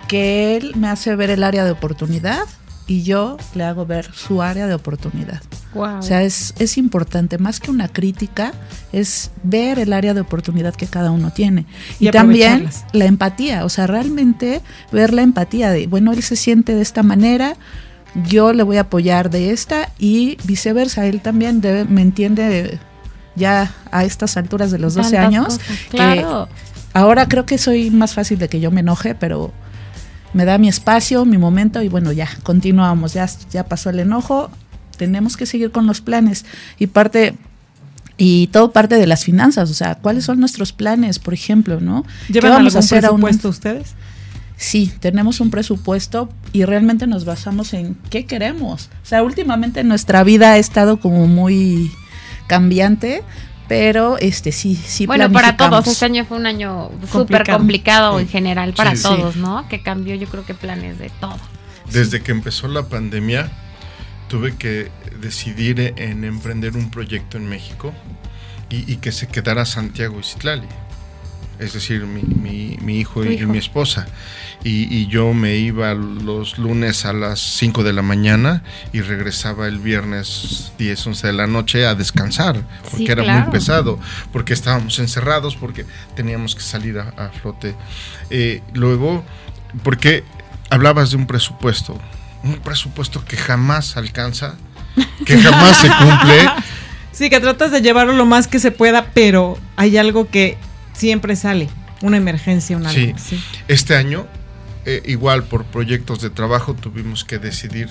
que 0.07 0.57
él 0.57 0.73
me 0.75 0.89
hace 0.89 1.15
ver 1.15 1.29
el 1.29 1.43
área 1.43 1.63
de 1.63 1.71
oportunidad 1.71 2.43
y 2.89 3.03
yo 3.03 3.37
le 3.53 3.63
hago 3.63 3.85
ver 3.85 4.09
su 4.13 4.41
área 4.41 4.65
de 4.65 4.73
oportunidad. 4.73 5.41
Wow. 5.75 5.99
O 5.99 6.01
sea, 6.01 6.23
es, 6.23 6.55
es 6.57 6.75
importante, 6.79 7.37
más 7.37 7.59
que 7.59 7.69
una 7.69 7.87
crítica, 7.87 8.51
es 8.91 9.29
ver 9.43 9.77
el 9.77 9.93
área 9.93 10.15
de 10.15 10.21
oportunidad 10.21 10.73
que 10.73 10.87
cada 10.87 11.11
uno 11.11 11.31
tiene. 11.31 11.67
Y 11.99 12.07
Y, 12.07 12.11
también 12.11 12.67
la 12.91 13.05
empatía, 13.05 13.63
o 13.63 13.69
sea, 13.69 13.85
realmente 13.85 14.63
ver 14.91 15.13
la 15.13 15.21
empatía 15.21 15.69
de, 15.69 15.85
bueno, 15.85 16.13
él 16.13 16.23
se 16.23 16.35
siente 16.35 16.73
de 16.73 16.81
esta 16.81 17.03
manera, 17.03 17.57
yo 18.27 18.53
le 18.53 18.63
voy 18.63 18.77
a 18.77 18.81
apoyar 18.81 19.29
de 19.29 19.51
esta 19.51 19.91
y 19.99 20.39
viceversa, 20.45 21.05
él 21.05 21.21
también 21.21 21.61
debe, 21.61 21.85
me 21.85 22.01
entiende 22.01 22.79
ya 23.35 23.71
a 23.91 24.03
estas 24.03 24.35
alturas 24.35 24.71
de 24.71 24.79
los 24.79 24.95
12 24.95 25.11
Tantas 25.11 25.27
años. 25.27 25.45
cosas, 25.45 25.77
que 25.91 25.97
claro. 25.97 26.49
ahora 26.93 27.27
creo 27.27 27.45
que 27.45 27.59
soy 27.59 27.91
más 27.91 28.15
fácil 28.15 28.39
de 28.39 28.49
que 28.49 28.59
yo 28.59 28.71
me 28.71 28.79
enoje, 28.79 29.13
pero 29.13 29.53
me 30.33 30.45
da 30.45 30.57
mi 30.57 30.67
espacio, 30.67 31.25
mi 31.25 31.37
momento 31.37 31.81
y 31.81 31.89
bueno, 31.89 32.11
ya 32.11 32.27
continuamos, 32.43 33.13
ya, 33.13 33.27
ya 33.51 33.63
pasó 33.65 33.89
el 33.89 33.99
enojo, 33.99 34.49
tenemos 34.97 35.37
que 35.37 35.45
seguir 35.45 35.71
con 35.71 35.87
los 35.87 36.01
planes 36.01 36.45
y 36.77 36.87
parte 36.87 37.35
y 38.17 38.47
todo 38.47 38.71
parte 38.71 38.95
de 38.95 39.07
las 39.07 39.23
finanzas, 39.23 39.69
o 39.71 39.73
sea, 39.73 39.95
¿cuáles 39.95 40.25
son 40.25 40.39
nuestros 40.41 40.73
planes, 40.73 41.19
por 41.19 41.33
ejemplo, 41.33 41.79
no? 41.79 42.03
¿Qué 42.27 42.33
¿Llevan 42.33 42.51
vamos 42.51 42.75
a 42.75 42.79
hacer 42.79 43.05
a 43.05 43.11
un- 43.11 43.21
presupuesto 43.21 43.49
ustedes? 43.49 43.93
Sí, 44.57 44.91
tenemos 44.99 45.39
un 45.39 45.51
presupuesto 45.51 46.27
y 46.51 46.65
realmente 46.65 47.07
nos 47.07 47.23
basamos 47.23 47.73
en 47.73 47.95
qué 48.09 48.25
queremos. 48.25 48.89
O 49.03 49.05
sea, 49.05 49.23
últimamente 49.23 49.85
nuestra 49.85 50.21
vida 50.25 50.51
ha 50.51 50.57
estado 50.57 50.99
como 50.99 51.27
muy 51.27 51.89
cambiante, 52.47 53.23
pero 53.69 54.17
este 54.17 54.51
sí, 54.51 54.75
sí 54.75 55.05
Bueno, 55.05 55.31
para 55.31 55.55
todos, 55.55 55.87
este 55.87 56.03
año 56.05 56.25
fue 56.25 56.37
un 56.37 56.47
año 56.47 56.89
súper 57.09 57.45
Complicado. 57.49 58.19
en 58.19 58.27
general 58.27 58.73
para 58.73 58.91
Sí, 58.91 58.97
sí. 58.97 59.03
todos, 59.03 59.35
¿no? 59.37 59.65
Que 59.69 59.81
cambió 59.81 60.15
yo 60.15 60.27
creo 60.27 60.43
que 60.45 60.53
planes 60.55 60.97
de 60.99 61.09
todo. 61.21 61.37
Desde 61.91 62.21
que 62.21 62.31
empezó 62.31 62.67
la 62.67 62.83
pandemia, 62.83 63.49
tuve 64.27 64.55
que 64.57 64.91
decidir 65.21 65.93
en 65.97 66.23
emprender 66.23 66.75
un 66.75 66.89
proyecto 66.91 67.37
en 67.37 67.47
México 67.47 67.93
y, 68.69 68.91
y 68.91 68.97
que 68.97 69.11
se 69.11 69.27
quedara 69.27 69.65
Santiago 69.65 70.19
y 70.19 70.23
Citlali. 70.23 70.67
Es 71.59 71.73
decir, 71.73 72.05
mi, 72.05 72.21
mi- 72.23 72.77
mi 72.81 72.99
hijo 72.99 73.25
y, 73.25 73.33
hijo. 73.33 73.47
mi 73.47 73.57
esposa. 73.57 74.07
Y, 74.63 74.93
y 74.93 75.07
yo 75.07 75.33
me 75.33 75.55
iba 75.57 75.93
los 75.93 76.57
lunes 76.57 77.05
a 77.05 77.13
las 77.13 77.39
5 77.39 77.83
de 77.83 77.93
la 77.93 78.01
mañana 78.01 78.63
y 78.93 79.01
regresaba 79.01 79.67
el 79.67 79.79
viernes 79.79 80.71
10, 80.77 81.07
11 81.07 81.27
de 81.27 81.33
la 81.33 81.47
noche 81.47 81.85
a 81.85 81.95
descansar, 81.95 82.61
porque 82.83 82.97
Sí, 83.05 83.11
era 83.11 83.23
claro. 83.23 83.41
muy 83.43 83.51
pesado, 83.51 83.99
porque 84.33 84.53
estábamos 84.53 84.99
encerrados, 84.99 85.55
porque 85.55 85.85
teníamos 86.15 86.55
que 86.55 86.61
salir 86.61 86.97
a, 86.99 87.09
a 87.17 87.29
flote. 87.29 87.75
Eh, 88.29 88.61
luego, 88.73 89.23
porque 89.83 90.23
hablabas 90.69 91.11
de 91.11 91.17
un 91.17 91.27
presupuesto, 91.27 91.99
un 92.43 92.55
presupuesto 92.59 93.23
que 93.25 93.37
jamás 93.37 93.95
alcanza, 93.97 94.55
que 95.25 95.37
jamás 95.37 95.77
se 95.77 95.87
cumple. 95.89 96.49
Sí, 97.11 97.29
que 97.29 97.41
tratas 97.41 97.69
de 97.71 97.81
llevarlo 97.81 98.13
lo 98.13 98.25
más 98.25 98.47
que 98.47 98.59
se 98.59 98.71
pueda, 98.71 99.07
pero 99.13 99.57
hay 99.75 99.97
algo 99.97 100.29
que 100.29 100.57
siempre 100.99 101.35
sale, 101.35 101.69
una 102.01 102.17
emergencia, 102.17 102.77
una 102.77 102.91
Sí. 102.91 103.13
sí. 103.17 103.41
Este 103.67 103.95
año, 103.95 104.27
eh, 104.85 105.01
igual 105.05 105.43
por 105.43 105.65
proyectos 105.65 106.21
de 106.21 106.29
trabajo, 106.29 106.73
tuvimos 106.73 107.23
que 107.23 107.37
decidir 107.39 107.89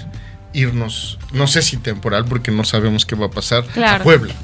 irnos, 0.53 1.19
no 1.33 1.47
sé 1.47 1.63
si 1.63 1.77
temporal, 1.77 2.25
porque 2.25 2.51
no 2.51 2.65
sabemos 2.65 3.05
qué 3.07 3.15
va 3.17 3.27
a 3.27 3.31
pasar, 3.31 3.65
Claro. 3.67 4.03
a 4.03 4.05
Puebla. 4.05 4.35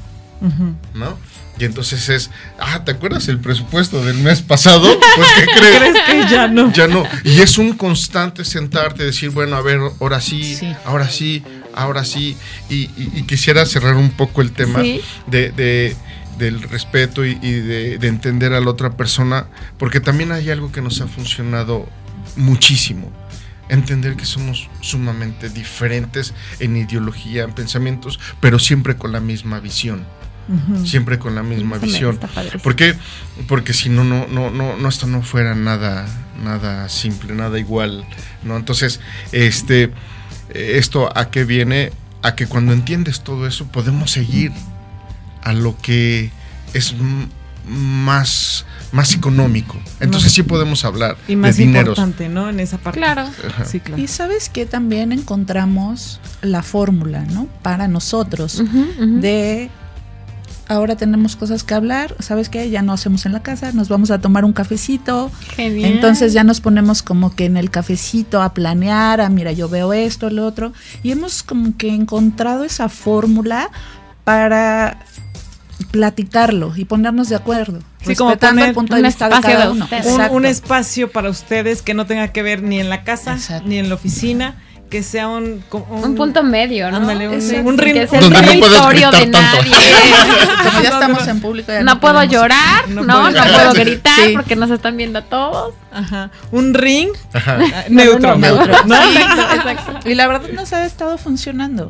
¿no? 0.93 1.17
Y 1.57 1.63
entonces 1.63 2.09
es, 2.09 2.29
ah, 2.59 2.83
¿te 2.83 2.91
acuerdas 2.91 3.27
el 3.29 3.39
presupuesto 3.39 4.03
del 4.03 4.17
mes 4.17 4.41
pasado? 4.41 4.87
Pues, 5.15 5.27
¿qué 5.37 5.45
crees? 5.45 5.93
¿Crees 6.05 6.27
que 6.27 6.33
ya 6.33 6.47
no? 6.49 6.71
Ya 6.73 6.87
no. 6.87 7.03
Y 7.23 7.39
es 7.39 7.57
un 7.57 7.73
constante 7.77 8.43
sentarte, 8.43 9.03
decir, 9.05 9.29
bueno, 9.29 9.55
a 9.55 9.61
ver, 9.61 9.79
ahora 10.01 10.19
sí, 10.19 10.55
Sí. 10.55 10.75
ahora 10.85 11.09
sí, 11.09 11.43
ahora 11.73 12.03
sí. 12.03 12.35
Y, 12.69 12.75
y- 12.97 13.11
y 13.15 13.23
quisiera 13.23 13.65
cerrar 13.65 13.95
un 13.95 14.11
poco 14.11 14.41
el 14.41 14.51
tema 14.51 14.81
Sí. 14.81 15.01
de, 15.27 15.51
de- 15.51 15.95
del 16.37 16.61
respeto 16.61 17.25
y, 17.25 17.39
y 17.41 17.51
de, 17.51 17.97
de 17.97 18.07
entender 18.07 18.53
a 18.53 18.61
la 18.61 18.69
otra 18.69 18.97
persona, 18.97 19.47
porque 19.77 19.99
también 19.99 20.31
hay 20.31 20.49
algo 20.49 20.71
que 20.71 20.81
nos 20.81 21.01
ha 21.01 21.07
funcionado 21.07 21.87
muchísimo. 22.35 23.11
Entender 23.67 24.15
que 24.15 24.25
somos 24.25 24.69
sumamente 24.81 25.49
diferentes 25.49 26.33
en 26.59 26.77
ideología, 26.77 27.43
en 27.43 27.53
pensamientos, 27.53 28.19
pero 28.39 28.59
siempre 28.59 28.95
con 28.95 29.11
la 29.11 29.19
misma 29.19 29.59
visión. 29.59 30.05
Siempre 30.83 31.17
con 31.17 31.33
la 31.33 31.41
misma 31.41 31.79
visión. 31.79 32.19
Porque 33.47 33.73
si 33.73 33.89
no, 33.89 34.03
no, 34.03 34.27
no, 34.27 34.51
no, 34.51 34.77
no, 34.77 34.89
esto 34.89 35.07
no 35.07 35.23
fuera 35.23 35.55
nada, 35.55 36.05
nada 36.43 36.87
simple, 36.89 37.33
nada 37.33 37.57
igual, 37.57 38.05
¿no? 38.43 38.55
Entonces, 38.55 38.99
este, 39.31 39.91
esto 40.53 41.09
a 41.17 41.31
qué 41.31 41.45
viene, 41.45 41.91
a 42.21 42.35
que 42.35 42.45
cuando 42.45 42.73
entiendes 42.73 43.21
todo 43.21 43.47
eso 43.47 43.65
podemos 43.65 44.11
seguir 44.11 44.51
a 45.45 45.53
lo 45.53 45.77
que 45.77 46.31
es 46.73 46.93
más, 47.67 48.65
más 48.91 49.13
económico. 49.13 49.77
Entonces 49.99 50.33
sí 50.33 50.43
podemos 50.43 50.83
hablar 50.85 51.17
Y 51.27 51.35
más 51.35 51.55
de 51.57 51.63
dineros. 51.63 51.97
importante, 51.97 52.29
¿no? 52.29 52.49
En 52.49 52.59
esa 52.59 52.77
parte. 52.77 52.99
Claro. 52.99 53.25
Sí, 53.65 53.79
claro. 53.79 54.01
Y 54.01 54.07
sabes 54.07 54.49
que 54.49 54.65
también 54.65 55.11
encontramos 55.11 56.19
la 56.41 56.61
fórmula, 56.61 57.21
¿no? 57.25 57.47
Para 57.61 57.87
nosotros 57.87 58.61
de 58.99 59.69
ahora 60.67 60.95
tenemos 60.95 61.35
cosas 61.35 61.63
que 61.63 61.75
hablar, 61.75 62.15
¿sabes 62.19 62.49
qué? 62.49 62.71
Ya 62.71 62.81
no 62.81 62.91
hacemos 62.93 63.27
en 63.27 63.33
la 63.33 63.43
casa, 63.43 63.71
nos 63.71 63.87
vamos 63.87 64.09
a 64.09 64.19
tomar 64.19 64.45
un 64.45 64.53
cafecito. 64.53 65.31
Genial. 65.55 65.91
Entonces 65.91 66.33
ya 66.33 66.43
nos 66.43 66.59
ponemos 66.59 67.03
como 67.03 67.35
que 67.35 67.45
en 67.45 67.55
el 67.55 67.69
cafecito 67.69 68.41
a 68.41 68.53
planear, 68.53 69.21
a 69.21 69.29
mira, 69.29 69.51
yo 69.51 69.69
veo 69.69 69.93
esto, 69.93 70.29
lo 70.31 70.45
otro, 70.45 70.73
y 71.03 71.11
hemos 71.11 71.43
como 71.43 71.77
que 71.77 71.89
encontrado 71.89 72.63
esa 72.63 72.89
fórmula 72.89 73.69
para 74.23 75.05
platicarlo 75.91 76.73
y 76.75 76.85
ponernos 76.85 77.29
de 77.29 77.35
acuerdo, 77.35 77.79
Sí, 78.05 78.15
como 78.15 78.35
poner 78.37 78.69
el 78.69 78.73
punto 78.75 78.95
de 78.95 79.01
un 79.01 79.07
vista 79.07 79.27
de 79.29 79.35
espacio 79.35 79.53
cada 79.55 79.65
de 79.65 79.71
uno. 79.71 79.83
ustedes. 79.85 80.29
un, 80.31 80.45
espacio 80.45 81.11
para 81.11 81.29
ustedes 81.29 81.81
que 81.81 81.93
no 81.93 82.05
tenga 82.05 82.27
que 82.29 82.43
ver 82.43 82.61
ni 82.61 82.79
en 82.79 82.89
la 82.89 83.03
casa 83.03 83.33
Exacto. 83.33 83.67
ni 83.67 83.77
en 83.79 83.89
la 83.89 83.95
oficina, 83.95 84.55
que 84.89 85.01
sea 85.01 85.27
un, 85.27 85.63
un 85.89 86.15
punto 86.15 86.43
medio, 86.43 86.91
¿no? 86.91 86.97
Ándale, 86.97 87.27
un- 87.27 87.33
un 87.35 87.77
que 87.77 88.07
sea 88.07 88.19
Donde 88.21 88.37
el 88.39 88.59
no 88.59 88.67
de 89.11 89.17
tanto. 89.27 89.31
nadie. 89.31 89.71
Como 90.63 90.81
ya 90.83 90.89
No, 90.89 90.95
estamos 90.95 91.27
en 91.27 91.41
público, 91.41 91.71
ya 91.71 91.81
No 91.83 91.99
puedo 91.99 92.23
llorar, 92.23 92.87
no 92.89 93.01
no, 93.03 93.13
puedo 93.13 93.23
no, 93.23 93.29
llorar. 93.31 93.53
puedo 93.53 93.73
gritar 93.73 94.13
Sí. 94.15 94.33
porque 94.35 94.55
nos 94.55 94.69
están 94.69 94.95
viendo 94.95 95.23
todos. 95.23 95.73
Ajá. 95.91 96.29
Un 96.51 96.75
ring 96.75 97.09
Ajá. 97.33 97.57
neutro. 97.89 98.35
no, 98.35 98.47
Neutro. 98.47 98.73
¿no? 98.85 98.95
Exacto, 99.03 99.69
exacto. 99.71 100.09
Y 100.09 100.13
la 100.13 100.27
verdad 100.27 100.49
nos 100.53 100.71
ha 100.73 100.85
estado 100.85 101.17
funcionando 101.17 101.89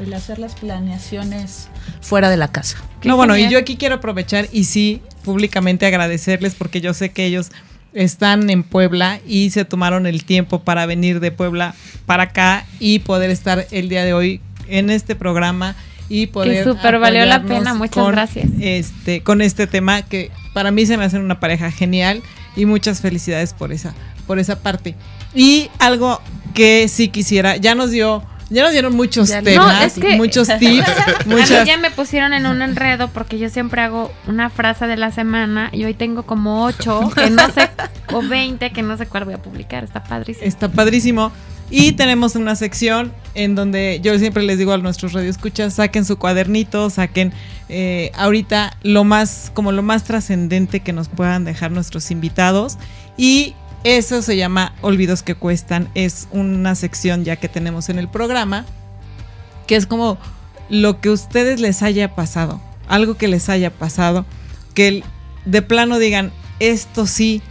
el 0.00 0.12
hacer 0.14 0.38
las 0.38 0.54
planeaciones 0.54 1.68
fuera 2.00 2.30
de 2.30 2.36
la 2.36 2.48
casa. 2.48 2.78
No, 3.04 3.16
bueno, 3.16 3.36
y 3.36 3.48
yo 3.48 3.58
aquí 3.58 3.76
quiero 3.76 3.96
aprovechar 3.96 4.48
y 4.52 4.64
sí, 4.64 5.02
públicamente 5.24 5.86
agradecerles 5.86 6.54
porque 6.54 6.80
yo 6.80 6.94
sé 6.94 7.10
que 7.10 7.26
ellos 7.26 7.50
están 7.92 8.50
en 8.50 8.64
Puebla 8.64 9.20
y 9.26 9.50
se 9.50 9.64
tomaron 9.64 10.06
el 10.06 10.24
tiempo 10.24 10.60
para 10.60 10.86
venir 10.86 11.20
de 11.20 11.30
Puebla 11.30 11.74
para 12.06 12.24
acá 12.24 12.66
y 12.80 13.00
poder 13.00 13.30
estar 13.30 13.66
el 13.70 13.88
día 13.88 14.04
de 14.04 14.14
hoy 14.14 14.40
en 14.68 14.90
este 14.90 15.14
programa 15.14 15.76
y 16.08 16.26
poder 16.26 16.64
súper 16.64 16.98
valió 16.98 17.24
la 17.24 17.44
pena, 17.44 17.72
muchas 17.74 18.08
gracias. 18.08 18.50
Este, 18.60 19.22
con 19.22 19.40
este 19.40 19.66
tema 19.66 20.02
que 20.02 20.30
para 20.52 20.70
mí 20.70 20.86
se 20.86 20.96
me 20.96 21.04
hacen 21.04 21.22
una 21.22 21.40
pareja 21.40 21.70
genial 21.70 22.22
y 22.56 22.66
muchas 22.66 23.00
felicidades 23.00 23.54
por 23.54 23.72
esa 23.72 23.94
por 24.26 24.38
esa 24.38 24.60
parte. 24.60 24.94
Y 25.34 25.68
algo 25.78 26.20
que 26.54 26.88
sí 26.88 27.08
quisiera, 27.08 27.56
ya 27.56 27.74
nos 27.74 27.90
dio 27.90 28.22
ya 28.54 28.62
nos 28.62 28.72
dieron 28.72 28.94
muchos 28.94 29.28
Ya- 29.28 29.42
temas, 29.42 29.66
No, 29.78 29.82
es 29.84 29.92
que- 29.94 30.16
muchos 30.16 30.48
tips, 30.58 30.88
A 31.20 31.28
mí 31.28 31.34
ya 31.66 31.76
me 31.76 31.90
pusieron 31.90 32.32
en 32.32 32.46
un 32.46 32.62
enredo 32.62 33.08
porque 33.08 33.38
yo 33.38 33.48
siempre 33.50 33.82
hago 33.82 34.10
una 34.26 34.48
frase 34.50 34.86
de 34.86 34.96
la 34.96 35.10
semana 35.12 35.68
y 35.72 35.84
hoy 35.84 35.94
tengo 35.94 36.22
como 36.22 36.64
ocho 36.64 37.10
que 37.14 37.28
no 37.30 37.50
sé, 37.50 37.68
o 38.12 38.22
20 38.22 38.70
que 38.72 38.82
no 38.82 38.96
sé 38.96 39.06
cuál 39.06 39.24
voy 39.24 39.34
a 39.34 39.38
publicar. 39.42 39.84
Está 39.84 40.02
padrísimo. 40.04 40.46
Está 40.46 40.68
padrísimo. 40.70 41.32
Y 41.70 41.92
tenemos 41.92 42.36
una 42.36 42.54
sección 42.56 43.10
en 43.34 43.54
donde 43.54 43.98
yo 44.02 44.16
siempre 44.18 44.42
les 44.42 44.58
digo 44.58 44.72
a 44.72 44.78
nuestros 44.78 45.14
radioescuchas, 45.14 45.74
saquen 45.74 46.04
su 46.04 46.18
cuadernito, 46.18 46.90
saquen 46.90 47.32
eh, 47.70 48.12
ahorita 48.14 48.76
lo 48.82 49.02
más, 49.04 49.50
como 49.54 49.72
lo 49.72 49.82
más 49.82 50.04
trascendente 50.04 50.80
que 50.80 50.92
nos 50.92 51.08
puedan 51.08 51.44
dejar 51.44 51.70
nuestros 51.72 52.10
invitados. 52.10 52.76
Y 53.16 53.54
eso 53.84 54.22
se 54.22 54.36
llama 54.36 54.74
Olvidos 54.80 55.22
que 55.22 55.34
Cuestan. 55.34 55.88
Es 55.94 56.26
una 56.32 56.74
sección 56.74 57.24
ya 57.24 57.36
que 57.36 57.48
tenemos 57.48 57.90
en 57.90 57.98
el 57.98 58.08
programa, 58.08 58.64
que 59.66 59.76
es 59.76 59.86
como 59.86 60.18
lo 60.68 61.00
que 61.00 61.10
a 61.10 61.12
ustedes 61.12 61.60
les 61.60 61.82
haya 61.82 62.14
pasado, 62.14 62.60
algo 62.88 63.16
que 63.16 63.28
les 63.28 63.48
haya 63.48 63.70
pasado, 63.70 64.24
que 64.74 65.04
de 65.44 65.62
plano 65.62 65.98
digan, 65.98 66.32
esto 66.60 67.06
sí, 67.06 67.42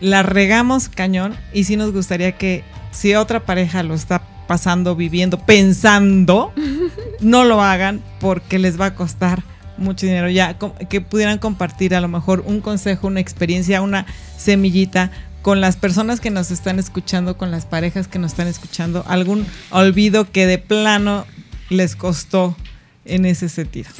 la 0.00 0.22
regamos 0.22 0.88
cañón 0.88 1.36
y 1.52 1.64
sí 1.64 1.76
nos 1.76 1.92
gustaría 1.92 2.32
que 2.32 2.64
si 2.92 3.14
otra 3.14 3.40
pareja 3.40 3.82
lo 3.82 3.94
está 3.94 4.22
pasando, 4.46 4.96
viviendo, 4.96 5.38
pensando, 5.38 6.52
no 7.20 7.44
lo 7.44 7.62
hagan 7.62 8.02
porque 8.20 8.58
les 8.58 8.80
va 8.80 8.86
a 8.86 8.94
costar 8.94 9.42
mucho 9.76 10.06
dinero. 10.06 10.28
Ya 10.28 10.56
que 10.88 11.00
pudieran 11.00 11.38
compartir 11.38 11.94
a 11.94 12.00
lo 12.00 12.08
mejor 12.08 12.44
un 12.46 12.60
consejo, 12.60 13.08
una 13.08 13.20
experiencia, 13.20 13.82
una 13.82 14.06
semillita 14.36 15.10
con 15.42 15.60
las 15.60 15.76
personas 15.76 16.20
que 16.20 16.30
nos 16.30 16.50
están 16.50 16.78
escuchando, 16.78 17.36
con 17.36 17.50
las 17.50 17.64
parejas 17.66 18.08
que 18.08 18.18
nos 18.18 18.32
están 18.32 18.46
escuchando, 18.48 19.04
algún 19.08 19.46
olvido 19.70 20.30
que 20.30 20.46
de 20.46 20.58
plano 20.58 21.26
les 21.70 21.96
costó 21.96 22.56
en 23.04 23.24
ese 23.24 23.48
sentido. 23.48 23.90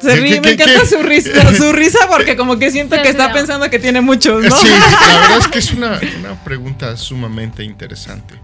Se 0.00 0.08
¿Qué- 0.08 0.16
ríe, 0.16 0.34
qué- 0.34 0.40
me 0.40 0.56
qué- 0.56 0.62
encanta 0.64 0.80
qué? 0.82 0.86
su 0.86 1.02
risa, 1.02 1.54
su 1.56 1.72
risa 1.72 1.98
porque 2.10 2.36
como 2.36 2.58
que 2.58 2.70
siento 2.70 3.00
que 3.00 3.08
está 3.08 3.32
pensando 3.32 3.70
que 3.70 3.78
tiene 3.78 4.00
muchos, 4.00 4.42
¿no? 4.44 4.56
Sí, 4.56 4.68
la 4.68 5.20
verdad 5.20 5.38
es 5.38 5.48
que 5.48 5.58
es 5.58 5.72
una, 5.74 5.98
una 6.18 6.44
pregunta 6.44 6.96
sumamente 6.96 7.64
interesante. 7.64 8.34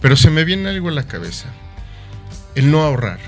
Pero 0.00 0.16
se 0.16 0.30
me 0.30 0.44
viene 0.44 0.68
algo 0.70 0.88
a 0.88 0.92
la 0.92 1.02
cabeza. 1.06 1.46
El 2.54 2.70
no 2.70 2.82
ahorrar. 2.82 3.18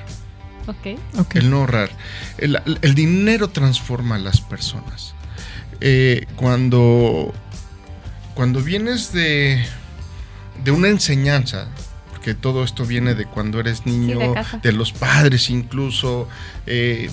Ok. 0.67 0.99
Ok. 1.19 1.37
El 1.37 1.51
no 1.51 1.59
ahorrar. 1.59 1.91
El, 2.39 2.61
el 2.83 2.95
dinero 2.95 3.49
transforma 3.49 4.15
a 4.17 4.19
las 4.19 4.41
personas. 4.41 5.15
Eh, 5.85 6.27
cuando, 6.37 7.35
cuando 8.35 8.63
vienes 8.63 9.13
de, 9.13 9.67
de 10.63 10.71
una 10.71 10.89
enseñanza, 10.89 11.67
porque 12.11 12.35
todo 12.35 12.63
esto 12.63 12.87
viene 12.87 13.17
de 13.17 13.27
cuando 13.27 13.59
eres 13.59 13.85
niño, 13.85 14.33
de 14.63 14.71
los 14.71 14.93
padres 14.93 15.51
incluso, 15.51 16.29
eh, 16.67 17.11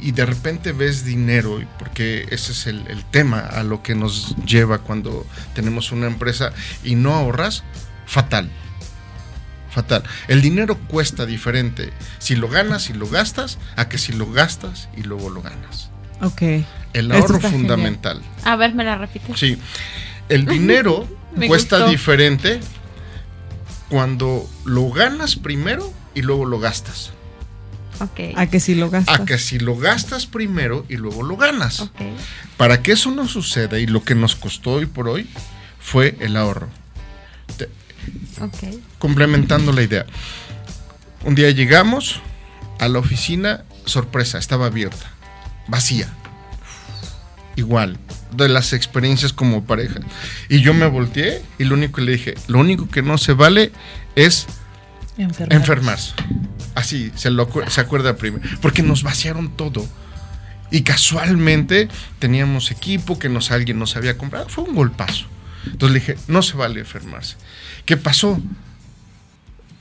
y 0.00 0.12
de 0.12 0.24
repente 0.24 0.72
ves 0.72 1.04
dinero, 1.04 1.62
porque 1.78 2.26
ese 2.30 2.52
es 2.52 2.66
el, 2.66 2.86
el 2.86 3.04
tema 3.04 3.40
a 3.40 3.64
lo 3.64 3.82
que 3.82 3.94
nos 3.94 4.34
lleva 4.46 4.78
cuando 4.78 5.26
tenemos 5.54 5.92
una 5.92 6.06
empresa 6.06 6.54
y 6.82 6.94
no 6.94 7.12
ahorras, 7.12 7.64
fatal. 8.06 8.50
Fatal. 9.70 10.04
El 10.26 10.40
dinero 10.40 10.78
cuesta 10.88 11.26
diferente 11.26 11.92
si 12.18 12.34
lo 12.34 12.48
ganas 12.48 12.88
y 12.88 12.94
lo 12.94 13.06
gastas 13.08 13.58
a 13.76 13.90
que 13.90 13.98
si 13.98 14.14
lo 14.14 14.32
gastas 14.32 14.88
y 14.96 15.02
luego 15.02 15.28
lo 15.28 15.42
ganas. 15.42 15.90
Ok. 16.22 16.42
El 16.92 17.12
ahorro 17.12 17.34
genial. 17.40 17.52
fundamental. 17.52 18.22
A 18.44 18.56
ver, 18.56 18.74
me 18.74 18.84
la 18.84 18.96
repites. 18.96 19.38
Sí. 19.38 19.56
El 20.28 20.46
dinero 20.46 21.06
cuesta 21.46 21.76
gustó. 21.78 21.90
diferente 21.90 22.60
cuando 23.88 24.48
lo 24.64 24.90
ganas 24.90 25.36
primero 25.36 25.92
y 26.14 26.22
luego 26.22 26.44
lo 26.46 26.58
gastas. 26.58 27.12
Ok. 28.00 28.20
A 28.36 28.46
que 28.46 28.60
si 28.60 28.74
lo 28.74 28.88
gastas. 28.90 29.20
A 29.20 29.24
que 29.24 29.38
si 29.38 29.58
lo 29.58 29.76
gastas 29.76 30.26
primero 30.26 30.86
y 30.88 30.96
luego 30.96 31.22
lo 31.22 31.36
ganas. 31.36 31.80
Ok. 31.80 32.00
Para 32.56 32.82
que 32.82 32.92
eso 32.92 33.10
no 33.10 33.28
suceda 33.28 33.78
y 33.78 33.86
lo 33.86 34.02
que 34.02 34.14
nos 34.14 34.36
costó 34.36 34.72
hoy 34.72 34.86
por 34.86 35.08
hoy 35.08 35.28
fue 35.78 36.16
el 36.20 36.36
ahorro. 36.36 36.68
Te- 37.56 37.68
Ok. 38.40 38.74
complementando 38.98 39.72
la 39.72 39.82
idea. 39.82 40.06
Un 41.24 41.34
día 41.34 41.50
llegamos 41.50 42.20
a 42.78 42.88
la 42.88 42.98
oficina, 42.98 43.64
sorpresa, 43.84 44.38
estaba 44.38 44.66
abierta, 44.66 45.10
vacía. 45.70 46.08
Igual, 47.56 47.98
de 48.36 48.48
las 48.48 48.72
experiencias 48.72 49.32
como 49.32 49.64
pareja. 49.64 50.00
Y 50.48 50.60
yo 50.60 50.72
me 50.74 50.86
volteé 50.86 51.42
y 51.58 51.64
lo 51.64 51.74
único 51.74 51.96
que 51.96 52.02
le 52.02 52.12
dije, 52.12 52.34
lo 52.48 52.58
único 52.60 52.88
que 52.88 53.02
no 53.02 53.18
se 53.18 53.32
vale 53.32 53.72
es 54.16 54.46
Enfermar. 55.18 55.52
enfermarse. 55.58 56.12
Así, 56.74 57.12
se, 57.14 57.30
lo, 57.30 57.48
se 57.68 57.80
acuerda 57.80 58.16
primero. 58.16 58.48
Porque 58.62 58.82
nos 58.82 59.02
vaciaron 59.02 59.56
todo. 59.56 59.86
Y 60.70 60.82
casualmente 60.82 61.88
teníamos 62.20 62.70
equipo 62.70 63.18
que 63.18 63.28
nos, 63.28 63.50
alguien 63.50 63.78
nos 63.78 63.96
había 63.96 64.16
comprado. 64.16 64.48
Fue 64.48 64.64
un 64.64 64.74
golpazo. 64.74 65.26
Entonces 65.66 65.92
le 65.92 66.00
dije, 66.00 66.16
no 66.28 66.42
se 66.42 66.56
vale 66.56 66.80
enfermarse. 66.80 67.36
¿Qué 67.84 67.96
pasó? 67.96 68.40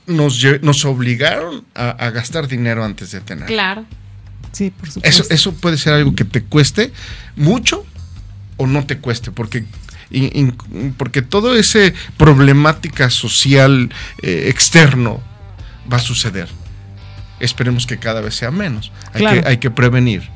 Nos, 0.07 0.43
nos 0.63 0.83
obligaron 0.85 1.63
a, 1.75 1.91
a 1.91 2.09
gastar 2.09 2.47
dinero 2.47 2.83
antes 2.83 3.11
de 3.11 3.21
tener. 3.21 3.45
Claro. 3.45 3.85
Sí, 4.51 4.71
por 4.71 4.89
supuesto. 4.89 5.23
Eso, 5.23 5.33
eso 5.33 5.53
puede 5.53 5.77
ser 5.77 5.93
algo 5.93 6.15
que 6.15 6.25
te 6.25 6.43
cueste 6.43 6.91
mucho 7.35 7.85
o 8.57 8.67
no 8.67 8.85
te 8.85 8.97
cueste, 8.97 9.31
porque, 9.31 9.63
porque 10.97 11.21
todo 11.21 11.55
ese 11.55 11.93
problemática 12.17 13.09
social 13.09 13.89
eh, 14.21 14.45
externo 14.49 15.21
va 15.91 15.97
a 15.97 16.01
suceder. 16.01 16.49
Esperemos 17.39 17.85
que 17.87 17.97
cada 17.97 18.19
vez 18.21 18.35
sea 18.35 18.51
menos. 18.51 18.91
Hay, 19.13 19.21
Claro. 19.21 19.41
que, 19.41 19.47
hay 19.47 19.57
que 19.57 19.71
prevenir. 19.71 20.29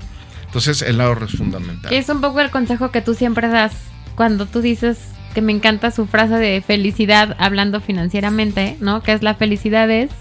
Entonces 0.45 0.81
el 0.83 1.01
ahorro 1.01 1.25
es 1.25 1.33
fundamental. 1.33 1.91
Es 1.91 2.07
un 2.09 2.21
poco 2.21 2.39
el 2.39 2.49
consejo 2.51 2.91
que 2.91 3.01
tú 3.01 3.13
siempre 3.13 3.47
das 3.47 3.73
cuando 4.15 4.45
tú 4.45 4.61
dices 4.61 4.99
que 5.33 5.41
me 5.41 5.51
encanta 5.51 5.91
su 5.91 6.05
frase 6.05 6.35
de 6.35 6.61
felicidad 6.61 7.35
hablando 7.39 7.81
financieramente, 7.81 8.77
¿no? 8.79 9.01
Que 9.01 9.13
es 9.13 9.23
la 9.23 9.33
felicidad 9.35 9.89
es. 9.89 10.11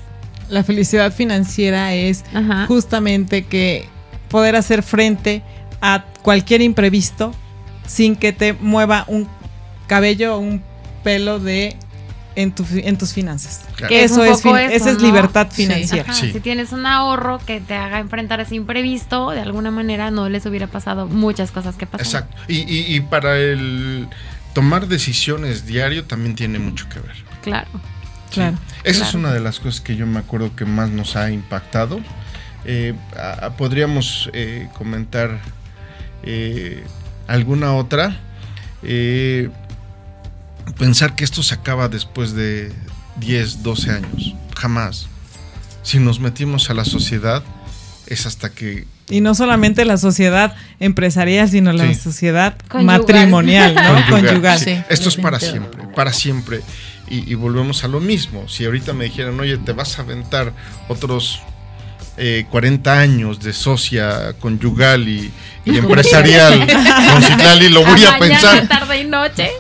La 0.53 0.63
felicidad 0.63 1.13
financiera 1.13 1.95
es 1.95 2.25
Ajá. 2.35 2.67
justamente 2.67 3.45
que 3.47 3.89
poder 4.29 4.55
hacer 4.57 4.83
frente 4.83 5.43
a 5.81 6.05
cualquier 6.23 6.61
imprevisto 6.61 7.33
sin 7.87 8.17
que 8.17 8.33
te 8.33 8.53
mueva 8.53 9.05
un 9.09 9.29
cabello 9.87 10.37
o 10.37 10.39
un 10.39 10.63
pelo 11.03 11.39
de 11.41 11.77
en, 12.35 12.53
tu, 12.53 12.65
en 12.71 12.97
tus 12.97 13.13
finanzas. 13.13 13.65
Claro. 13.77 13.89
Que 13.89 14.05
es 14.05 14.13
eso 14.13 14.25
es, 14.25 14.43
fin- 14.43 14.57
eso, 14.57 14.75
esa 14.75 14.91
es 14.91 14.99
¿no? 14.99 15.07
libertad 15.07 15.49
Sí. 15.51 15.65
financiera. 15.65 16.11
Ajá, 16.11 16.21
Sí. 16.21 16.33
Si 16.33 16.41
tienes 16.41 16.73
un 16.73 16.87
ahorro 16.87 17.39
que 17.45 17.61
te 17.61 17.75
haga 17.75 17.99
enfrentar 17.99 18.41
ese 18.41 18.55
imprevisto, 18.55 19.31
de 19.31 19.41
alguna 19.41 19.71
manera 19.71 20.11
no 20.11 20.29
les 20.29 20.47
hubiera 20.47 20.67
pasado 20.67 21.07
muchas 21.09 21.51
cosas 21.51 21.77
que 21.77 21.87
pasaron. 21.87 22.07
Exacto. 22.29 22.37
Y, 22.53 22.59
y- 22.71 22.95
y 22.95 23.01
para 23.01 23.37
el 23.39 24.07
tomar 24.55 24.87
decisiones 24.87 25.67
diario 25.67 26.05
también 26.05 26.35
tiene 26.35 26.59
mucho 26.59 26.89
que 26.89 27.01
ver. 27.01 27.17
Claro. 27.43 27.69
Sí. 28.33 28.41
Claro. 28.41 28.57
Esa 28.85 29.05
es 29.09 29.15
una 29.15 29.33
de 29.33 29.41
las 29.41 29.61
cosas 29.61 29.81
que 29.81 29.95
yo 29.97 30.07
me 30.07 30.19
acuerdo 30.19 30.57
que 30.57 30.65
más 30.65 30.91
nos 30.91 31.15
ha 31.17 31.31
impactado. 31.31 32.01
Eh, 32.65 32.95
a- 33.17 33.47
a- 33.47 33.57
podríamos 33.57 34.31
eh, 34.33 34.69
comentar 34.75 35.41
eh, 36.25 36.83
alguna 37.29 37.75
otra. 37.75 38.17
Pensar 40.79 41.15
que 41.17 41.25
esto 41.25 41.43
se 41.43 41.55
acaba 41.55 41.89
después 41.89 42.33
de 42.35 42.73
10, 43.17 43.63
12 43.63 43.91
años. 43.91 44.35
Jamás. 44.57 45.07
Si 45.83 45.99
nos 45.99 46.21
metimos 46.21 46.71
a 46.71 46.75
la 46.75 46.85
sociedad, 46.85 47.43
es 48.07 48.27
hasta 48.27 48.51
que 48.51 48.87
Y 49.13 49.21
no 49.21 49.35
solamente 49.35 49.85
la 49.85 49.97
sociedad 49.99 50.55
empresarial, 50.81 51.49
sino 51.49 51.73
la 51.73 51.87
Sí. 51.89 51.95
sociedad 51.95 52.57
Conyugal. 52.69 53.01
matrimonial, 53.01 53.75
¿no? 53.75 53.83
Conyugal, 54.09 54.27
Conyugal. 54.27 54.59
sí. 54.59 54.65
Sí, 54.77 54.83
Esto 54.89 55.09
es 55.11 55.17
para 55.17 55.39
siempre, 55.39 55.83
para 55.95 56.13
siempre. 56.13 56.61
Y, 57.09 57.31
y 57.31 57.35
volvemos 57.35 57.85
a 57.85 57.89
lo 57.89 58.01
mismo. 58.01 58.49
Si 58.49 58.65
ahorita 58.65 58.93
me 58.95 59.05
dijeran, 59.05 59.39
oye, 59.39 59.59
te 59.59 59.73
vas 59.73 59.99
a 59.99 60.03
aventar 60.03 60.53
otros 60.89 61.41
eh, 62.17 62.47
40 62.51 62.99
años 62.99 63.41
de 63.41 63.53
socia 63.53 64.35
conyugal 64.41 65.09
y, 65.09 65.31
y 65.65 65.77
empresarial 65.79 66.67
con 67.13 67.23
Citlali, 67.23 67.69
lo 67.69 67.85
voy 67.85 68.03
a 68.05 68.19
mañana, 68.19 68.41
pensar. 68.41 68.69
tarde 68.69 69.01
y 69.01 69.05
noche. 69.05 69.51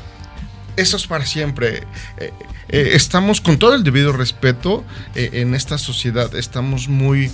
Eso 0.77 0.97
es 0.97 1.07
para 1.07 1.27
siempre. 1.27 1.83
Eh, 2.17 2.33
eh, 2.71 2.91
estamos 2.95 3.41
con 3.43 3.59
todo 3.59 3.75
el 3.75 3.83
debido 3.85 4.13
respeto 4.15 4.85
eh, 5.15 5.29
en 5.35 5.55
esta 5.55 5.77
sociedad. 5.77 6.35
Estamos 6.35 6.89
muy, 6.89 7.31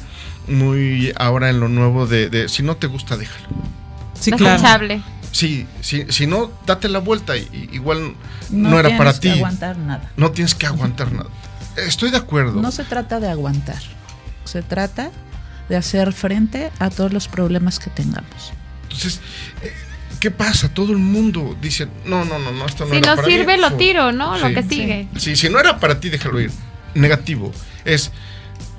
muy 0.49 1.13
ahora 1.17 1.51
en 1.51 1.61
lo 1.61 1.69
nuevo 1.69 2.07
de, 2.07 2.29
de 2.31 2.49
si 2.49 2.63
no 2.63 2.77
te 2.77 2.87
gusta, 2.87 3.17
déjalo. 3.17 3.49
Sí, 4.19 4.31
claro. 4.33 4.55
Desechable. 4.55 5.03
Sí, 5.31 5.67
si, 5.81 6.27
no, 6.27 6.51
date 6.67 6.89
la 6.89 6.99
vuelta. 7.01 7.37
y- 7.37 7.69
igual 7.73 8.15
no, 8.51 8.71
era 8.81 8.89
tienes 8.89 8.99
para 8.99 9.13
que 9.13 9.19
ti. 9.21 9.29
aguantar 9.31 9.77
nada. 9.79 10.11
No 10.17 10.31
tienes 10.33 10.55
que 10.55 10.67
aguantar 10.67 11.13
nada. 11.13 11.29
Estoy 11.77 12.11
de 12.11 12.17
acuerdo. 12.17 12.61
No 12.61 12.71
se 12.73 12.85
trata 12.85 13.21
de 13.21 13.29
aguantar. 13.29 13.81
Se 14.45 14.63
trata 14.63 15.11
de 15.69 15.77
hacer 15.77 16.13
frente 16.13 16.71
a 16.79 16.91
todos 16.91 17.13
los 17.13 17.29
problemas 17.29 17.79
que 17.79 17.91
tengamos. 17.91 18.53
Entonces, 18.85 19.21
eh, 19.63 19.73
¿qué 20.19 20.31
pasa? 20.31 20.71
Todo 20.73 20.93
el 20.93 20.99
mundo 20.99 21.57
dice, 21.61 21.87
no, 22.07 22.25
no, 22.25 22.39
no, 22.39 22.51
no, 22.51 22.67
esto 22.67 22.85
no 22.87 22.91
Si 22.91 22.97
era 22.97 23.11
no 23.11 23.17
para 23.17 23.29
sirve, 23.29 23.57
mí. 23.57 23.61
lo 23.63 23.73
tiro, 23.75 24.11
¿no? 24.13 24.37
Lo 24.39 24.49
Sí. 24.49 24.55
que 24.55 24.63
sigue. 24.63 25.09
Sí, 25.17 25.37
si 25.37 25.51
no 25.51 25.61
era 25.61 25.79
para 25.79 26.01
ti, 26.01 26.09
déjalo 26.09 26.41
ir. 26.41 26.51
Negativo. 26.95 27.53
Es, 27.85 28.11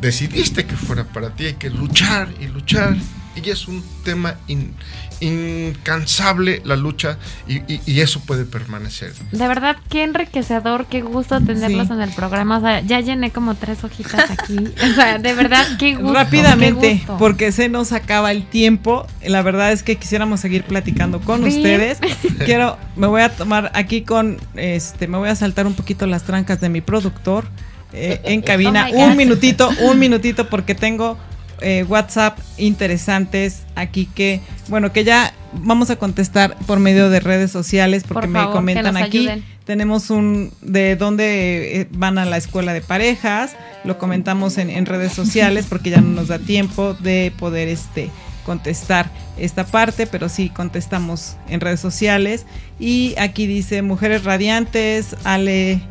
decidiste 0.02 0.66
que 0.66 0.76
fuera 0.76 1.04
para 1.06 1.30
ti, 1.32 1.46
hay 1.46 1.54
que 1.54 1.70
luchar 1.70 2.30
y 2.40 2.48
luchar. 2.48 2.96
Y 3.36 3.50
es 3.50 3.68
un 3.68 3.84
tema 4.04 4.36
in- 4.48 4.74
incansable 5.22 6.62
la 6.66 6.76
lucha 6.76 7.18
y, 7.48 7.58
y- 7.74 7.82
y 7.86 8.00
eso 8.02 8.20
puede 8.22 8.44
permanecer. 8.46 9.14
De 9.32 9.48
verdad, 9.48 9.78
qué 9.90 10.04
enriquecedor, 10.04 10.88
qué 10.88 11.02
gusto 11.02 11.40
tenerlos 11.40 11.88
Sí. 11.88 11.94
en 11.94 12.02
el 12.02 12.10
programa. 12.12 12.58
O 12.58 12.62
sea, 12.62 12.82
ya 12.82 13.00
llené 13.00 13.32
como 13.32 13.56
tres 13.56 13.84
hojitas 13.84 14.30
aquí. 14.32 14.58
O 14.58 14.94
sea, 14.96 15.18
de 15.20 15.34
verdad, 15.34 15.66
qué 15.78 15.96
gusto. 15.96 16.14
Rápidamente, 16.14 16.82
qué 16.90 16.96
gusto. 16.98 17.18
porque 17.18 17.52
se 17.52 17.70
nos 17.70 17.92
acaba 17.92 18.32
el 18.32 18.46
tiempo. 18.46 19.08
La 19.26 19.42
verdad 19.42 19.72
es 19.72 19.84
que 19.84 19.96
quisiéramos 19.96 20.40
seguir 20.42 20.64
platicando 20.64 21.22
con 21.22 21.44
Bien. 21.44 21.56
ustedes. 21.58 22.00
Quiero, 22.46 22.78
me 22.96 23.08
voy 23.08 23.22
a 23.22 23.30
tomar 23.30 23.72
aquí 23.74 24.02
con, 24.02 24.38
este, 24.56 25.08
me 25.08 25.18
voy 25.18 25.30
a 25.30 25.36
saltar 25.36 25.66
un 25.68 25.76
poquito 25.76 26.06
las 26.08 26.24
trancas 26.24 26.60
de 26.62 26.70
mi 26.70 26.82
productor 26.82 27.46
eh, 27.94 28.22
en 28.26 28.42
cabina. 28.42 28.88
Oh 28.92 28.96
God. 28.96 29.08
un 29.12 29.18
minutito, 29.18 29.70
un 29.82 30.00
minutito, 30.00 30.50
porque 30.50 30.76
tengo 30.76 31.18
eh, 31.62 31.84
WhatsApp 31.84 32.40
interesantes 32.58 33.64
aquí 33.76 34.06
que, 34.06 34.42
bueno, 34.68 34.94
que 34.94 35.04
ya 35.04 35.34
vamos 35.54 35.90
a 35.90 35.96
contestar 35.98 36.56
por 36.68 36.80
medio 36.80 37.10
de 37.10 37.20
redes 37.20 37.52
sociales, 37.52 38.04
porque 38.08 38.28
Por 38.28 38.30
me 38.30 38.40
favor, 38.40 38.56
comentan 38.56 38.98
aquí. 38.98 39.20
ayuden. 39.20 39.44
Tenemos 39.66 40.10
un 40.10 40.52
de 40.62 40.96
dónde 40.96 41.82
eh, 41.82 41.88
van 41.92 42.18
a 42.18 42.26
la 42.26 42.38
escuela 42.38 42.74
de 42.74 42.82
parejas, 42.82 43.56
lo 43.84 44.00
comentamos 44.00 44.58
en, 44.58 44.70
en 44.70 44.86
redes 44.86 45.14
sociales 45.14 45.66
porque 45.70 45.92
ya 45.92 46.02
no 46.02 46.10
nos 46.10 46.28
da 46.28 46.40
tiempo 46.40 46.94
de 46.96 47.32
poder 47.38 47.68
este 47.68 48.10
contestar 48.46 49.12
esta 49.38 49.64
parte, 49.66 50.08
pero 50.08 50.28
sí 50.28 50.50
contestamos 50.50 51.36
en 51.50 51.60
redes 51.62 51.80
sociales. 51.80 52.46
Y 52.80 53.14
aquí 53.20 53.46
dice 53.46 53.82
Mujeres 53.84 54.24
Radiantes, 54.24 55.16
Ale 55.24 55.82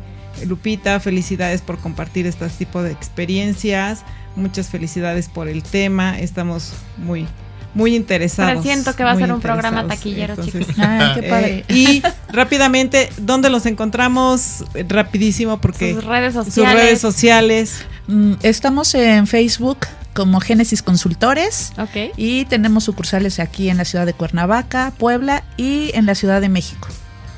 Lupita, 0.45 0.99
felicidades 0.99 1.61
por 1.61 1.77
compartir 1.79 2.25
este 2.27 2.47
tipo 2.49 2.81
de 2.83 2.91
experiencias. 2.91 4.01
Muchas 4.35 4.67
felicidades 4.69 5.27
por 5.29 5.47
el 5.47 5.63
tema. 5.63 6.19
Estamos 6.19 6.73
muy, 6.97 7.27
muy 7.73 7.95
interesados. 7.95 8.63
siento 8.63 8.95
que 8.95 9.03
va 9.03 9.11
a 9.11 9.15
ser 9.17 9.31
un 9.33 9.41
programa 9.41 9.87
taquillero, 9.87 10.33
Entonces, 10.35 10.67
chicos. 10.67 10.75
Qué 11.15 11.23
padre. 11.23 11.65
eh, 11.67 11.73
y 11.73 12.03
rápidamente, 12.31 13.09
¿dónde 13.17 13.49
los 13.49 13.65
encontramos? 13.65 14.63
Rapidísimo, 14.87 15.59
porque 15.59 15.93
Sus 15.93 16.03
redes 16.05 16.33
sociales. 16.33 16.53
sus 16.71 16.81
redes 16.81 17.01
sociales. 17.01 17.81
Mm, 18.07 18.33
Estamos 18.43 18.93
en 18.95 19.27
Facebook 19.27 19.79
como 20.13 20.39
Génesis 20.39 20.81
Consultores 20.81 21.71
Ok. 21.77 22.11
y 22.17 22.45
tenemos 22.45 22.83
sucursales 22.83 23.39
aquí 23.39 23.69
en 23.69 23.77
la 23.77 23.85
ciudad 23.85 24.05
de 24.05 24.13
Cuernavaca, 24.13 24.91
Puebla 24.97 25.43
y 25.55 25.91
en 25.93 26.05
la 26.05 26.15
Ciudad 26.15 26.41
de 26.41 26.49
México. 26.49 26.87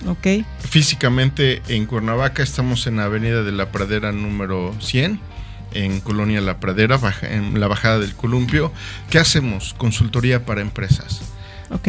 Ok. 0.07 0.45
Físicamente 0.67 1.61
en 1.67 1.85
Cuernavaca 1.85 2.41
estamos 2.43 2.87
en 2.87 2.99
Avenida 2.99 3.43
de 3.43 3.51
la 3.51 3.71
Pradera 3.71 4.11
número 4.11 4.73
100, 4.79 5.19
en 5.73 6.01
Colonia 6.01 6.41
La 6.41 6.59
Pradera, 6.59 6.97
baja- 6.97 7.29
en 7.31 7.59
la 7.59 7.67
bajada 7.67 7.99
del 7.99 8.15
Columpio. 8.15 8.71
¿Qué 9.09 9.19
hacemos? 9.19 9.73
Consultoría 9.77 10.45
para 10.45 10.61
empresas. 10.61 11.21
Ok. 11.69 11.87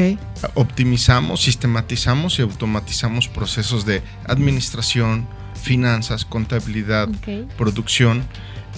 Optimizamos, 0.55 1.43
sistematizamos 1.43 2.39
y 2.39 2.43
automatizamos 2.43 3.29
procesos 3.29 3.85
de 3.87 4.03
administración, 4.27 5.27
finanzas, 5.61 6.25
contabilidad, 6.25 7.09
producción 7.57 8.23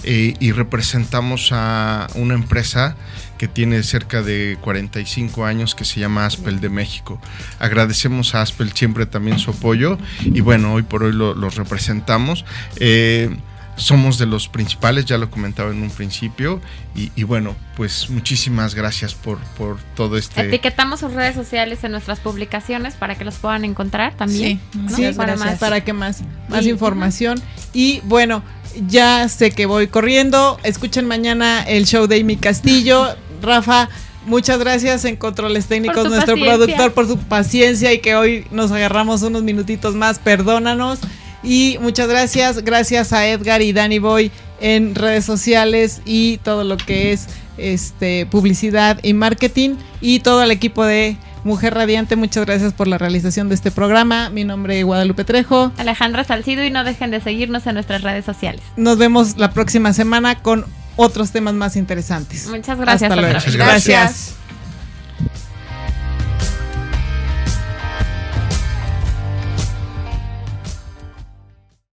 eh, 0.03 0.33
y 0.39 0.51
representamos 0.51 1.49
a 1.51 2.07
una 2.15 2.33
empresa 2.33 2.95
que 3.37 3.47
tiene 3.47 3.83
cerca 3.83 4.21
de 4.21 4.57
45 4.61 5.45
años 5.45 5.75
que 5.75 5.83
se 5.85 5.99
llama 5.99 6.25
Aspel 6.25 6.59
de 6.61 6.69
México. 6.69 7.19
Agradecemos 7.59 8.33
a 8.35 8.41
Aspel 8.41 8.71
siempre 8.73 9.05
también 9.05 9.39
su 9.39 9.51
apoyo 9.51 9.97
y 10.23 10.39
bueno, 10.41 10.73
hoy 10.73 10.83
por 10.83 11.03
hoy 11.03 11.11
lo- 11.13 11.33
los 11.35 11.55
representamos. 11.55 12.45
Eh, 12.77 13.35
somos 13.75 14.17
de 14.17 14.25
los 14.25 14.47
principales, 14.47 15.05
ya 15.05 15.17
lo 15.17 15.29
comentaba 15.29 15.71
en 15.71 15.81
un 15.81 15.89
principio 15.89 16.61
y, 16.95 17.11
y 17.15 17.23
bueno, 17.23 17.55
pues 17.75 18.09
muchísimas 18.09 18.73
gracias 18.73 19.13
por, 19.13 19.37
por 19.57 19.77
todo 19.95 20.17
este... 20.17 20.41
Etiquetamos 20.41 21.01
sus 21.01 21.13
redes 21.13 21.35
sociales 21.35 21.83
en 21.83 21.91
nuestras 21.91 22.19
publicaciones 22.19 22.95
para 22.95 23.15
que 23.15 23.25
los 23.25 23.35
puedan 23.35 23.65
encontrar 23.65 24.15
también. 24.15 24.61
Sí, 24.71 24.79
¿no? 24.79 24.89
Sí, 24.89 25.01
muchas 25.01 25.15
para 25.15 25.33
gracias. 25.33 25.51
más. 25.51 25.59
para 25.59 25.83
que 25.83 25.93
más, 25.93 26.21
más 26.47 26.65
información. 26.65 27.41
Y 27.73 28.01
bueno, 28.05 28.43
ya 28.87 29.27
sé 29.27 29.51
que 29.51 29.65
voy 29.65 29.87
corriendo. 29.87 30.57
Escuchen 30.63 31.05
mañana 31.05 31.63
el 31.63 31.85
show 31.85 32.07
de 32.07 32.19
Amy 32.21 32.37
Castillo. 32.37 33.15
Rafa, 33.41 33.89
muchas 34.25 34.59
gracias 34.59 35.05
en 35.05 35.17
Controles 35.17 35.67
Técnicos, 35.67 36.07
nuestro 36.09 36.35
paciencia. 36.35 36.55
productor, 36.55 36.93
por 36.93 37.07
su 37.07 37.17
paciencia 37.17 37.93
y 37.93 37.99
que 37.99 38.15
hoy 38.15 38.47
nos 38.51 38.71
agarramos 38.71 39.21
unos 39.21 39.43
minutitos 39.43 39.95
más. 39.95 40.19
Perdónanos. 40.19 40.99
Y 41.45 41.77
muchas 41.79 42.07
gracias. 42.07 42.63
Gracias 42.63 43.13
a 43.13 43.27
Edgar 43.27 43.61
y 43.61 43.71
Danny 43.71 43.99
Boy 43.99 44.31
en 44.59 44.95
redes 44.95 45.25
sociales 45.25 46.01
y 46.05 46.37
todo 46.37 46.63
lo 46.63 46.77
que 46.77 47.13
es 47.13 47.27
este 47.57 48.25
publicidad 48.25 48.99
y 49.03 49.13
marketing 49.13 49.75
y 50.01 50.19
todo 50.19 50.43
el 50.43 50.51
equipo 50.51 50.83
de 50.83 51.17
Mujer 51.45 51.75
Radiante, 51.75 52.15
muchas 52.15 52.43
gracias 52.43 52.73
por 52.73 52.87
la 52.87 52.97
realización 52.97 53.49
de 53.49 53.55
este 53.55 53.69
programa. 53.69 54.31
Mi 54.31 54.43
nombre 54.43 54.79
es 54.79 54.85
Guadalupe 54.85 55.23
Trejo. 55.23 55.71
Alejandra 55.77 56.23
Salcido 56.23 56.63
y 56.65 56.71
no 56.71 56.83
dejen 56.83 57.11
de 57.11 57.21
seguirnos 57.21 57.67
en 57.67 57.75
nuestras 57.75 58.01
redes 58.01 58.25
sociales. 58.25 58.61
Nos 58.77 58.97
vemos 58.97 59.37
la 59.37 59.51
próxima 59.51 59.93
semana 59.93 60.41
con 60.41 60.65
otros 60.95 61.29
temas 61.29 61.53
más 61.53 61.75
interesantes. 61.75 62.47
Muchas 62.47 62.79
gracias. 62.79 63.11
Hasta 63.11 63.21
luego. 63.21 63.35
Muchas 63.35 63.55
gracias. 63.55 64.35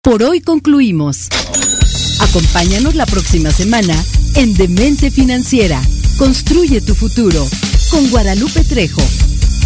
Por 0.07 0.23
hoy 0.23 0.41
concluimos. 0.41 1.27
Acompáñanos 2.21 2.95
la 2.95 3.07
próxima 3.07 3.51
semana 3.51 3.93
en 4.37 4.55
Demente 4.55 5.11
Financiera. 5.11 5.83
Construye 6.17 6.81
tu 6.81 6.95
futuro 6.95 7.45
con 7.91 8.09
Guadalupe 8.11 8.63
Trejo. 8.63 9.03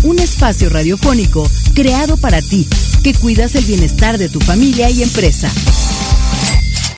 Un 0.03 0.18
espacio 0.18 0.70
radiofónico 0.70 1.47
creado 1.74 2.16
para 2.16 2.41
ti, 2.41 2.66
que 3.03 3.12
cuidas 3.12 3.55
el 3.55 3.66
bienestar 3.66 4.16
de 4.16 4.30
tu 4.30 4.41
familia 4.41 4.88
y 4.88 5.03
empresa. 5.03 5.53